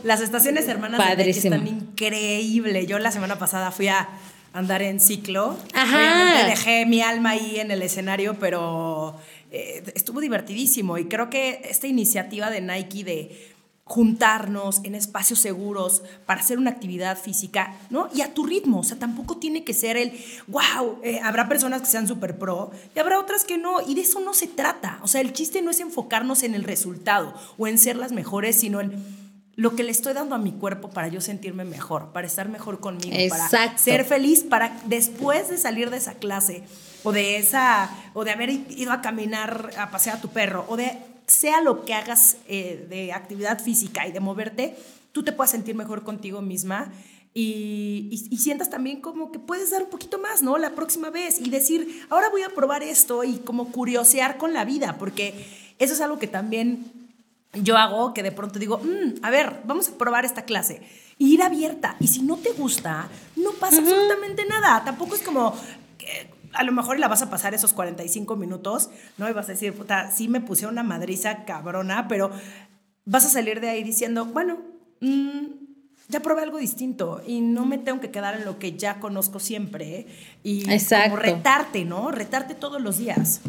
las 0.02 0.20
estaciones 0.22 0.66
hermanas 0.66 1.00
están 1.18 1.66
increíble. 1.66 2.86
Yo 2.86 2.98
la 2.98 3.12
semana 3.12 3.38
pasada 3.38 3.70
fui 3.70 3.88
a 3.88 4.08
andar 4.52 4.82
en 4.82 4.98
ciclo. 4.98 5.56
Ajá. 5.74 6.46
dejé 6.46 6.86
mi 6.86 7.00
alma 7.00 7.30
ahí 7.30 7.60
en 7.60 7.70
el 7.70 7.82
escenario, 7.82 8.36
pero 8.40 9.16
eh, 9.50 9.82
estuvo 9.94 10.20
divertidísimo. 10.20 10.98
Y 10.98 11.04
creo 11.04 11.30
que 11.30 11.60
esta 11.68 11.86
iniciativa 11.86 12.50
de 12.50 12.60
Nike 12.60 13.04
de 13.04 13.51
juntarnos 13.92 14.80
en 14.84 14.94
espacios 14.94 15.38
seguros 15.38 16.02
para 16.24 16.40
hacer 16.40 16.56
una 16.56 16.70
actividad 16.70 17.18
física, 17.18 17.76
¿no? 17.90 18.08
Y 18.14 18.22
a 18.22 18.32
tu 18.32 18.46
ritmo, 18.46 18.80
o 18.80 18.84
sea, 18.84 18.98
tampoco 18.98 19.36
tiene 19.36 19.64
que 19.64 19.74
ser 19.74 19.98
el, 19.98 20.18
wow, 20.48 20.98
eh, 21.02 21.20
habrá 21.22 21.46
personas 21.46 21.82
que 21.82 21.88
sean 21.88 22.08
súper 22.08 22.38
pro 22.38 22.70
y 22.96 22.98
habrá 22.98 23.18
otras 23.18 23.44
que 23.44 23.58
no, 23.58 23.86
y 23.86 23.94
de 23.94 24.00
eso 24.00 24.20
no 24.20 24.32
se 24.32 24.46
trata, 24.46 24.98
o 25.02 25.08
sea, 25.08 25.20
el 25.20 25.34
chiste 25.34 25.60
no 25.60 25.70
es 25.70 25.78
enfocarnos 25.80 26.42
en 26.42 26.54
el 26.54 26.64
resultado 26.64 27.34
o 27.58 27.66
en 27.66 27.76
ser 27.76 27.96
las 27.96 28.12
mejores, 28.12 28.58
sino 28.58 28.80
en 28.80 28.92
lo 29.56 29.76
que 29.76 29.82
le 29.82 29.90
estoy 29.90 30.14
dando 30.14 30.36
a 30.36 30.38
mi 30.38 30.52
cuerpo 30.52 30.88
para 30.88 31.08
yo 31.08 31.20
sentirme 31.20 31.66
mejor, 31.66 32.12
para 32.12 32.26
estar 32.26 32.48
mejor 32.48 32.80
conmigo, 32.80 33.14
para 33.28 33.76
ser 33.76 34.06
feliz, 34.06 34.42
para 34.42 34.74
después 34.86 35.50
de 35.50 35.58
salir 35.58 35.90
de 35.90 35.98
esa 35.98 36.14
clase 36.14 36.64
o 37.02 37.12
de 37.12 37.36
esa, 37.36 37.90
o 38.14 38.24
de 38.24 38.30
haber 38.30 38.48
ido 38.48 38.90
a 38.90 39.02
caminar, 39.02 39.68
a 39.76 39.90
pasear 39.90 40.16
a 40.16 40.20
tu 40.22 40.28
perro, 40.28 40.64
o 40.68 40.78
de 40.78 40.96
sea 41.26 41.60
lo 41.60 41.84
que 41.84 41.94
hagas 41.94 42.36
eh, 42.48 42.86
de 42.88 43.12
actividad 43.12 43.62
física 43.62 44.06
y 44.06 44.12
de 44.12 44.20
moverte, 44.20 44.76
tú 45.12 45.22
te 45.22 45.32
puedas 45.32 45.50
sentir 45.50 45.74
mejor 45.74 46.04
contigo 46.04 46.42
misma 46.42 46.92
y, 47.34 48.08
y, 48.30 48.36
sientas 48.36 48.68
también 48.68 49.00
como 49.00 49.32
que 49.32 49.38
puedes 49.38 49.70
dar 49.70 49.84
un 49.84 49.88
poquito 49.88 50.18
más, 50.18 50.42
¿no? 50.42 50.58
La 50.58 50.74
próxima 50.74 51.08
vez 51.08 51.40
y 51.40 51.48
decir, 51.48 52.06
ahora 52.10 52.28
voy 52.28 52.42
a 52.42 52.50
probar 52.50 52.82
esto 52.82 53.24
y 53.24 53.38
como 53.38 53.72
curiosear 53.72 54.36
con 54.36 54.52
la 54.52 54.66
vida, 54.66 54.96
porque 54.98 55.46
eso 55.78 55.94
es 55.94 56.00
algo 56.02 56.18
que 56.18 56.26
también 56.26 56.92
yo 57.54 57.76
hago, 57.76 58.14
que 58.14 58.22
de 58.22 58.32
pronto 58.32 58.58
digo, 58.58 58.78
mm, 58.78 59.24
a 59.24 59.30
ver, 59.30 59.62
vamos 59.64 59.88
a 59.88 59.98
probar 59.98 60.24
esta 60.24 60.44
clase. 60.44 60.82
Y 61.18 61.34
ir 61.34 61.42
abierta. 61.42 61.96
Y 62.00 62.08
si 62.08 62.22
no 62.22 62.36
te 62.36 62.52
gusta, 62.52 63.08
no 63.36 63.52
pasa 63.52 63.78
absolutamente 63.78 64.44
nada. 64.46 64.82
Tampoco 64.84 65.14
es 65.14 65.22
como 65.22 65.54
a 66.54 66.62
lo 66.64 66.72
mejor 66.72 66.98
la 66.98 67.08
vas 67.08 67.22
a 67.22 67.30
pasar 67.30 67.54
esos 67.54 67.72
45 67.72 68.36
minutos, 68.36 68.90
¿no? 69.18 69.28
Y 69.28 69.32
vas 69.32 69.48
a 69.48 69.52
decir, 69.52 69.74
puta, 69.74 70.10
sí 70.10 70.28
me 70.28 70.40
puse 70.40 70.66
una 70.66 70.82
madriza 70.82 71.44
cabrona, 71.44 72.08
pero 72.08 72.30
vas 73.04 73.24
a 73.24 73.28
salir 73.28 73.60
de 73.60 73.70
ahí 73.70 73.82
diciendo, 73.82 74.24
bueno, 74.26 74.58
mm, 75.00 75.46
ya 76.08 76.20
probé 76.20 76.42
algo 76.42 76.58
distinto 76.58 77.22
y 77.26 77.40
no 77.40 77.64
me 77.64 77.78
tengo 77.78 78.00
que 78.00 78.10
quedar 78.10 78.36
en 78.36 78.44
lo 78.44 78.58
que 78.58 78.76
ya 78.76 79.00
conozco 79.00 79.40
siempre. 79.40 80.06
Y 80.42 80.64
como 81.04 81.16
retarte, 81.16 81.84
¿no? 81.84 82.10
Retarte 82.10 82.54
todos 82.54 82.80
los 82.80 82.98
días. 82.98 83.40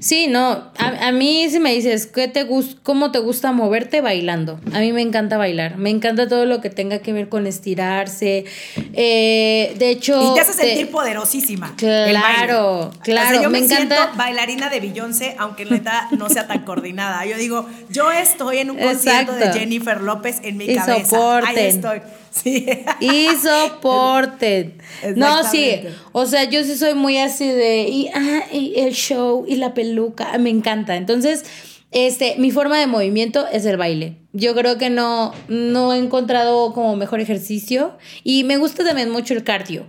Sí, 0.00 0.28
no, 0.28 0.72
a, 0.78 1.12
mí 1.12 1.46
si 1.50 1.60
me 1.60 1.74
dices, 1.74 2.06
¿qué 2.06 2.26
te 2.26 2.48
¿cómo 2.82 3.12
te 3.12 3.18
gusta 3.18 3.52
moverte 3.52 4.00
bailando? 4.00 4.58
A 4.72 4.80
mí 4.80 4.92
me 4.92 5.02
encanta 5.02 5.36
bailar, 5.36 5.76
me 5.76 5.90
encanta 5.90 6.26
todo 6.26 6.46
lo 6.46 6.62
que 6.62 6.70
tenga 6.70 7.00
que 7.00 7.12
ver 7.12 7.28
con 7.28 7.46
estirarse. 7.46 8.46
Eh, 8.94 9.74
de 9.78 9.90
hecho... 9.90 10.32
Y 10.32 10.34
te 10.34 10.40
hace 10.40 10.54
sentir 10.54 10.90
poderosísima. 10.90 11.74
Claro, 11.76 12.90
claro, 13.02 13.42
yo 13.42 13.50
me, 13.50 13.58
encanta... 13.58 13.76
siento 13.76 14.16
bailarina 14.16 14.70
de 14.70 14.80
Beyoncé, 14.80 15.36
aunque 15.38 15.66
neta 15.66 16.08
no 16.16 16.30
sea 16.30 16.46
tan 16.46 16.64
coordinada. 16.64 17.26
Yo 17.26 17.36
digo, 17.36 17.68
yo 17.90 18.10
estoy 18.10 18.58
en 18.58 18.70
un 18.70 18.78
concierto 18.78 19.34
de 19.34 19.52
Jennifer 19.52 20.00
López 20.00 20.40
en 20.42 20.56
mi 20.56 20.74
cabeza. 20.74 21.40
Ahí 21.44 21.56
estoy. 21.58 22.00
Sí. 22.30 22.64
Y 23.00 23.28
soporten. 23.42 24.80
No, 25.16 25.42
sí. 25.42 25.82
O 26.12 26.26
sea, 26.26 26.44
yo 26.44 26.62
sí 26.62 26.76
soy 26.76 26.94
muy 26.94 27.18
así 27.18 27.46
de. 27.46 28.10
Ah, 28.14 28.42
y, 28.52 28.78
el 28.78 28.92
show 28.94 29.44
y 29.48 29.56
la 29.56 29.74
peluca. 29.90 30.36
Me 30.38 30.50
encanta. 30.50 30.96
Entonces, 30.96 31.44
este, 31.90 32.36
mi 32.38 32.50
forma 32.50 32.78
de 32.78 32.86
movimiento 32.86 33.46
es 33.52 33.66
el 33.66 33.76
baile. 33.76 34.16
Yo 34.32 34.54
creo 34.54 34.78
que 34.78 34.90
no, 34.90 35.32
no 35.48 35.92
he 35.92 35.98
encontrado 35.98 36.72
como 36.72 36.96
mejor 36.96 37.20
ejercicio. 37.20 37.96
Y 38.24 38.44
me 38.44 38.56
gusta 38.56 38.84
también 38.84 39.10
mucho 39.10 39.34
el 39.34 39.44
cardio. 39.44 39.86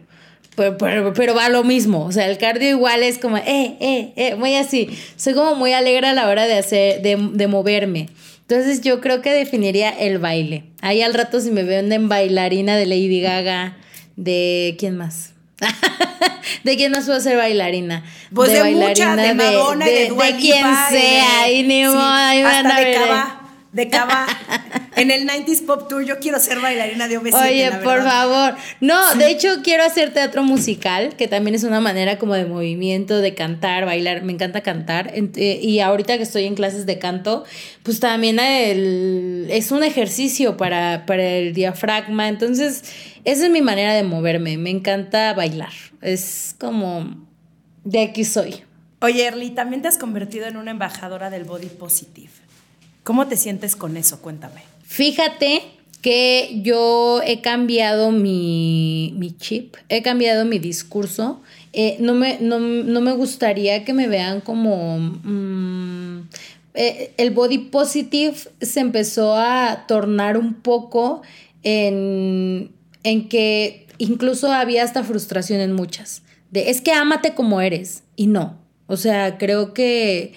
Pero, 0.55 1.13
pero, 1.13 1.33
va 1.33 1.49
lo 1.49 1.63
mismo. 1.63 2.05
O 2.05 2.11
sea, 2.11 2.29
el 2.29 2.37
cardio 2.37 2.69
igual 2.69 3.03
es 3.03 3.17
como, 3.17 3.37
eh, 3.37 3.77
eh, 3.79 4.13
eh, 4.15 4.35
muy 4.35 4.55
así. 4.55 4.89
Soy 5.15 5.33
como 5.33 5.55
muy 5.55 5.73
alegre 5.73 6.07
a 6.07 6.13
la 6.13 6.27
hora 6.27 6.45
de 6.45 6.57
hacer, 6.57 7.01
de, 7.01 7.15
de 7.15 7.47
moverme. 7.47 8.09
Entonces 8.41 8.81
yo 8.81 8.99
creo 8.99 9.21
que 9.21 9.31
definiría 9.31 9.89
el 9.89 10.19
baile. 10.19 10.65
Ahí 10.81 11.01
al 11.01 11.13
rato 11.13 11.39
si 11.39 11.51
me 11.51 11.63
veo 11.63 11.79
en 11.79 12.09
bailarina 12.09 12.75
de 12.75 12.85
Lady 12.85 13.21
Gaga, 13.21 13.77
de 14.17 14.75
quién 14.77 14.97
más. 14.97 15.33
¿De 16.63 16.75
quién 16.75 16.91
más 16.91 17.05
puedo 17.05 17.19
ser 17.19 17.37
bailarina? 17.37 18.03
Pues 18.33 18.51
de, 18.51 18.59
bailarina 18.59 19.15
de 19.15 19.33
Madonna, 19.33 19.85
de, 19.85 19.91
de, 19.91 20.09
de, 20.09 20.35
quien 20.37 20.65
sea, 20.89 21.51
y 21.51 21.63
ni 21.63 21.85
modo, 21.85 21.99
hasta 21.99 22.79
de 22.79 22.93
Cava. 22.93 23.40
De 23.73 23.87
Cava 23.89 24.27
en 24.97 25.11
el 25.11 25.27
90s 25.27 25.65
Pop 25.65 25.87
Tour. 25.87 26.03
Yo 26.03 26.19
quiero 26.19 26.39
ser 26.39 26.59
bailarina 26.59 27.07
de 27.07 27.19
OV7. 27.19 27.49
Oye, 27.49 27.71
por 27.83 28.03
favor. 28.03 28.55
No, 28.81 29.15
de 29.15 29.29
hecho 29.29 29.61
quiero 29.63 29.83
hacer 29.83 30.13
teatro 30.13 30.43
musical, 30.43 31.15
que 31.15 31.27
también 31.27 31.55
es 31.55 31.63
una 31.63 31.79
manera 31.79 32.17
como 32.17 32.33
de 32.35 32.45
movimiento, 32.45 33.19
de 33.19 33.33
cantar, 33.33 33.85
bailar. 33.85 34.23
Me 34.23 34.33
encanta 34.33 34.61
cantar. 34.61 35.13
Eh, 35.15 35.59
y 35.61 35.79
ahorita 35.79 36.17
que 36.17 36.23
estoy 36.23 36.45
en 36.45 36.55
clases 36.55 36.85
de 36.85 36.99
canto, 36.99 37.45
pues 37.83 37.99
también 37.99 38.39
es 38.39 39.71
un 39.71 39.83
ejercicio 39.83 40.57
para, 40.57 41.05
para 41.05 41.23
el 41.23 41.53
diafragma. 41.53 42.27
Entonces, 42.27 42.83
esa 43.23 43.45
es 43.45 43.51
mi 43.51 43.61
manera 43.61 43.93
de 43.93 44.03
moverme. 44.03 44.57
Me 44.57 44.69
encanta 44.69 45.33
bailar. 45.33 45.73
Es 46.01 46.55
como 46.59 47.27
de 47.83 48.01
aquí 48.01 48.25
soy. 48.25 48.63
Oye, 48.99 49.25
Erly, 49.25 49.49
también 49.51 49.81
te 49.81 49.87
has 49.87 49.97
convertido 49.97 50.45
en 50.45 50.57
una 50.57 50.71
embajadora 50.71 51.31
del 51.31 51.43
body 51.43 51.67
positive. 51.67 52.29
¿Cómo 53.03 53.27
te 53.27 53.37
sientes 53.37 53.75
con 53.75 53.97
eso? 53.97 54.21
Cuéntame. 54.21 54.61
Fíjate 54.83 55.63
que 56.01 56.59
yo 56.63 57.21
he 57.23 57.41
cambiado 57.41 58.11
mi, 58.11 59.35
chip, 59.39 59.75
he 59.89 60.01
cambiado 60.01 60.45
mi 60.45 60.59
discurso. 60.59 61.41
Eh, 61.73 61.97
no, 61.99 62.13
me, 62.13 62.39
no, 62.39 62.59
me 62.59 63.13
gustaría 63.13 63.85
que 63.85 63.93
me 63.93 64.07
vean 64.07 64.41
como... 64.41 64.97
Mm, 64.99 66.27
eh, 66.73 67.13
el 67.17 67.31
body 67.31 67.57
positive 67.57 68.35
se 68.61 68.79
empezó 68.79 69.35
a 69.35 69.85
tornar 69.87 70.37
un 70.37 70.53
poco 70.53 71.21
en, 71.63 72.71
en 73.03 73.27
que 73.27 73.87
incluso 73.97 74.51
había 74.51 74.83
hasta 74.83 75.03
frustración 75.03 75.59
en 75.59 75.73
muchas. 75.73 76.23
Es 76.53 76.81
que 76.81 76.93
ámate 76.93 77.33
como 77.33 77.61
eres. 77.61 78.03
Y 78.15 78.27
no, 78.27 78.57
o 78.87 78.97
sea, 78.97 79.37
creo 79.37 79.73
que 79.73 80.33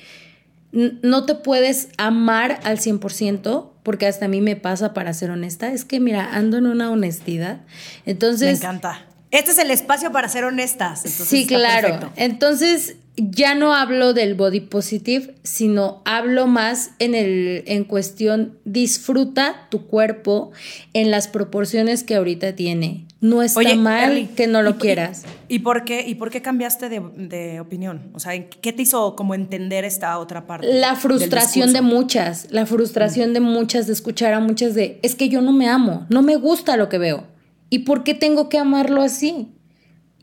no 0.75 1.25
te 1.25 1.35
puedes 1.37 1.89
amar 1.99 2.61
al 2.65 2.79
100%, 2.79 3.71
porque 3.83 4.07
hasta 4.07 4.25
a 4.25 4.29
mí 4.29 4.41
me 4.41 4.57
pasa, 4.57 4.93
para 4.93 5.15
ser 5.15 5.31
honesta, 5.31 5.73
es 5.73 5.85
que 5.85 6.01
mira, 6.01 6.35
ando 6.35 6.57
en 6.59 6.67
una 6.67 6.91
honestidad. 6.91 7.61
Entonces... 8.07 8.61
Me 8.61 8.67
encanta. 8.67 9.07
Este 9.31 9.51
es 9.51 9.59
el 9.59 9.71
espacio 9.71 10.13
para 10.13 10.29
ser 10.29 10.45
honestas. 10.45 11.03
sí, 11.03 11.47
claro. 11.47 12.13
Entonces, 12.17 12.97
ya 13.17 13.55
no 13.55 13.75
hablo 13.75 14.13
del 14.13 14.35
body 14.35 14.61
positive, 14.61 15.35
sino 15.45 16.03
hablo 16.05 16.47
más 16.47 16.91
en 16.99 17.15
el 17.15 17.63
en 17.67 17.85
cuestión 17.85 18.59
disfruta 18.65 19.69
tu 19.71 19.87
cuerpo 19.87 20.51
en 20.95 21.11
las 21.11 21.29
proporciones 21.29 22.03
que 22.03 22.17
ahorita 22.17 22.57
tiene. 22.57 23.07
No 23.21 23.43
está 23.43 23.75
mal 23.77 24.29
que 24.37 24.47
no 24.47 24.63
lo 24.63 24.77
quieras. 24.77 25.25
Y, 25.49 25.61
por 25.61 25.85
qué, 25.85 26.07
¿Y 26.07 26.17
por 26.17 26.31
qué 26.31 26.43
cambiaste 26.43 26.89
de, 26.91 27.61
opinión? 27.61 28.11
O 28.13 28.21
sea, 28.21 28.33
¿qué 28.49 28.73
te 28.73 28.83
hizo 28.83 29.17
como 29.17 29.35
entender 29.35 29.85
esta 29.85 30.19
otra 30.19 30.47
parte? 30.47 30.67
La 30.75 30.95
frustración 30.95 31.73
de 31.73 31.81
muchas, 31.81 32.49
la 32.51 32.67
frustración 32.67 33.33
de 33.33 33.41
muchas, 33.41 33.87
de 33.87 33.95
escuchar 33.95 34.35
a 34.35 34.41
muchas 34.41 34.75
de, 34.75 34.99
es 35.03 35.15
que 35.15 35.31
yo 35.31 35.41
no 35.41 35.53
me 35.53 35.69
amo, 35.69 36.05
no 36.11 36.21
me 36.21 36.37
gusta 36.37 36.77
lo 36.77 36.91
que 36.91 36.99
veo. 36.99 37.25
¿Y 37.71 37.81
por 37.81 38.05
qué 38.05 38.13
tengo 38.13 38.51
que 38.51 38.59
amarlo 38.59 39.01
así? 39.01 39.54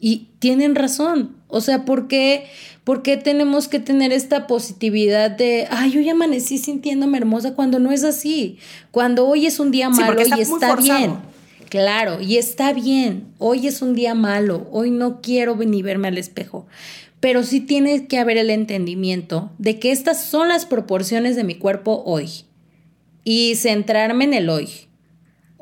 Y 0.01 0.27
tienen 0.39 0.75
razón. 0.75 1.37
O 1.47 1.61
sea, 1.61 1.85
¿por 1.85 2.09
qué, 2.09 2.47
¿por 2.83 3.03
qué 3.03 3.15
tenemos 3.15 3.69
que 3.69 3.79
tener 3.79 4.11
esta 4.11 4.47
positividad 4.47 5.31
de, 5.31 5.67
ay, 5.69 5.91
yo 5.91 6.01
ya 6.01 6.11
amanecí 6.11 6.57
sintiéndome 6.57 7.17
hermosa 7.17 7.53
cuando 7.53 7.79
no 7.79 7.91
es 7.91 8.03
así? 8.03 8.57
Cuando 8.91 9.25
hoy 9.25 9.45
es 9.45 9.61
un 9.61 9.71
día 9.71 9.89
malo 9.89 10.21
y 10.21 10.41
está 10.41 10.75
bien 10.75 11.31
Claro, 11.71 12.19
y 12.19 12.35
está 12.35 12.73
bien. 12.73 13.33
Hoy 13.37 13.65
es 13.65 13.81
un 13.81 13.95
día 13.95 14.13
malo, 14.13 14.67
hoy 14.71 14.91
no 14.91 15.21
quiero 15.21 15.55
ni 15.55 15.81
verme 15.81 16.09
al 16.09 16.17
espejo. 16.17 16.67
Pero 17.21 17.43
sí 17.43 17.61
tiene 17.61 18.07
que 18.07 18.19
haber 18.19 18.37
el 18.37 18.49
entendimiento 18.49 19.51
de 19.57 19.79
que 19.79 19.93
estas 19.93 20.21
son 20.21 20.49
las 20.49 20.65
proporciones 20.65 21.37
de 21.37 21.45
mi 21.45 21.55
cuerpo 21.55 22.03
hoy. 22.05 22.43
Y 23.23 23.55
centrarme 23.55 24.25
en 24.25 24.33
el 24.33 24.49
hoy. 24.49 24.67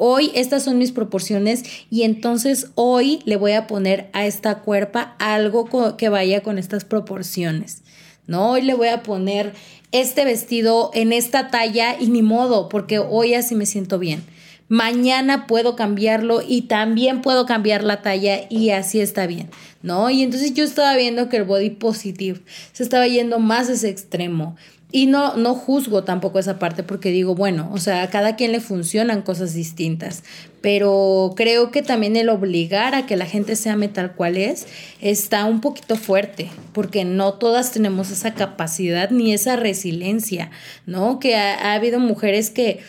Hoy 0.01 0.31
estas 0.33 0.63
son 0.63 0.77
mis 0.77 0.91
proporciones 0.91 1.63
y 1.91 2.03
entonces 2.03 2.71
hoy 2.75 3.19
le 3.25 3.35
voy 3.35 3.51
a 3.51 3.67
poner 3.67 4.09
a 4.13 4.25
esta 4.25 4.59
cuerpa 4.59 5.15
algo 5.19 5.67
que 5.97 6.09
vaya 6.09 6.41
con 6.41 6.57
estas 6.57 6.85
proporciones. 6.85 7.83
¿no? 8.25 8.51
Hoy 8.51 8.61
le 8.61 8.75
voy 8.75 8.87
a 8.87 9.03
poner 9.03 9.53
este 9.91 10.23
vestido 10.23 10.89
en 10.93 11.11
esta 11.11 11.49
talla 11.49 11.95
y 11.99 12.07
ni 12.07 12.21
modo, 12.21 12.69
porque 12.69 12.99
hoy 12.99 13.33
así 13.33 13.55
me 13.55 13.65
siento 13.65 13.99
bien 13.99 14.23
mañana 14.69 15.47
puedo 15.47 15.75
cambiarlo 15.75 16.41
y 16.47 16.61
también 16.61 17.21
puedo 17.21 17.45
cambiar 17.45 17.83
la 17.83 18.01
talla 18.01 18.41
y 18.49 18.69
así 18.69 19.01
está 19.01 19.27
bien, 19.27 19.49
¿no? 19.81 20.09
Y 20.11 20.21
entonces 20.21 20.53
yo 20.53 20.63
estaba 20.63 20.95
viendo 20.95 21.27
que 21.27 21.37
el 21.37 21.43
body 21.43 21.71
positive 21.71 22.39
se 22.71 22.83
estaba 22.83 23.07
yendo 23.07 23.39
más 23.39 23.67
a 23.69 23.73
ese 23.73 23.89
extremo. 23.89 24.55
Y 24.91 25.05
no, 25.05 25.37
no 25.37 25.53
juzgo 25.53 26.03
tampoco 26.03 26.39
esa 26.39 26.57
parte 26.57 26.81
porque 26.81 27.11
digo, 27.11 27.35
bueno, 27.35 27.69
o 27.71 27.77
sea, 27.77 28.01
a 28.01 28.09
cada 28.09 28.35
quien 28.35 28.51
le 28.51 28.59
funcionan 28.59 29.21
cosas 29.21 29.53
distintas, 29.53 30.23
pero 30.61 31.33
creo 31.35 31.69
que 31.69 31.83
también 31.83 32.15
el 32.15 32.27
obligar 32.29 32.95
a 32.95 33.05
que 33.05 33.15
la 33.15 33.27
gente 33.27 33.55
se 33.55 33.69
ame 33.69 33.87
tal 33.87 34.15
cual 34.15 34.35
es 34.35 34.65
está 34.99 35.45
un 35.45 35.61
poquito 35.61 35.95
fuerte, 35.95 36.49
porque 36.73 37.05
no 37.05 37.33
todas 37.33 37.71
tenemos 37.71 38.09
esa 38.09 38.33
capacidad 38.33 39.11
ni 39.11 39.31
esa 39.31 39.55
resiliencia, 39.55 40.49
¿no? 40.87 41.19
Que 41.19 41.35
ha 41.35 41.73
habido 41.73 41.99
mujeres 41.99 42.49
que 42.49 42.79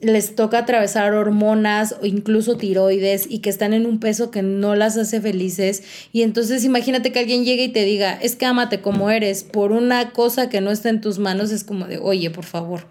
les 0.00 0.34
toca 0.34 0.58
atravesar 0.58 1.12
hormonas 1.12 1.94
o 2.00 2.06
incluso 2.06 2.56
tiroides 2.56 3.26
y 3.28 3.40
que 3.40 3.50
están 3.50 3.74
en 3.74 3.86
un 3.86 4.00
peso 4.00 4.30
que 4.30 4.42
no 4.42 4.74
las 4.74 4.96
hace 4.96 5.20
felices. 5.20 5.82
Y 6.12 6.22
entonces 6.22 6.64
imagínate 6.64 7.12
que 7.12 7.18
alguien 7.18 7.44
llegue 7.44 7.64
y 7.64 7.68
te 7.68 7.84
diga, 7.84 8.14
es 8.14 8.34
que 8.34 8.46
ámate 8.46 8.80
como 8.80 9.10
eres, 9.10 9.44
por 9.44 9.72
una 9.72 10.12
cosa 10.12 10.48
que 10.48 10.60
no 10.60 10.70
está 10.70 10.88
en 10.88 11.00
tus 11.00 11.18
manos, 11.18 11.50
es 11.50 11.64
como 11.64 11.86
de, 11.86 11.98
oye, 11.98 12.30
por 12.30 12.44
favor. 12.44 12.86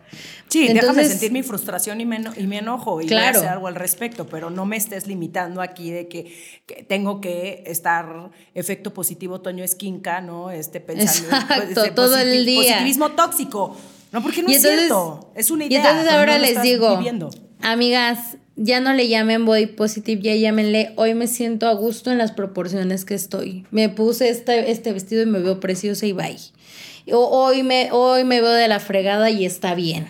Sí, 0.50 0.68
déjame 0.68 1.06
sentir 1.06 1.32
mi 1.32 1.44
frustración 1.44 2.02
y 2.02 2.06
me, 2.06 2.22
y 2.36 2.48
me 2.48 2.58
enojo 2.58 3.02
y 3.02 3.06
claro. 3.06 3.26
voy 3.26 3.36
a 3.36 3.40
hacer 3.40 3.50
algo 3.50 3.68
al 3.68 3.76
respecto, 3.76 4.28
pero 4.28 4.50
no 4.50 4.66
me 4.66 4.78
estés 4.78 5.06
limitando 5.08 5.62
aquí 5.62 5.92
de 5.92 6.08
que, 6.08 6.60
tengo 6.88 7.22
que 7.22 7.64
estar 7.66 8.32
efecto 8.54 8.94
positivo 8.94 9.42
Toño 9.42 9.64
Esquinca, 9.64 10.22
¿no? 10.22 10.52
Este 10.52 10.80
pensamiento, 10.80 11.36
Exacto, 11.36 11.84
este 11.84 11.92
todo 11.92 12.18
el 12.18 12.46
día. 12.46 12.62
Positivismo 12.62 13.12
tóxico. 13.12 13.76
No, 14.12 14.22
porque 14.24 14.42
no 14.42 14.50
es 14.50 14.62
cierto. 14.62 15.32
Es 15.36 15.52
una 15.52 15.66
idea. 15.66 15.78
Y 15.78 15.82
entonces 15.82 16.12
ahora 16.12 16.40
les 16.40 16.62
digo, 16.62 17.00
amigas, 17.62 18.38
ya 18.56 18.82
no 18.82 18.94
le 18.94 19.08
llamen 19.08 19.46
body 19.46 19.68
positive, 19.68 20.22
ya 20.22 20.36
llámenle 20.36 20.92
hoy 20.98 21.14
me 21.14 21.28
siento 21.28 21.68
a 21.68 21.74
gusto 21.74 22.12
en 22.12 22.18
las 22.18 22.32
proporciones 22.32 23.06
que 23.06 23.14
estoy. 23.14 23.66
Me 23.72 23.90
puse 23.90 24.30
este, 24.30 24.72
este 24.72 24.92
vestido 24.92 25.24
y 25.24 25.26
me 25.26 25.40
veo 25.40 25.60
preciosa 25.60 26.06
y 26.06 26.12
bye. 26.12 26.38
Hoy 27.12 27.64
me, 27.64 27.90
hoy 27.92 28.24
me 28.24 28.42
veo 28.42 28.52
de 28.52 28.68
la 28.68 28.80
fregada 28.80 29.30
y 29.30 29.46
está 29.46 29.76
bien. 29.76 30.08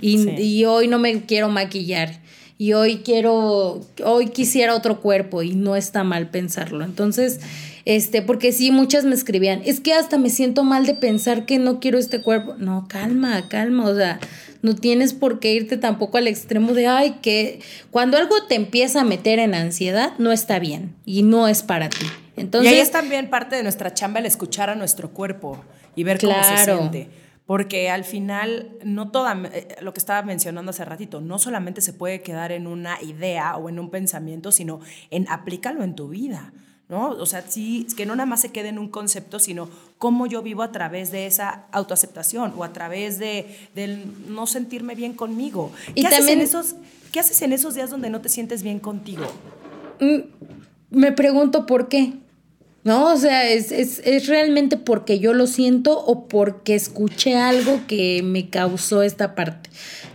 Y, 0.00 0.30
y 0.40 0.64
hoy 0.64 0.88
no 0.88 0.98
me 0.98 1.22
quiero 1.26 1.48
maquillar. 1.48 2.20
Y 2.56 2.72
hoy 2.74 2.98
quiero, 2.98 3.80
hoy 4.04 4.28
quisiera 4.28 4.74
otro 4.74 5.00
cuerpo 5.00 5.42
y 5.42 5.54
no 5.54 5.76
está 5.76 6.04
mal 6.04 6.30
pensarlo. 6.30 6.84
Entonces, 6.84 7.40
este, 7.84 8.22
porque 8.22 8.52
sí, 8.52 8.70
muchas 8.70 9.04
me 9.04 9.14
escribían, 9.14 9.62
es 9.64 9.80
que 9.80 9.94
hasta 9.94 10.18
me 10.18 10.30
siento 10.30 10.64
mal 10.64 10.86
de 10.86 10.94
pensar 10.94 11.46
que 11.46 11.58
no 11.58 11.80
quiero 11.80 11.98
este 11.98 12.20
cuerpo. 12.20 12.54
No, 12.58 12.86
calma, 12.88 13.48
calma, 13.48 13.86
o 13.86 13.94
sea, 13.94 14.20
no 14.62 14.74
tienes 14.74 15.14
por 15.14 15.40
qué 15.40 15.54
irte 15.54 15.76
tampoco 15.76 16.18
al 16.18 16.26
extremo 16.26 16.72
de, 16.74 16.86
ay, 16.86 17.16
que 17.22 17.60
cuando 17.90 18.16
algo 18.16 18.42
te 18.44 18.54
empieza 18.54 19.00
a 19.00 19.04
meter 19.04 19.38
en 19.38 19.54
ansiedad, 19.54 20.12
no 20.18 20.32
está 20.32 20.58
bien 20.58 20.94
y 21.04 21.22
no 21.22 21.48
es 21.48 21.62
para 21.62 21.88
ti. 21.88 22.06
Entonces, 22.36 22.72
y 22.72 22.74
ahí 22.74 22.80
es 22.80 22.90
también 22.90 23.28
parte 23.30 23.56
de 23.56 23.62
nuestra 23.62 23.92
chamba 23.94 24.20
el 24.20 24.26
escuchar 24.26 24.70
a 24.70 24.74
nuestro 24.74 25.10
cuerpo 25.10 25.62
y 25.94 26.04
ver 26.04 26.20
cómo 26.20 26.42
se 26.42 26.64
siente. 26.64 27.08
Porque 27.46 27.90
al 27.90 28.04
final, 28.04 28.70
no 28.84 29.10
toda, 29.10 29.36
eh, 29.52 29.76
lo 29.80 29.92
que 29.92 29.98
estaba 29.98 30.22
mencionando 30.22 30.70
hace 30.70 30.84
ratito, 30.84 31.20
no 31.20 31.38
solamente 31.40 31.80
se 31.80 31.92
puede 31.92 32.22
quedar 32.22 32.52
en 32.52 32.68
una 32.68 33.02
idea 33.02 33.56
o 33.56 33.68
en 33.68 33.80
un 33.80 33.90
pensamiento, 33.90 34.52
sino 34.52 34.80
en 35.10 35.28
aplícalo 35.28 35.82
en 35.82 35.96
tu 35.96 36.08
vida. 36.08 36.52
¿No? 36.90 37.10
O 37.10 37.24
sea, 37.24 37.44
sí, 37.48 37.86
que 37.96 38.04
no 38.04 38.16
nada 38.16 38.26
más 38.26 38.40
se 38.40 38.50
quede 38.50 38.68
en 38.68 38.78
un 38.78 38.88
concepto, 38.88 39.38
sino 39.38 39.70
cómo 39.96 40.26
yo 40.26 40.42
vivo 40.42 40.62
a 40.62 40.72
través 40.72 41.12
de 41.12 41.26
esa 41.26 41.66
autoaceptación 41.70 42.52
o 42.56 42.64
a 42.64 42.72
través 42.72 43.18
de 43.18 43.46
del 43.76 44.04
no 44.28 44.46
sentirme 44.46 44.96
bien 44.96 45.14
conmigo. 45.14 45.70
¿Qué, 45.94 46.06
haces 46.06 46.28
en 46.28 46.40
esos, 46.40 46.74
¿Qué 47.12 47.20
haces 47.20 47.40
en 47.42 47.52
esos 47.52 47.76
días 47.76 47.90
donde 47.90 48.10
no 48.10 48.20
te 48.20 48.28
sientes 48.28 48.64
bien 48.64 48.80
contigo? 48.80 49.24
Mm, 50.00 50.18
me 50.90 51.12
pregunto 51.12 51.64
por 51.64 51.88
qué. 51.88 52.14
¿No? 52.82 53.12
O 53.12 53.16
sea, 53.18 53.46
es, 53.46 53.72
es, 53.72 54.00
es, 54.06 54.26
realmente 54.26 54.78
porque 54.78 55.18
yo 55.18 55.34
lo 55.34 55.46
siento 55.46 56.02
o 56.02 56.28
porque 56.28 56.74
escuché 56.74 57.36
algo 57.36 57.82
que 57.86 58.22
me 58.22 58.48
causó 58.48 59.02
esta 59.02 59.34
parte. 59.34 59.68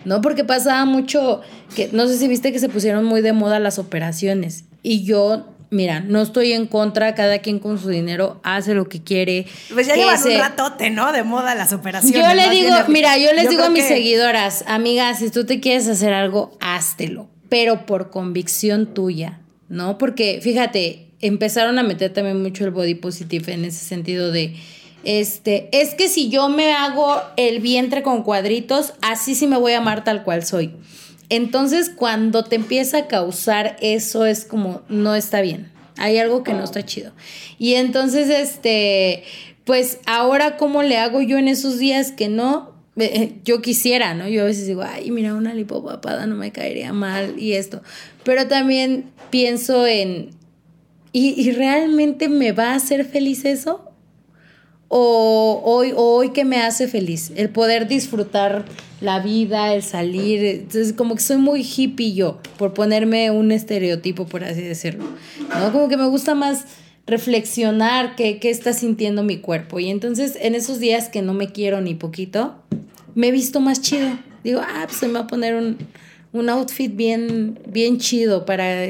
¿No? 0.03 0.19
Porque 0.21 0.43
pasaba 0.43 0.83
mucho 0.85 1.41
que, 1.75 1.89
no 1.93 2.07
sé 2.07 2.17
si 2.17 2.27
viste 2.27 2.51
que 2.51 2.57
se 2.57 2.67
pusieron 2.67 3.05
muy 3.05 3.21
de 3.21 3.33
moda 3.33 3.59
las 3.59 3.77
operaciones. 3.77 4.65
Y 4.81 5.03
yo 5.03 5.45
mira, 5.69 5.99
no 5.99 6.21
estoy 6.21 6.53
en 6.53 6.67
contra, 6.67 7.15
cada 7.15 7.39
quien 7.39 7.59
con 7.59 7.79
su 7.79 7.89
dinero 7.89 8.39
hace 8.43 8.73
lo 8.73 8.89
que 8.89 9.01
quiere. 9.03 9.45
Pues 9.73 9.87
ya 9.87 9.95
llevan 9.95 10.21
un 10.23 10.37
ratote, 10.37 10.89
¿no? 10.89 11.11
De 11.11 11.23
moda 11.23 11.55
las 11.55 11.73
operaciones. 11.73 12.19
Yo 12.19 12.33
le 12.33 12.49
digo, 12.49 12.75
mira, 12.87 13.17
yo 13.17 13.33
les 13.33 13.49
digo 13.49 13.63
a 13.63 13.69
mis 13.69 13.85
seguidoras, 13.85 14.63
amigas, 14.67 15.19
si 15.19 15.29
tú 15.29 15.45
te 15.45 15.59
quieres 15.59 15.87
hacer 15.87 16.13
algo, 16.13 16.57
háztelo, 16.59 17.27
pero 17.49 17.85
por 17.85 18.09
convicción 18.09 18.93
tuya, 18.93 19.39
¿no? 19.69 19.97
Porque 19.97 20.39
fíjate, 20.41 21.07
empezaron 21.21 21.79
a 21.79 21.83
meter 21.83 22.13
también 22.13 22.41
mucho 22.41 22.65
el 22.65 22.71
body 22.71 22.95
positive 22.95 23.53
en 23.53 23.65
ese 23.65 23.83
sentido 23.85 24.31
de 24.31 24.55
Este, 25.03 25.69
es 25.71 25.93
que 25.93 26.09
si 26.09 26.29
yo 26.29 26.49
me 26.49 26.73
hago 26.73 27.21
el 27.37 27.59
vientre 27.59 28.01
con 28.01 28.23
cuadritos, 28.23 28.93
así 29.01 29.35
sí 29.35 29.45
me 29.45 29.57
voy 29.57 29.73
a 29.73 29.77
amar 29.77 30.03
tal 30.03 30.23
cual 30.23 30.43
soy. 30.43 30.73
Entonces, 31.29 31.89
cuando 31.89 32.43
te 32.43 32.55
empieza 32.55 32.99
a 32.99 33.07
causar 33.07 33.77
eso, 33.81 34.25
es 34.25 34.45
como, 34.45 34.81
no 34.89 35.15
está 35.15 35.41
bien. 35.41 35.71
Hay 35.97 36.17
algo 36.17 36.43
que 36.43 36.53
no 36.53 36.63
está 36.63 36.85
chido. 36.85 37.13
Y 37.57 37.75
entonces, 37.75 38.29
este, 38.29 39.23
pues 39.63 39.99
ahora, 40.05 40.57
¿cómo 40.57 40.83
le 40.83 40.97
hago 40.97 41.21
yo 41.21 41.37
en 41.37 41.47
esos 41.47 41.79
días 41.79 42.11
que 42.11 42.27
no? 42.27 42.75
Eh, 42.97 43.11
eh, 43.13 43.33
yo 43.43 43.61
quisiera, 43.61 44.13
¿no? 44.13 44.27
Yo 44.27 44.43
a 44.43 44.45
veces 44.45 44.67
digo, 44.67 44.83
ay, 44.83 45.11
mira, 45.11 45.33
una 45.33 45.53
lipopapada 45.53 46.25
no 46.27 46.35
me 46.35 46.51
caería 46.51 46.93
mal 46.93 47.39
y 47.39 47.53
esto. 47.53 47.81
Pero 48.23 48.47
también 48.47 49.05
pienso 49.29 49.87
en, 49.87 50.31
¿y, 51.11 51.41
y 51.41 51.51
realmente 51.51 52.29
me 52.29 52.51
va 52.51 52.71
a 52.71 52.75
hacer 52.75 53.05
feliz 53.05 53.45
eso? 53.45 53.84
O 54.87 55.61
hoy, 55.63 55.93
hoy 55.95 56.29
que 56.29 56.45
me 56.45 56.57
hace 56.57 56.87
feliz, 56.87 57.31
el 57.35 57.49
poder 57.49 57.87
disfrutar 57.87 58.65
la 59.01 59.19
vida, 59.19 59.73
el 59.73 59.83
salir, 59.83 60.43
entonces 60.45 60.93
como 60.93 61.15
que 61.15 61.21
soy 61.21 61.37
muy 61.37 61.61
hippie 61.63 62.13
yo, 62.13 62.39
por 62.57 62.73
ponerme 62.73 63.31
un 63.31 63.51
estereotipo, 63.51 64.25
por 64.25 64.43
así 64.43 64.61
decirlo, 64.61 65.05
¿no? 65.59 65.71
Como 65.71 65.89
que 65.89 65.97
me 65.97 66.07
gusta 66.07 66.35
más 66.35 66.65
reflexionar 67.07 68.15
qué, 68.15 68.39
qué 68.39 68.49
está 68.49 68.73
sintiendo 68.73 69.23
mi 69.23 69.37
cuerpo 69.37 69.79
y 69.79 69.89
entonces 69.89 70.37
en 70.41 70.55
esos 70.55 70.79
días 70.79 71.09
que 71.09 71.21
no 71.21 71.33
me 71.33 71.51
quiero 71.51 71.81
ni 71.81 71.93
poquito, 71.93 72.55
me 73.15 73.27
he 73.27 73.31
visto 73.31 73.59
más 73.59 73.81
chido, 73.81 74.09
digo, 74.43 74.61
ah, 74.61 74.83
pues 74.85 74.97
se 74.97 75.07
me 75.07 75.13
va 75.13 75.21
a 75.21 75.27
poner 75.27 75.55
un, 75.55 75.77
un 76.33 76.49
outfit 76.49 76.95
bien, 76.95 77.59
bien 77.67 77.97
chido 77.97 78.45
para, 78.45 78.85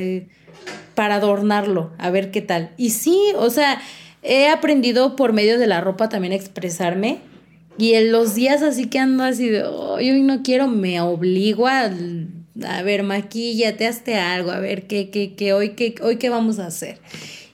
para 0.96 1.16
adornarlo, 1.16 1.92
a 1.98 2.10
ver 2.10 2.32
qué 2.32 2.42
tal. 2.42 2.72
Y 2.78 2.90
sí, 2.90 3.18
o 3.38 3.50
sea, 3.50 3.82
he 4.26 4.50
aprendido 4.50 5.16
por 5.16 5.34
medio 5.34 5.60
de 5.60 5.68
la 5.68 5.82
ropa 5.82 6.10
también 6.10 6.34
a 6.34 6.36
expresarme. 6.36 7.20
Y 7.78 7.94
en 7.94 8.12
los 8.12 8.36
días 8.36 8.62
así 8.62 8.88
que 8.88 9.00
ando 9.00 9.24
así 9.24 9.50
de, 9.50 9.64
hoy 9.64 10.22
no 10.22 10.44
quiero, 10.44 10.68
me 10.68 11.00
obligo 11.02 11.68
a, 11.68 11.92
a 12.68 12.82
ver, 12.84 13.04
maquillate, 13.04 13.86
hazte 13.86 14.16
algo, 14.16 14.52
a 14.52 14.60
ver 14.60 14.88
qué, 14.88 15.10
qué, 15.10 15.36
qué, 15.36 15.54
hoy, 15.54 15.72
qué, 15.72 15.96
hoy 16.02 16.18
qué 16.18 16.30
vamos 16.30 16.60
a 16.60 16.68
hacer. 16.68 17.00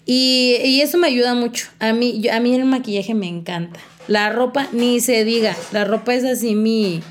Y, 0.05 0.57
y, 0.63 0.81
eso 0.81 0.97
me 0.97 1.07
ayuda 1.07 1.33
mucho. 1.33 1.67
A 1.79 1.93
mí, 1.93 2.27
a 2.27 2.39
mí 2.39 2.53
el 2.53 2.65
maquillaje 2.65 3.13
me 3.13 3.27
encanta. 3.27 3.79
La 4.07 4.29
ropa, 4.29 4.67
ni 4.71 4.99
se 4.99 5.23
diga, 5.23 5.55
la 5.71 5.85
ropa 5.85 6.13
es 6.13 6.23
así 6.23 6.55
mi... 6.55 7.01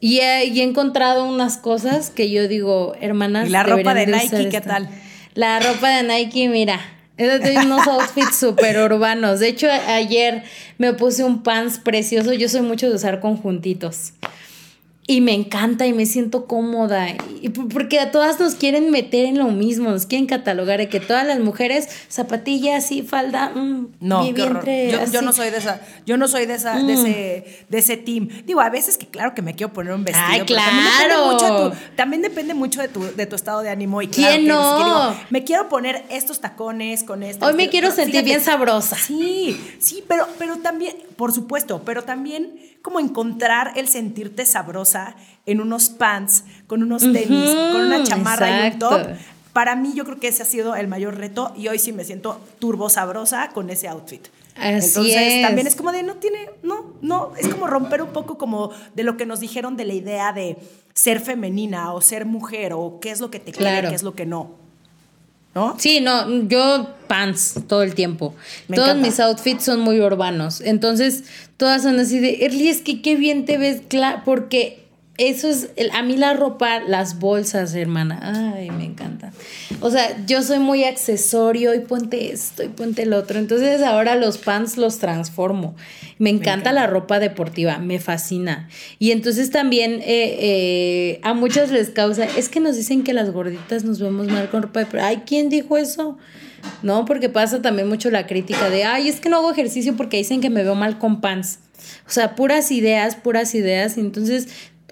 Y 0.00 0.18
he, 0.18 0.46
y 0.46 0.60
he 0.60 0.62
encontrado 0.62 1.24
unas 1.24 1.56
cosas 1.56 2.10
que 2.10 2.30
yo 2.30 2.46
digo, 2.46 2.94
hermanas. 3.00 3.48
¿Y 3.48 3.50
la 3.50 3.62
ropa 3.62 3.94
de 3.94 4.06
Nike 4.06 4.48
qué 4.50 4.60
tal? 4.60 4.88
La 5.34 5.60
ropa 5.60 5.88
de 5.88 6.02
Nike, 6.02 6.48
mira, 6.48 6.80
de 7.16 7.58
unos 7.64 7.86
outfits 7.86 8.36
súper 8.36 8.78
urbanos. 8.78 9.40
De 9.40 9.48
hecho, 9.48 9.68
ayer 9.70 10.42
me 10.78 10.92
puse 10.94 11.24
un 11.24 11.42
pants 11.42 11.78
precioso. 11.78 12.32
Yo 12.32 12.48
soy 12.48 12.62
mucho 12.62 12.88
de 12.88 12.96
usar 12.96 13.20
conjuntitos. 13.20 14.12
Y 15.06 15.20
me 15.20 15.34
encanta 15.34 15.86
y 15.86 15.92
me 15.92 16.06
siento 16.06 16.46
cómoda. 16.46 17.08
Y 17.42 17.50
porque 17.50 18.00
a 18.00 18.10
todas 18.10 18.40
nos 18.40 18.54
quieren 18.54 18.90
meter 18.90 19.26
en 19.26 19.38
lo 19.38 19.48
mismo, 19.48 19.90
nos 19.90 20.06
quieren 20.06 20.26
catalogar 20.26 20.78
de 20.78 20.88
que 20.88 20.98
todas 20.98 21.26
las 21.26 21.40
mujeres, 21.40 21.88
zapatillas 22.08 22.90
y 22.90 23.02
falda, 23.02 23.50
mm, 23.50 23.88
no, 24.00 24.32
vientre, 24.32 24.90
yo, 24.90 25.04
yo, 25.12 25.20
no 25.20 25.34
soy 25.34 25.50
de 25.50 25.58
esa, 25.58 25.82
yo 26.06 26.16
no 26.16 26.26
soy 26.26 26.46
de 26.46 26.54
esa, 26.54 26.76
de 26.76 26.82
mm. 26.82 26.90
ese, 26.90 27.66
de 27.68 27.78
ese 27.78 27.96
team. 27.98 28.28
Digo, 28.46 28.62
a 28.62 28.70
veces 28.70 28.96
que 28.96 29.06
claro 29.06 29.34
que 29.34 29.42
me 29.42 29.54
quiero 29.54 29.74
poner 29.74 29.92
un 29.92 30.04
vestido. 30.04 30.26
Ay, 30.26 30.40
claro. 30.42 31.72
También 31.96 32.22
depende 32.22 32.54
mucho 32.54 32.80
de 32.80 32.88
tu, 32.88 33.04
de 33.14 33.26
tu 33.26 33.36
estado 33.36 33.60
de 33.60 33.68
ánimo. 33.68 34.00
Y 34.00 34.08
claro, 34.08 34.34
¿Quién 34.36 34.48
no? 34.48 35.14
me 35.28 35.44
quiero 35.44 35.68
poner 35.68 36.02
estos 36.10 36.40
tacones 36.40 37.04
con 37.04 37.22
esto. 37.22 37.44
Hoy 37.44 37.52
me 37.52 37.68
quiero 37.68 37.90
sentir 37.90 38.24
bien 38.24 38.40
sabrosa. 38.40 38.96
Sí, 38.96 39.60
sí, 39.78 40.02
pero, 40.08 40.26
pero 40.38 40.56
también, 40.56 40.96
por 41.16 41.32
supuesto, 41.32 41.82
pero 41.84 42.02
también 42.04 42.58
como 42.82 43.00
encontrar 43.00 43.72
el 43.76 43.88
sentirte 43.88 44.46
sabrosa 44.46 45.16
en 45.46 45.60
unos 45.60 45.88
pants, 45.88 46.44
con 46.66 46.82
unos 46.82 47.02
tenis, 47.02 47.50
con 47.72 47.82
una 47.82 48.02
chamarra 48.04 48.68
y 48.68 48.72
un 48.72 48.78
top. 48.78 49.08
Para 49.52 49.76
mí 49.76 49.92
yo 49.94 50.04
creo 50.04 50.18
que 50.18 50.28
ese 50.28 50.42
ha 50.42 50.46
sido 50.46 50.74
el 50.74 50.88
mayor 50.88 51.16
reto 51.16 51.52
y 51.56 51.68
hoy 51.68 51.78
sí 51.78 51.92
me 51.92 52.04
siento 52.04 52.40
turbo 52.58 52.88
sabrosa 52.88 53.50
con 53.50 53.70
ese 53.70 53.88
outfit. 53.88 54.26
Así 54.56 54.88
Entonces 54.88 55.42
también 55.42 55.66
es 55.66 55.76
como 55.76 55.92
de 55.92 56.02
no 56.02 56.16
tiene, 56.16 56.50
no, 56.62 56.94
no, 57.02 57.32
es 57.36 57.48
como 57.48 57.66
romper 57.66 58.02
un 58.02 58.10
poco 58.10 58.38
como 58.38 58.70
de 58.94 59.02
lo 59.02 59.16
que 59.16 59.26
nos 59.26 59.40
dijeron 59.40 59.76
de 59.76 59.84
la 59.84 59.94
idea 59.94 60.32
de 60.32 60.56
ser 60.92 61.20
femenina 61.20 61.92
o 61.92 62.00
ser 62.00 62.24
mujer 62.24 62.72
o 62.72 62.98
qué 63.00 63.10
es 63.10 63.20
lo 63.20 63.30
que 63.30 63.40
te 63.40 63.52
quiere, 63.52 63.88
qué 63.88 63.94
es 63.94 64.02
lo 64.02 64.14
que 64.14 64.26
no. 64.26 64.63
¿No? 65.54 65.76
Sí, 65.78 66.00
no, 66.00 66.48
yo 66.48 66.88
pants 67.06 67.54
todo 67.68 67.82
el 67.82 67.94
tiempo. 67.94 68.34
Todos 68.74 68.96
mis 68.96 69.20
outfits 69.20 69.64
son 69.64 69.80
muy 69.80 70.00
urbanos. 70.00 70.60
Entonces, 70.60 71.24
todas 71.56 71.82
son 71.82 71.98
así 72.00 72.18
de, 72.18 72.44
Erly, 72.44 72.68
es 72.68 72.80
que 72.80 73.02
qué 73.02 73.16
bien 73.16 73.44
te 73.44 73.56
ves, 73.56 73.82
claro, 73.88 74.22
porque 74.24 74.83
eso 75.16 75.48
es, 75.48 75.70
a 75.92 76.02
mí 76.02 76.16
la 76.16 76.32
ropa, 76.32 76.80
las 76.80 77.20
bolsas, 77.20 77.72
hermana, 77.76 78.52
ay, 78.56 78.70
me 78.72 78.84
encanta. 78.84 79.32
O 79.80 79.88
sea, 79.90 80.24
yo 80.26 80.42
soy 80.42 80.58
muy 80.58 80.82
accesorio 80.82 81.72
y 81.72 81.80
ponte 81.80 82.32
esto 82.32 82.64
y 82.64 82.68
ponte 82.68 83.02
el 83.02 83.12
otro. 83.12 83.38
Entonces 83.38 83.80
ahora 83.82 84.16
los 84.16 84.38
pants 84.38 84.76
los 84.76 84.98
transformo. 84.98 85.76
Me 86.18 86.30
encanta, 86.30 86.72
la 86.72 86.88
ropa 86.88 87.20
deportiva, 87.20 87.78
me 87.78 88.00
fascina. 88.00 88.68
Y 88.98 89.12
entonces 89.12 89.50
también 89.50 90.00
eh, 90.00 90.36
eh, 90.40 91.20
a 91.22 91.32
muchas 91.32 91.70
les 91.70 91.90
causa, 91.90 92.24
es 92.24 92.48
que 92.48 92.58
nos 92.58 92.74
dicen 92.74 93.04
que 93.04 93.12
las 93.12 93.30
gorditas 93.30 93.84
nos 93.84 94.00
vemos 94.00 94.26
mal 94.26 94.50
con 94.50 94.62
ropa 94.62 94.84
de... 94.84 95.00
Ay, 95.00 95.22
¿quién 95.24 95.48
dijo 95.48 95.76
eso? 95.76 96.18
No, 96.82 97.04
porque 97.04 97.28
pasa 97.28 97.62
también 97.62 97.88
mucho 97.88 98.10
la 98.10 98.26
crítica 98.26 98.68
de, 98.68 98.84
ay, 98.84 99.08
es 99.08 99.20
que 99.20 99.28
no 99.28 99.36
hago 99.36 99.52
ejercicio 99.52 99.96
porque 99.96 100.16
dicen 100.16 100.40
que 100.40 100.50
me 100.50 100.64
veo 100.64 100.74
mal 100.74 100.98
con 100.98 101.20
pants. 101.20 101.60
O 102.06 102.10
sea, 102.10 102.34
puras 102.34 102.70
ideas, 102.70 103.16
puras 103.16 103.54
ideas. 103.54 103.96
Y 103.96 104.00
entonces 104.00 104.48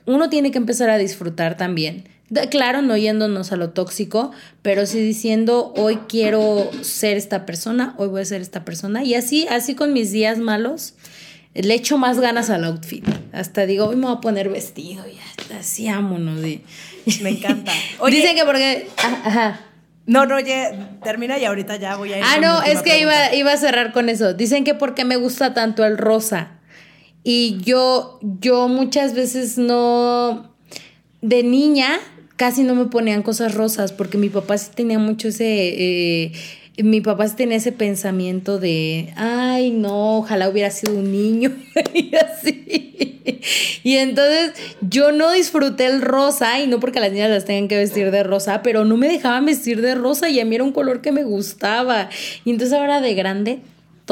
uno 0.07 0.29
tiene 0.29 0.51
que 0.51 0.59
empezar 0.59 0.91
a 0.91 0.99
disfrutar 0.99 1.57
también. 1.57 2.09
Claro, 2.51 2.81
no 2.81 2.97
yéndonos 2.97 3.53
a 3.53 3.57
lo 3.57 3.71
tóxico, 3.71 4.33
pero 4.63 4.87
sí 4.87 5.01
diciendo, 5.01 5.75
hoy 5.77 5.99
quiero 6.09 6.71
ser 6.81 7.19
esta 7.19 7.45
persona, 7.45 7.95
hoy 7.99 8.09
voy 8.09 8.23
a 8.23 8.25
ser 8.25 8.41
esta 8.41 8.65
persona. 8.65 9.05
Y 9.05 9.15
así, 9.15 9.47
así 9.49 9.75
con 9.75 9.93
mis 9.93 10.13
días 10.13 10.39
malos, 10.39 10.95
le 11.55 11.75
echo 11.75 11.99
más 11.99 12.21
ganas 12.21 12.49
al 12.49 12.65
outfit. 12.65 13.07
Hasta 13.33 13.67
digo, 13.67 13.87
hoy 13.87 13.97
me 13.97 14.07
voy 14.07 14.17
a 14.17 14.21
poner 14.21 14.49
vestido, 14.49 15.05
y 15.07 15.19
así 15.55 15.87
vámonos. 15.87 16.41
Me 16.41 17.31
encanta. 17.31 17.73
Dicen 18.11 18.35
que 18.35 18.45
porque... 18.45 18.89
Ah, 18.97 19.23
ajá. 19.25 19.61
No, 20.07 20.27
no, 20.27 20.41
ya 20.41 20.99
termina 21.05 21.39
y 21.39 21.45
ahorita 21.45 21.77
ya 21.77 21.97
voy 21.97 22.13
a 22.13 22.19
ir. 22.19 22.25
Ah, 22.27 22.39
no, 22.41 22.63
es 22.63 22.83
que 22.83 22.99
iba, 22.99 23.35
iba 23.35 23.53
a 23.53 23.57
cerrar 23.57 23.93
con 23.93 24.09
eso. 24.09 24.35
Dicen 24.35 24.65
que 24.65 24.75
porque 24.75 25.05
me 25.05 25.17
gusta 25.17 25.55
tanto 25.55 25.85
el 25.85 25.97
rosa. 25.97 26.53
Y 27.25 27.59
yo, 27.63 28.19
yo 28.41 28.69
muchas 28.69 29.15
veces 29.15 29.59
no, 29.59 30.53
de 31.21 31.43
niña, 31.43 32.01
casi 32.37 32.65
no 32.65 32.75
me 32.75 32.87
ponían 32.87 33.23
cosas 33.23 33.55
rosas, 33.55 33.93
porque 33.93 34.19
mi 34.19 34.29
papá 34.29 34.59
sí 34.59 34.71
tenía 34.75 34.99
mucho 34.99 35.29
ese, 35.29 35.47
eh, 35.47 36.33
mi 36.79 37.01
papá 37.01 37.29
sí 37.29 37.37
tenía 37.37 37.59
ese 37.59 37.71
pensamiento 37.71 38.59
de, 38.59 39.13
ay, 39.17 39.71
no, 39.71 40.19
ojalá 40.19 40.49
hubiera 40.49 40.71
sido 40.71 40.95
un 40.95 41.13
niño 41.13 41.53
y 41.95 42.13
así. 42.17 43.13
Y 43.85 43.97
entonces 43.97 44.53
yo 44.81 45.13
no 45.13 45.33
disfruté 45.33 45.87
el 45.87 46.03
rosa, 46.03 46.61
y 46.61 46.67
no 46.67 46.81
porque 46.81 47.01
las 47.01 47.13
niñas 47.13 47.31
las 47.31 47.45
tengan 47.45 47.69
que 47.69 47.77
vestir 47.77 48.11
de 48.11 48.23
rosa, 48.23 48.63
pero 48.63 48.85
no 48.85 48.97
me 48.97 49.09
dejaban 49.09 49.47
vestir 49.47 49.81
de 49.81 49.95
rosa 49.95 50.29
y 50.29 50.41
a 50.41 50.45
mí 50.45 50.55
era 50.57 50.65
un 50.65 50.73
color 50.73 51.03
que 51.03 51.13
me 51.13 51.25
gustaba. 51.25 52.09
Y 52.45 52.51
entonces 52.51 52.77
ahora 52.77 53.01
de 53.01 53.15
grande 53.15 53.61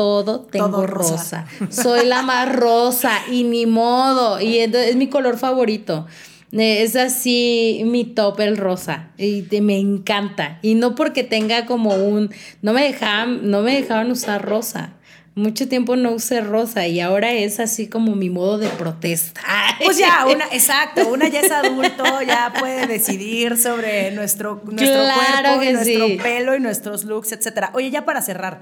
todo 0.00 0.40
tengo 0.40 0.86
rosa. 0.86 1.44
Soy 1.68 2.06
la 2.06 2.22
más 2.22 2.50
rosa 2.50 3.12
y 3.30 3.44
ni 3.44 3.66
modo. 3.66 4.40
Y 4.40 4.56
es 4.56 4.96
mi 4.96 5.08
color 5.08 5.36
favorito. 5.36 6.06
Es 6.52 6.96
así 6.96 7.82
mi 7.84 8.04
top 8.04 8.40
el 8.40 8.56
rosa 8.56 9.10
y 9.18 9.44
me 9.60 9.78
encanta 9.78 10.58
y 10.62 10.74
no 10.74 10.96
porque 10.96 11.22
tenga 11.22 11.64
como 11.64 11.94
un 11.94 12.30
no 12.60 12.72
me 12.72 12.82
dejaban 12.82 13.48
no 13.48 13.62
me 13.62 13.76
dejaban 13.76 14.10
usar 14.10 14.44
rosa 14.44 14.94
mucho 15.34 15.68
tiempo 15.68 15.96
no 15.96 16.12
usé 16.12 16.40
rosa 16.40 16.86
y 16.86 17.00
ahora 17.00 17.32
es 17.32 17.60
así 17.60 17.88
como 17.88 18.14
mi 18.14 18.30
modo 18.30 18.58
de 18.58 18.68
protesta. 18.68 19.40
Pues 19.82 19.96
ya, 19.96 20.26
una, 20.26 20.44
exacto, 20.52 21.08
una 21.08 21.28
ya 21.28 21.40
es 21.40 21.50
adulto, 21.50 22.04
ya 22.26 22.52
puede 22.58 22.86
decidir 22.86 23.56
sobre 23.56 24.10
nuestro, 24.10 24.60
nuestro 24.64 25.04
cuerpo, 25.04 25.62
y 25.62 25.72
nuestro 25.72 26.22
pelo 26.22 26.54
y 26.54 26.60
nuestros 26.60 27.04
looks, 27.04 27.32
etcétera. 27.32 27.70
Oye, 27.72 27.90
ya 27.90 28.04
para 28.04 28.20
cerrar, 28.20 28.60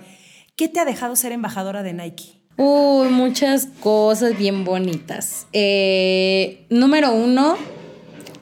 ¿Qué 0.59 0.67
te 0.67 0.81
ha 0.81 0.85
dejado 0.85 1.15
ser 1.15 1.31
embajadora 1.31 1.85
de 1.85 1.93
Nike? 1.93 2.33
Uy, 2.57 3.11
muchas 3.11 3.69
cosas 3.79 4.37
bien 4.37 4.65
bonitas. 4.65 5.47
Eh, 5.53 6.65
número 6.69 7.13
uno, 7.13 7.57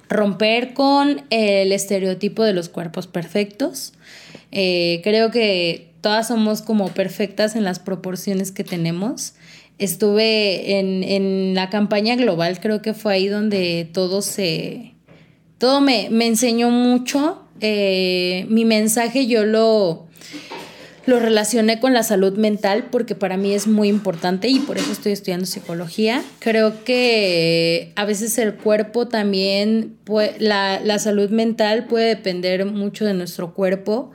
romper 0.08 0.72
con 0.72 1.26
el 1.28 1.72
estereotipo 1.72 2.42
de 2.42 2.54
los 2.54 2.70
cuerpos 2.70 3.06
perfectos. 3.06 3.92
Eh, 4.50 5.02
creo 5.04 5.30
que 5.30 5.90
todas 6.00 6.28
somos 6.28 6.62
como 6.62 6.88
perfectas 6.88 7.54
en 7.54 7.64
las 7.64 7.80
proporciones 7.80 8.50
que 8.50 8.64
tenemos. 8.64 9.34
Estuve 9.76 10.78
en, 10.78 11.54
la 11.54 11.68
campaña 11.68 12.16
global, 12.16 12.60
creo 12.60 12.80
que 12.80 12.94
fue 12.94 13.12
ahí 13.12 13.28
donde 13.28 13.90
todo 13.92 14.22
se... 14.22 14.94
Todo 15.58 15.82
me, 15.82 16.06
enseñó 16.06 16.70
mucho. 16.70 17.42
Eh, 17.60 18.46
mi 18.48 18.64
mensaje 18.64 19.26
yo 19.26 19.44
lo 19.44 20.05
lo 21.06 21.20
relacioné 21.20 21.78
con 21.78 21.94
la 21.94 22.02
salud 22.02 22.36
mental 22.36 22.88
porque 22.90 23.14
para 23.14 23.36
mí 23.36 23.54
es 23.54 23.66
muy 23.66 23.88
importante 23.88 24.48
y 24.48 24.58
por 24.58 24.76
eso 24.76 24.90
estoy 24.90 25.12
estudiando 25.12 25.46
psicología. 25.46 26.22
Creo 26.40 26.84
que 26.84 27.92
a 27.94 28.04
veces 28.04 28.36
el 28.38 28.54
cuerpo 28.54 29.06
también, 29.06 29.96
la, 30.38 30.80
la 30.80 30.98
salud 30.98 31.30
mental 31.30 31.86
puede 31.86 32.08
depender 32.08 32.66
mucho 32.66 33.04
de 33.04 33.14
nuestro 33.14 33.54
cuerpo 33.54 34.10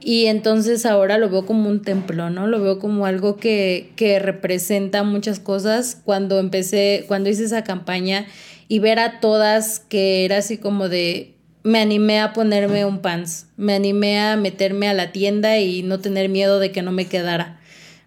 y 0.00 0.26
entonces 0.26 0.86
ahora 0.86 1.18
lo 1.18 1.28
veo 1.28 1.44
como 1.44 1.68
un 1.68 1.82
templo, 1.82 2.30
¿no? 2.30 2.46
Lo 2.46 2.60
veo 2.62 2.78
como 2.78 3.04
algo 3.04 3.36
que, 3.36 3.92
que 3.96 4.18
representa 4.18 5.02
muchas 5.02 5.40
cosas. 5.40 6.00
Cuando 6.04 6.38
empecé, 6.38 7.04
cuando 7.06 7.28
hice 7.28 7.44
esa 7.44 7.64
campaña 7.64 8.26
y 8.66 8.78
ver 8.78 8.98
a 8.98 9.20
todas 9.20 9.78
que 9.78 10.24
era 10.24 10.38
así 10.38 10.56
como 10.56 10.88
de 10.88 11.34
me 11.62 11.80
animé 11.80 12.20
a 12.20 12.32
ponerme 12.32 12.84
un 12.84 13.00
pants, 13.00 13.46
me 13.56 13.74
animé 13.74 14.18
a 14.18 14.36
meterme 14.36 14.88
a 14.88 14.94
la 14.94 15.12
tienda 15.12 15.58
y 15.58 15.82
no 15.82 16.00
tener 16.00 16.28
miedo 16.28 16.58
de 16.58 16.72
que 16.72 16.82
no 16.82 16.92
me 16.92 17.06
quedara. 17.06 17.60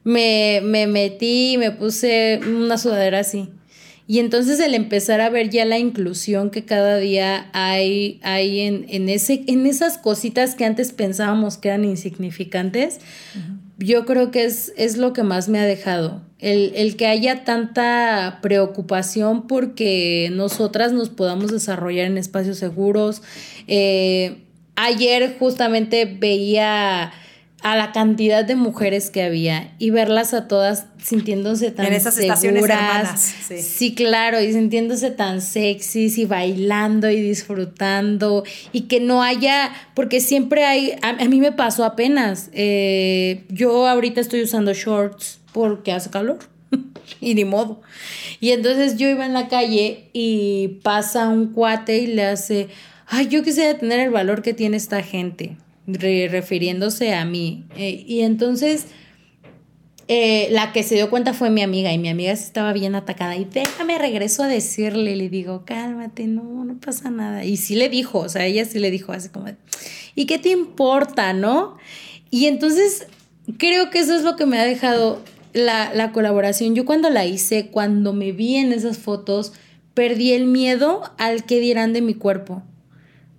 Me, 0.03 0.61
me 0.63 0.87
metí 0.87 1.53
y 1.53 1.57
me 1.57 1.71
puse 1.71 2.39
una 2.45 2.77
sudadera 2.77 3.19
así. 3.19 3.49
Y 4.05 4.19
entonces 4.19 4.59
el 4.59 4.73
empezar 4.73 5.21
a 5.21 5.29
ver 5.29 5.49
ya 5.49 5.63
la 5.63 5.79
inclusión 5.79 6.49
que 6.49 6.65
cada 6.65 6.97
día 6.97 7.49
hay, 7.53 8.19
hay 8.21 8.59
en, 8.59 8.85
en, 8.89 9.07
ese, 9.07 9.43
en 9.47 9.65
esas 9.65 9.97
cositas 9.97 10.55
que 10.55 10.65
antes 10.65 10.91
pensábamos 10.91 11.57
que 11.57 11.69
eran 11.69 11.85
insignificantes, 11.85 12.99
yo 13.77 14.05
creo 14.05 14.31
que 14.31 14.45
es, 14.45 14.73
es 14.77 14.97
lo 14.97 15.13
que 15.13 15.23
más 15.23 15.49
me 15.49 15.59
ha 15.59 15.65
dejado. 15.65 16.21
El, 16.39 16.73
el, 16.75 16.95
que 16.95 17.07
haya 17.07 17.43
tanta 17.45 18.39
preocupación 18.41 19.47
porque 19.47 20.29
nosotras 20.33 20.91
nos 20.91 21.09
podamos 21.09 21.51
desarrollar 21.51 22.05
en 22.05 22.17
espacios 22.17 22.57
seguros. 22.57 23.21
Eh, 23.67 24.43
ayer 24.75 25.37
justamente 25.39 26.05
veía 26.05 27.13
a 27.63 27.77
la 27.77 27.93
cantidad 27.93 28.43
de 28.43 28.57
mujeres 28.57 29.09
que 29.09 29.23
había 29.23 29.71
y 29.79 29.89
verlas 29.89 30.33
a 30.33 30.49
todas 30.49 30.85
sintiéndose 31.01 31.71
tan 31.71 31.85
en 31.85 31.93
esas 31.93 32.17
estaciones 32.17 32.61
hermanas, 32.61 33.33
sí. 33.47 33.95
claro, 33.95 34.41
y 34.41 34.51
sintiéndose 34.51 35.11
tan 35.11 35.41
sexys 35.41 36.17
y 36.17 36.25
bailando 36.25 37.09
y 37.09 37.21
disfrutando 37.21 38.43
y 38.73 38.81
que 38.81 38.99
no 38.99 39.23
haya, 39.23 39.71
porque 39.93 40.19
siempre 40.19 40.65
hay, 40.65 40.93
a, 41.01 41.13
mí 41.13 41.39
me 41.39 41.53
pasó 41.53 41.85
apenas, 41.85 42.49
eh, 42.51 43.45
yo 43.47 43.87
ahorita 43.87 44.19
estoy 44.19 44.43
usando 44.43 44.73
shorts 44.73 45.39
porque 45.53 45.93
hace 45.93 46.09
calor 46.09 46.39
y 47.21 47.33
ni 47.33 47.45
modo. 47.45 47.81
Y 48.41 48.51
entonces 48.51 48.97
yo 48.97 49.07
iba 49.07 49.25
en 49.25 49.33
la 49.33 49.47
calle 49.47 50.09
y 50.11 50.79
pasa 50.83 51.29
un 51.29 51.53
cuate 51.53 51.99
y 51.99 52.07
le 52.07 52.25
hace, 52.25 52.67
ay, 53.07 53.29
yo 53.29 53.41
quisiera 53.41 53.77
tener 53.79 54.01
el 54.01 54.09
valor 54.09 54.41
que 54.41 54.53
tiene 54.53 54.75
esta 54.75 55.01
gente 55.01 55.55
refiriéndose 55.87 57.13
a 57.13 57.25
mí. 57.25 57.65
Eh, 57.75 58.03
y 58.07 58.21
entonces 58.21 58.87
eh, 60.09 60.49
la 60.51 60.73
que 60.73 60.83
se 60.83 60.95
dio 60.95 61.09
cuenta 61.09 61.33
fue 61.33 61.49
mi 61.49 61.61
amiga 61.61 61.93
y 61.93 61.97
mi 61.97 62.09
amiga 62.09 62.33
estaba 62.33 62.73
bien 62.73 62.93
atacada 62.93 63.37
y 63.37 63.45
déjame 63.45 63.97
regreso 63.97 64.43
a 64.43 64.47
decirle, 64.47 65.15
le 65.15 65.29
digo, 65.29 65.63
cálmate, 65.65 66.27
no, 66.27 66.65
no 66.65 66.77
pasa 66.77 67.09
nada. 67.09 67.45
Y 67.45 67.57
sí 67.57 67.75
le 67.75 67.87
dijo, 67.87 68.19
o 68.19 68.29
sea, 68.29 68.45
ella 68.45 68.65
sí 68.65 68.79
le 68.79 68.91
dijo 68.91 69.13
así 69.13 69.29
como, 69.29 69.47
¿y 70.13 70.25
qué 70.25 70.39
te 70.39 70.49
importa, 70.49 71.31
no? 71.33 71.77
Y 72.29 72.47
entonces 72.47 73.07
creo 73.57 73.89
que 73.89 73.99
eso 73.99 74.15
es 74.15 74.23
lo 74.23 74.35
que 74.35 74.45
me 74.45 74.59
ha 74.59 74.65
dejado 74.65 75.21
la, 75.53 75.93
la 75.93 76.11
colaboración. 76.11 76.75
Yo 76.75 76.83
cuando 76.83 77.09
la 77.09 77.25
hice, 77.25 77.67
cuando 77.67 78.11
me 78.11 78.33
vi 78.33 78.55
en 78.57 78.73
esas 78.73 78.97
fotos, 78.97 79.53
perdí 79.93 80.33
el 80.33 80.45
miedo 80.47 81.03
al 81.17 81.45
que 81.45 81.61
dirán 81.61 81.93
de 81.93 82.01
mi 82.01 82.13
cuerpo. 82.13 82.61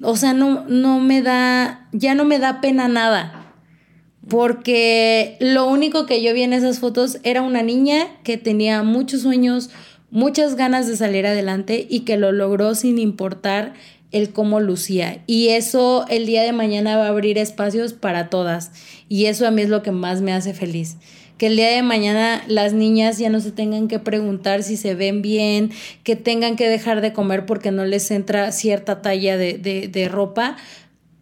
O 0.02 0.16
sea, 0.16 0.32
no, 0.32 0.64
no 0.68 1.00
me 1.00 1.22
da, 1.22 1.88
ya 1.92 2.14
no 2.14 2.24
me 2.24 2.38
da 2.38 2.60
pena 2.60 2.88
nada. 2.88 3.54
Porque 4.28 5.36
lo 5.40 5.66
único 5.68 6.06
que 6.06 6.22
yo 6.22 6.32
vi 6.32 6.42
en 6.42 6.52
esas 6.52 6.78
fotos 6.78 7.18
era 7.22 7.42
una 7.42 7.62
niña 7.62 8.06
que 8.22 8.38
tenía 8.38 8.82
muchos 8.82 9.22
sueños, 9.22 9.70
muchas 10.10 10.56
ganas 10.56 10.86
de 10.86 10.96
salir 10.96 11.26
adelante 11.26 11.86
y 11.88 12.00
que 12.00 12.16
lo 12.16 12.32
logró 12.32 12.74
sin 12.74 12.98
importar 12.98 13.74
el 14.12 14.30
cómo 14.30 14.60
lucía. 14.60 15.22
Y 15.26 15.48
eso 15.48 16.06
el 16.08 16.24
día 16.24 16.42
de 16.42 16.52
mañana 16.52 16.96
va 16.96 17.06
a 17.06 17.08
abrir 17.08 17.36
espacios 17.36 17.92
para 17.92 18.30
todas. 18.30 18.70
Y 19.08 19.26
eso 19.26 19.46
a 19.46 19.50
mí 19.50 19.62
es 19.62 19.68
lo 19.68 19.82
que 19.82 19.90
más 19.90 20.22
me 20.22 20.32
hace 20.32 20.54
feliz 20.54 20.96
que 21.38 21.46
el 21.46 21.56
día 21.56 21.70
de 21.70 21.82
mañana 21.82 22.44
las 22.46 22.72
niñas 22.72 23.18
ya 23.18 23.28
no 23.28 23.40
se 23.40 23.50
tengan 23.50 23.88
que 23.88 23.98
preguntar 23.98 24.62
si 24.62 24.76
se 24.76 24.94
ven 24.94 25.22
bien, 25.22 25.70
que 26.02 26.16
tengan 26.16 26.56
que 26.56 26.68
dejar 26.68 27.00
de 27.00 27.12
comer 27.12 27.46
porque 27.46 27.70
no 27.70 27.84
les 27.84 28.10
entra 28.10 28.52
cierta 28.52 29.02
talla 29.02 29.36
de, 29.36 29.58
de, 29.58 29.88
de 29.88 30.08
ropa. 30.08 30.56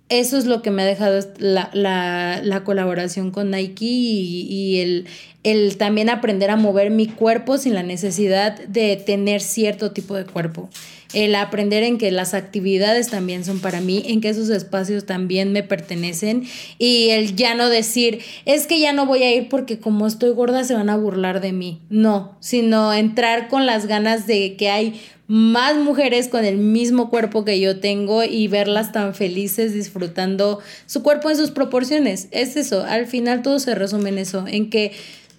Eso 0.09 0.37
es 0.37 0.45
lo 0.45 0.61
que 0.61 0.71
me 0.71 0.83
ha 0.83 0.85
dejado 0.85 1.27
la, 1.39 1.71
la, 1.73 2.41
la 2.43 2.65
colaboración 2.65 3.31
con 3.31 3.51
Nike 3.51 3.87
y, 3.87 4.47
y 4.51 4.81
el, 4.81 5.07
el 5.43 5.79
también 5.79 6.11
aprender 6.11 6.51
a 6.51 6.57
mover 6.57 6.91
mi 6.91 7.07
cuerpo 7.07 7.57
sin 7.57 7.75
la 7.75 7.83
necesidad 7.83 8.61
de 8.61 8.97
tener 8.97 9.41
cierto 9.41 9.93
tipo 9.93 10.15
de 10.15 10.27
cuerpo 10.27 10.69
el 11.13 11.35
aprender 11.35 11.83
en 11.83 11.99
que 11.99 12.11
las 12.11 12.35
actividades 12.35 13.09
también 13.09 13.45
son 13.45 13.61
para 13.61 13.81
mí, 13.81 14.03
en 14.07 14.21
que 14.21 14.29
esos 14.29 14.49
espacios 14.49 15.07
también 15.07 15.53
me 15.53 15.63
pertenecen 15.63 16.45
y 16.79 17.11
el 17.11 17.37
ya 17.37 17.55
no 17.55 17.69
decir, 17.69 18.21
es 18.45 18.67
que 18.67 18.81
ya 18.81 18.93
no 18.93 19.07
voy 19.07 19.23
a 19.23 19.35
ir 19.35 19.49
porque 19.49 19.79
como 19.79 20.07
estoy 20.07 20.31
gorda 20.31 20.65
se 20.65 20.75
van 20.75 20.91
a 20.91 20.97
burlar 20.97 21.41
de 21.41 21.53
mí. 21.53 21.81
No, 21.91 22.37
sino 22.41 22.93
entrar 22.93 23.49
con 23.49 23.67
las 23.67 23.87
ganas 23.87 24.27
de 24.27 24.57
que 24.57 24.71
hay 24.71 25.01
más 25.29 25.77
mujeres 25.77 26.29
con 26.29 26.45
el 26.45 26.59
mismo 26.59 27.09
cuerpo 27.09 27.45
que 27.45 27.59
yo 27.59 27.81
tengo 27.81 28.23
y 28.23 28.49
verlas 28.49 28.93
tan 28.93 29.15
felices 29.15 29.73
disfrutando 29.73 30.59
su 30.85 31.03
cuerpo 31.03 31.31
en 31.31 31.37
sus 31.37 31.51
proporciones. 31.51 32.29
Es 32.33 32.57
eso, 32.57 32.85
al 32.85 33.07
final 33.07 33.41
todo 33.41 33.59
se 33.59 33.75
resume 33.75 34.11
en 34.11 34.19
eso, 34.19 34.45
en 34.47 34.69
que 34.69 34.93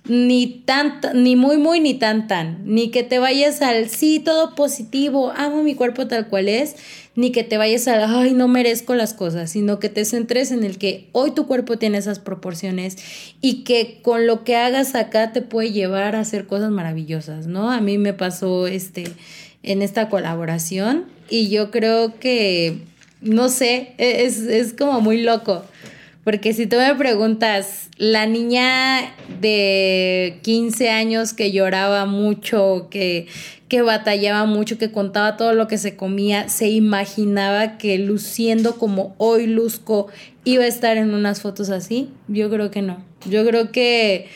ni 0.06 0.62
tan, 0.66 1.00
ni 1.14 1.36
muy, 1.36 1.58
muy, 1.58 1.80
ni 1.80 1.94
tan, 1.94 2.28
tan. 2.28 2.62
Ni 2.66 2.92
que 2.92 3.04
te 3.04 3.20
vayas 3.20 3.62
al 3.62 3.90
sí, 3.90 4.20
todo 4.20 4.54
positivo, 4.54 5.32
amo 5.36 5.64
mi 5.64 5.76
cuerpo 5.76 6.08
tal 6.08 6.28
cual 6.28 6.50
es, 6.50 6.76
ni 7.16 7.32
que 7.32 7.44
te 7.44 7.58
vayas 7.58 7.88
al 7.88 8.04
ay, 8.04 8.34
no 8.34 8.48
merezco 8.48 8.96
las 8.96 9.14
cosas, 9.14 9.52
sino 9.52 9.80
que 9.80 9.88
te 9.88 10.04
centres 10.04 10.52
en 10.52 10.64
el 10.64 10.78
que 10.78 11.08
hoy 11.14 11.32
tu 11.32 11.48
cuerpo 11.48 11.78
tiene 11.78 12.00
esas 12.00 12.20
proporciones 12.20 12.98
y 13.40 13.64
que 13.64 14.00
con 14.02 14.28
lo 14.28 14.44
que 14.44 14.58
hagas 14.58 14.96
acá 14.96 15.32
te 15.32 15.42
puede 15.42 15.72
llevar 15.72 16.16
a 16.16 16.22
hacer 16.22 16.48
cosas 16.48 16.72
maravillosas, 16.72 17.48
¿no? 17.48 17.72
A 17.72 17.80
mí 17.80 17.98
me 17.98 18.14
pasó 18.14 18.68
este 18.68 19.06
en 19.62 19.82
esta 19.82 20.10
colaboración 20.10 21.06
y 21.30 21.50
yo 21.50 21.72
creo 21.72 22.20
que, 22.20 22.80
no 23.22 23.48
sé, 23.48 23.94
e, 23.98 24.26
es, 24.26 24.40
es 24.40 24.74
como 24.74 25.00
muy 25.00 25.22
loco 25.22 25.64
porque 26.24 26.54
si 26.54 26.68
tú 26.68 26.78
me 26.78 26.96
preguntas, 26.96 27.90
la 27.98 28.26
niña 28.26 29.14
de 29.42 30.40
15 30.44 30.90
años 30.90 31.34
que 31.34 31.52
lloraba 31.52 32.06
mucho, 32.06 32.88
que, 32.90 33.28
que 33.68 33.82
batallaba 33.82 34.46
mucho, 34.46 34.78
que 34.78 34.92
contaba 34.92 35.36
todo 35.36 35.54
lo 35.54 35.68
que 35.68 35.78
se 35.78 35.98
comía, 35.98 36.48
se 36.48 36.70
imaginaba 36.70 37.78
que 37.78 37.98
luciendo 37.98 38.78
como 38.78 39.16
hoy 39.18 39.48
luzco 39.48 40.08
iba 40.46 40.64
a 40.64 40.68
estar 40.68 40.96
en 40.96 41.14
unas 41.14 41.42
fotos 41.42 41.70
así. 41.70 42.10
Yo 42.30 42.50
creo 42.50 42.72
que 42.72 42.82
no. 42.82 43.04
Yo 43.30 43.46
creo 43.46 43.72
que 43.72 44.28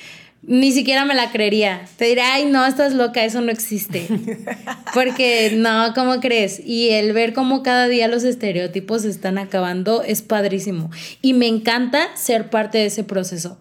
ni 0.47 0.71
siquiera 0.71 1.03
me 1.03 1.13
la 1.13 1.29
creería. 1.29 1.81
Te 1.97 2.05
diría, 2.05 2.33
ay, 2.33 2.45
no, 2.45 2.65
estás 2.65 2.93
loca, 2.93 3.23
eso 3.23 3.41
no 3.41 3.51
existe. 3.51 4.07
Porque 4.93 5.51
no, 5.55 5.93
¿cómo 5.93 6.21
crees? 6.21 6.61
Y 6.65 6.89
el 6.91 7.11
ver 7.11 7.33
cómo 7.33 7.61
cada 7.63 7.89
día 7.89 8.07
los 8.07 8.23
estereotipos 8.23 9.01
se 9.01 9.09
están 9.09 9.37
acabando 9.37 10.01
es 10.03 10.21
padrísimo. 10.21 10.89
Y 11.21 11.33
me 11.33 11.47
encanta 11.47 12.15
ser 12.15 12.49
parte 12.49 12.77
de 12.77 12.85
ese 12.85 13.03
proceso. 13.03 13.57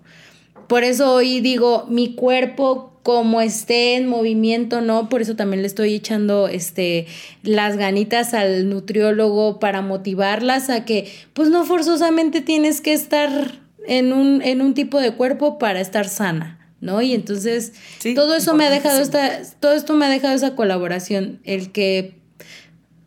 Por 0.69 0.85
eso 0.85 1.13
hoy 1.13 1.41
digo, 1.41 1.87
mi 1.89 2.15
cuerpo 2.15 2.93
como 3.03 3.41
esté 3.41 3.95
en 3.95 4.09
movimiento, 4.09 4.81
¿no? 4.81 5.09
Por 5.09 5.23
eso 5.23 5.37
también 5.37 5.63
le 5.63 5.69
estoy 5.69 5.95
echando 5.95 6.49
este, 6.49 7.07
las 7.43 7.77
ganitas 7.77 8.35
al 8.35 8.69
nutriólogo 8.69 9.61
para 9.61 9.81
motivarlas 9.81 10.71
a 10.71 10.85
que, 10.85 11.09
pues 11.33 11.49
no 11.49 11.65
forzosamente 11.65 12.41
tienes 12.41 12.81
que 12.81 12.93
estar 12.93 13.61
en 13.87 14.13
un, 14.13 14.43
en 14.43 14.61
un 14.61 14.75
tipo 14.75 15.01
de 15.01 15.13
cuerpo 15.13 15.59
para 15.59 15.81
estar 15.81 16.09
sana. 16.09 16.56
¿No? 16.81 17.03
Y 17.03 17.15
entonces 17.15 17.73
todo 18.15 18.35
eso 18.37 18.55
me 18.55 18.67
ha 18.67 18.71
dejado 18.71 19.01
esta, 19.01 19.43
todo 19.61 19.73
esto 19.73 19.95
me 19.95 20.07
ha 20.07 20.09
dejado 20.09 20.35
esa 20.35 20.55
colaboración, 20.55 21.41
el 21.45 21.73
que 21.73 22.15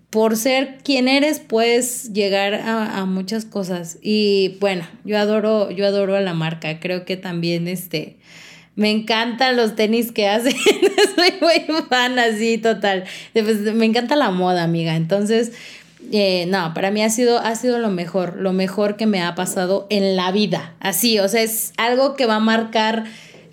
por 0.09 0.37
ser 0.37 0.79
quien 0.83 1.07
eres 1.07 1.39
puedes 1.39 2.13
llegar 2.13 2.55
a, 2.55 3.05
muchas 3.05 3.45
cosas. 3.45 3.99
Y 4.01 4.57
bueno, 4.59 4.87
yo 5.05 5.17
adoro, 5.19 5.69
yo 5.69 5.85
adoro 5.85 6.15
a 6.15 6.21
la 6.21 6.33
marca, 6.33 6.79
creo 6.79 7.05
que 7.05 7.15
también 7.15 7.67
este 7.67 8.17
me 8.75 8.91
encantan 8.91 9.57
los 9.57 9.75
tenis 9.75 10.11
que 10.11 10.27
hacen. 10.27 10.55
Soy 11.15 11.33
muy 11.41 11.83
fan 11.89 12.17
así, 12.17 12.57
total. 12.57 13.03
Pues, 13.33 13.59
me 13.59 13.85
encanta 13.85 14.15
la 14.15 14.31
moda, 14.31 14.63
amiga. 14.63 14.95
Entonces, 14.95 15.51
eh, 16.13 16.45
no, 16.47 16.73
para 16.73 16.89
mí 16.89 17.03
ha 17.03 17.09
sido, 17.09 17.39
ha 17.39 17.55
sido 17.55 17.77
lo 17.79 17.89
mejor, 17.89 18.37
lo 18.37 18.53
mejor 18.53 18.95
que 18.95 19.05
me 19.05 19.21
ha 19.21 19.35
pasado 19.35 19.85
en 19.89 20.15
la 20.15 20.31
vida. 20.31 20.75
Así, 20.79 21.19
o 21.19 21.27
sea, 21.27 21.41
es 21.41 21.73
algo 21.75 22.15
que 22.15 22.25
va 22.25 22.35
a 22.35 22.39
marcar 22.39 23.03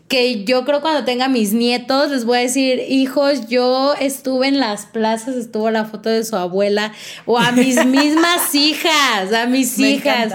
que 0.09 0.45
yo 0.45 0.65
creo 0.65 0.81
cuando 0.81 1.05
tenga 1.05 1.29
mis 1.29 1.53
nietos 1.53 2.11
les 2.11 2.25
voy 2.25 2.39
a 2.39 2.41
decir, 2.43 2.81
hijos, 2.89 3.49
yo 3.49 3.95
estuve 3.99 4.49
en 4.49 4.61
las 4.61 4.87
plazas, 4.87 5.35
estuvo 5.35 5.71
la 5.71 5.85
foto 5.85 6.09
de 6.09 6.25
su 6.25 6.37
abuela, 6.37 6.93
o 7.25 7.39
a 7.39 7.53
mis 7.53 7.85
mismas 7.87 8.55
hijas, 8.55 9.33
a 9.33 9.47
mis 9.47 9.79
hijas, 9.79 10.35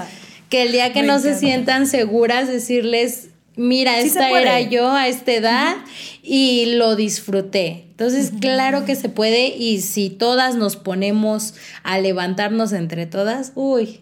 que 0.50 0.64
el 0.64 0.72
día 0.74 0.92
que 0.92 1.04
no 1.04 1.20
se 1.20 1.38
sientan 1.38 1.88
seguras, 1.88 2.50
decirles, 2.50 3.30
mira, 3.56 4.00
esta 4.00 4.30
era 4.30 4.60
yo 4.60 4.92
a 4.92 5.08
esta 5.08 5.32
edad 5.32 5.76
y 6.22 6.74
lo 6.76 6.98
disfruté. 6.98 7.86
Entonces, 7.92 8.34
claro 8.42 8.84
que 8.84 8.96
se 8.96 9.08
puede 9.08 9.48
y 9.48 9.80
si 9.82 10.10
todas 10.10 10.56
nos 10.56 10.76
ponemos 10.76 11.54
a 11.84 11.98
levantarnos 12.00 12.74
entre 12.74 13.06
todas, 13.06 13.54
uy, 13.56 14.02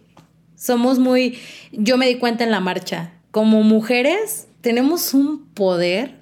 somos 0.55 0.97
muy, 0.97 1.37
yo 1.71 1.97
me 1.97 2.07
di 2.07 2.15
cuenta 2.15 2.43
en 2.43 2.51
la 2.51 2.59
marcha, 2.59 3.11
como 3.31 3.61
mujeres 3.61 4.47
tenemos 4.61 5.13
un 5.13 5.45
poder 5.53 6.19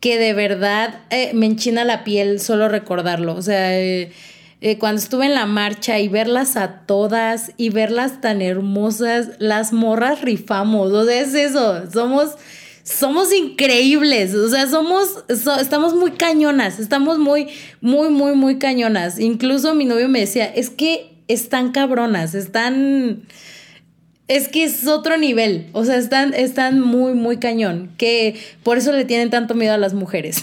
que 0.00 0.18
de 0.18 0.34
verdad 0.34 1.00
eh, 1.10 1.32
me 1.34 1.46
enchina 1.46 1.84
la 1.84 2.04
piel 2.04 2.40
solo 2.40 2.68
recordarlo. 2.68 3.34
O 3.34 3.42
sea, 3.42 3.78
eh, 3.78 4.12
eh, 4.60 4.78
cuando 4.78 5.00
estuve 5.00 5.26
en 5.26 5.34
la 5.34 5.46
marcha 5.46 5.98
y 5.98 6.08
verlas 6.08 6.56
a 6.56 6.80
todas 6.86 7.52
y 7.56 7.70
verlas 7.70 8.20
tan 8.20 8.42
hermosas, 8.42 9.30
las 9.38 9.72
morras 9.72 10.20
rifamos. 10.20 10.92
O 10.92 11.04
sea, 11.06 11.20
es 11.20 11.34
eso, 11.34 11.90
somos 11.90 12.36
somos 12.84 13.32
increíbles, 13.32 14.34
o 14.34 14.46
sea, 14.50 14.68
somos, 14.68 15.24
estamos 15.28 15.94
muy 15.94 16.12
cañonas, 16.12 16.78
estamos 16.78 17.18
muy, 17.18 17.48
muy, 17.80 18.10
muy, 18.10 18.34
muy 18.34 18.58
cañonas. 18.58 19.18
Incluso 19.18 19.74
mi 19.74 19.86
novio 19.86 20.06
me 20.10 20.20
decía, 20.20 20.44
es 20.44 20.68
que 20.68 21.16
están 21.26 21.72
cabronas, 21.72 22.34
están, 22.34 23.22
es 24.26 24.48
que 24.48 24.64
es 24.64 24.86
otro 24.86 25.18
nivel, 25.18 25.68
o 25.72 25.84
sea, 25.84 25.96
están, 25.96 26.32
están 26.32 26.80
muy, 26.80 27.12
muy 27.12 27.36
cañón, 27.36 27.90
que 27.98 28.40
por 28.62 28.78
eso 28.78 28.90
le 28.90 29.04
tienen 29.04 29.28
tanto 29.28 29.54
miedo 29.54 29.74
a 29.74 29.76
las 29.76 29.92
mujeres, 29.92 30.42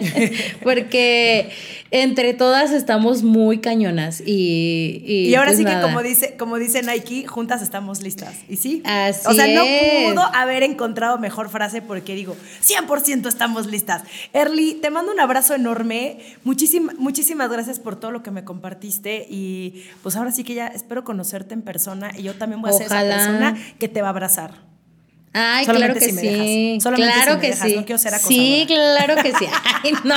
porque 0.62 1.50
entre 1.90 2.32
todas 2.32 2.70
estamos 2.70 3.22
muy 3.22 3.58
cañonas 3.58 4.22
y... 4.24 5.02
Y, 5.04 5.34
ahora 5.34 5.48
pues 5.48 5.58
sí 5.58 5.64
que 5.66 5.80
como 5.82 6.02
dice, 6.02 6.36
como 6.38 6.56
dice 6.56 6.82
Nike, 6.82 7.26
juntas 7.26 7.60
estamos 7.60 8.00
listas, 8.00 8.36
¿y 8.48 8.56
sí? 8.56 8.80
Así 8.86 9.26
O 9.26 9.34
sea, 9.34 9.46
no 9.48 9.64
pudo 9.64 10.22
haber 10.34 10.62
encontrado 10.62 11.18
mejor 11.18 11.50
frase 11.50 11.82
porque 11.82 12.14
digo, 12.14 12.36
100% 12.64 13.28
estamos 13.28 13.66
listas. 13.66 14.02
Erly, 14.32 14.74
te 14.74 14.88
mando 14.88 15.12
un 15.12 15.20
abrazo 15.20 15.54
enorme, 15.54 16.20
muchísimas 16.44 17.50
gracias 17.50 17.80
por 17.80 17.96
todo 17.96 18.12
lo 18.12 18.22
que 18.22 18.30
me 18.30 18.44
compartiste 18.44 19.26
y 19.28 19.84
pues 20.02 20.16
ahora 20.16 20.32
sí 20.32 20.42
que 20.42 20.54
ya 20.54 20.68
espero 20.68 21.04
conocerte 21.04 21.52
en 21.52 21.60
persona 21.60 22.12
y 22.16 22.22
yo 22.22 22.34
también 22.34 22.62
voy 22.62 22.70
a 22.70 22.72
ser 22.72 22.86
esa 22.86 23.09
persona 23.16 23.56
que 23.78 23.88
te 23.88 24.02
va 24.02 24.08
a 24.08 24.10
abrazar. 24.10 24.70
Ay, 25.32 25.64
claro 25.64 25.94
que 25.94 26.00
sí. 26.00 26.78
claro 26.82 27.38
que 27.38 27.52
sí. 27.52 27.76
No 27.76 27.84
quiero 27.84 27.98
ser 27.98 28.18
Sí, 28.18 28.64
claro 28.66 29.14
que 29.14 29.30
sí. 29.30 29.46
Ay, 29.84 29.92
no. 30.02 30.16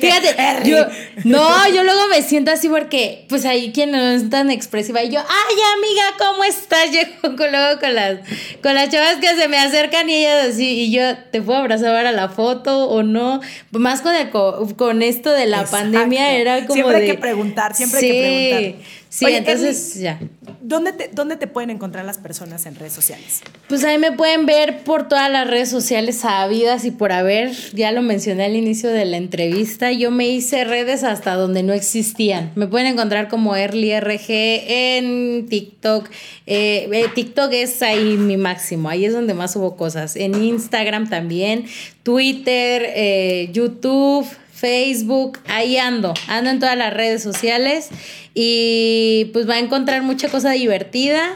Fíjate, 0.00 0.68
yo, 0.68 0.84
no, 1.22 1.68
yo 1.68 1.84
luego 1.84 2.08
me 2.08 2.22
siento 2.22 2.50
así 2.50 2.68
porque, 2.68 3.24
pues 3.28 3.44
ahí 3.44 3.70
quien 3.72 3.92
no 3.92 3.98
es 3.98 4.28
tan 4.30 4.50
expresiva 4.50 5.00
y 5.04 5.10
yo, 5.10 5.20
ay, 5.20 5.56
amiga, 5.76 6.02
¿cómo 6.18 6.42
estás? 6.42 6.90
Llego 6.90 7.36
con, 7.36 7.52
luego 7.52 7.78
con 7.78 7.94
las, 7.94 8.18
con 8.60 8.74
las 8.74 8.88
chavas 8.88 9.16
que 9.16 9.28
se 9.28 9.46
me 9.46 9.58
acercan 9.58 10.10
y 10.10 10.14
ellas 10.14 10.48
así, 10.48 10.66
y 10.66 10.90
yo, 10.90 11.16
¿te 11.30 11.40
puedo 11.40 11.60
abrazar 11.60 12.04
a 12.04 12.10
la 12.10 12.28
foto 12.28 12.88
o 12.88 13.04
no? 13.04 13.40
Más 13.70 14.00
con, 14.00 14.12
el, 14.12 14.30
con 14.30 15.02
esto 15.02 15.30
de 15.30 15.46
la 15.46 15.64
pandemia 15.66 16.32
era 16.32 16.66
como 16.66 16.74
Siempre 16.74 16.96
hay 16.96 17.06
que 17.06 17.14
preguntar, 17.14 17.76
siempre 17.76 18.00
hay 18.00 18.10
que 18.10 18.56
preguntar. 18.56 19.01
Sí, 19.12 19.26
entonces 19.28 19.96
ya. 19.96 20.18
¿dónde 20.62 20.94
te, 20.94 21.10
¿Dónde 21.12 21.36
te 21.36 21.46
pueden 21.46 21.68
encontrar 21.68 22.02
las 22.06 22.16
personas 22.16 22.64
en 22.64 22.76
redes 22.76 22.94
sociales? 22.94 23.42
Pues 23.68 23.84
ahí 23.84 23.98
me 23.98 24.12
pueden 24.12 24.46
ver 24.46 24.84
por 24.84 25.06
todas 25.06 25.30
las 25.30 25.46
redes 25.46 25.68
sociales 25.68 26.24
habidas 26.24 26.86
y 26.86 26.92
por 26.92 27.12
haber. 27.12 27.52
Ya 27.74 27.92
lo 27.92 28.00
mencioné 28.00 28.46
al 28.46 28.56
inicio 28.56 28.88
de 28.88 29.04
la 29.04 29.18
entrevista. 29.18 29.92
Yo 29.92 30.10
me 30.10 30.28
hice 30.28 30.64
redes 30.64 31.04
hasta 31.04 31.34
donde 31.34 31.62
no 31.62 31.74
existían. 31.74 32.52
Me 32.54 32.66
pueden 32.66 32.86
encontrar 32.86 33.28
como 33.28 33.54
EarlyRG 33.54 34.30
en 34.30 35.46
TikTok. 35.46 36.08
Eh, 36.46 36.88
eh, 36.90 37.04
TikTok 37.14 37.52
es 37.52 37.82
ahí 37.82 38.16
mi 38.16 38.38
máximo. 38.38 38.88
Ahí 38.88 39.04
es 39.04 39.12
donde 39.12 39.34
más 39.34 39.52
subo 39.52 39.76
cosas. 39.76 40.16
En 40.16 40.42
Instagram 40.42 41.10
también. 41.10 41.66
Twitter, 42.02 42.82
eh, 42.94 43.50
YouTube. 43.52 44.26
Facebook, 44.62 45.40
ahí 45.48 45.76
ando, 45.76 46.14
ando 46.28 46.50
en 46.50 46.60
todas 46.60 46.78
las 46.78 46.94
redes 46.94 47.20
sociales 47.20 47.88
y 48.32 49.28
pues 49.32 49.50
va 49.50 49.54
a 49.54 49.58
encontrar 49.58 50.02
mucha 50.02 50.28
cosa 50.28 50.52
divertida, 50.52 51.34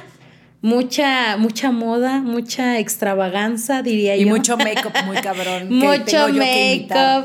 mucha, 0.62 1.36
mucha 1.36 1.72
moda, 1.72 2.20
mucha 2.20 2.78
extravaganza, 2.78 3.82
diría 3.82 4.14
y 4.14 4.20
yo. 4.20 4.26
Y 4.26 4.30
mucho 4.30 4.56
make-up 4.56 4.92
muy 5.06 5.16
cabrón. 5.16 5.74
mucho 5.74 6.28
make-up, 6.28 7.24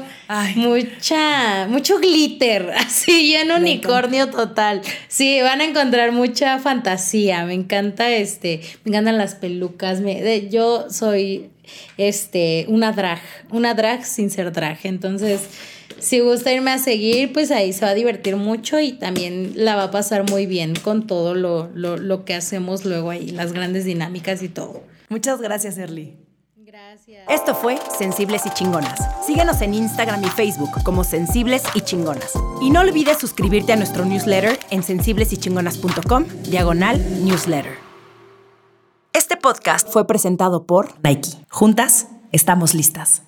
mucha, 0.56 1.68
mucho 1.68 2.00
glitter, 2.00 2.72
así 2.78 3.36
en 3.36 3.52
unicornio 3.52 4.32
total. 4.32 4.82
Sí, 5.08 5.40
van 5.42 5.62
a 5.62 5.66
encontrar 5.66 6.14
mucha 6.14 6.58
fantasía. 6.58 7.46
Me 7.46 7.54
encanta 7.54 8.10
este, 8.10 8.62
me 8.86 8.90
encantan 8.90 9.20
las 9.20 9.36
pelucas. 9.36 10.02
Me, 10.02 10.50
yo 10.50 10.88
soy 10.90 11.52
este, 11.98 12.66
una 12.70 12.92
drag, 12.92 13.22
una 13.52 13.76
drag 13.76 14.04
sin 14.04 14.32
ser 14.32 14.52
drag. 14.52 14.80
Entonces, 14.82 15.42
si 16.02 16.20
gusta 16.20 16.52
irme 16.52 16.72
a 16.72 16.80
seguir, 16.80 17.32
pues 17.32 17.52
ahí 17.52 17.72
se 17.74 17.86
va 17.86 17.92
a 17.92 17.94
divertir 17.94 18.36
mucho 18.36 18.80
y 18.80 18.94
también 18.94 19.54
la 19.56 19.76
va 19.76 19.84
a 19.84 19.92
pasar 19.92 20.30
muy 20.30 20.46
bien 20.46 20.74
con 20.76 21.08
todo 21.08 21.36
lo, 21.36 21.70
lo, 21.74 22.26
que 22.26 22.34
hacemos 22.34 22.86
luego 22.86 23.12
ahí, 23.12 23.30
las 23.30 23.54
grandes 23.54 23.86
dinámicas 23.86 24.42
y 24.42 24.50
todo. 24.50 24.84
Muchas 25.10 25.40
gracias, 25.42 25.78
Erly. 25.78 26.18
Gracias. 26.58 27.26
Esto 27.30 27.54
fue 27.54 27.78
Sensibles 27.98 28.46
y 28.46 28.50
Chingonas. 28.50 29.00
Síguenos 29.26 29.62
en 29.62 29.74
Instagram 29.74 30.24
y 30.24 30.30
Facebook 30.30 30.72
como 30.84 31.04
Sensibles 31.04 31.64
y 31.76 31.82
Chingonas. 31.82 32.34
Y 32.62 32.70
no 32.70 32.80
olvides 32.80 33.20
suscribirte 33.20 33.74
a 33.74 33.76
nuestro 33.76 34.06
newsletter 34.06 34.58
en 34.70 34.82
sensiblesychingonas.com, 34.82 36.26
diagonal 36.44 37.26
newsletter. 37.26 37.76
Este 39.14 39.36
podcast 39.38 39.90
fue 39.90 40.08
presentado 40.08 40.66
por 40.66 40.94
Nike. 41.04 41.32
Juntas, 41.50 42.08
estamos 42.32 42.74
listas. 42.74 43.24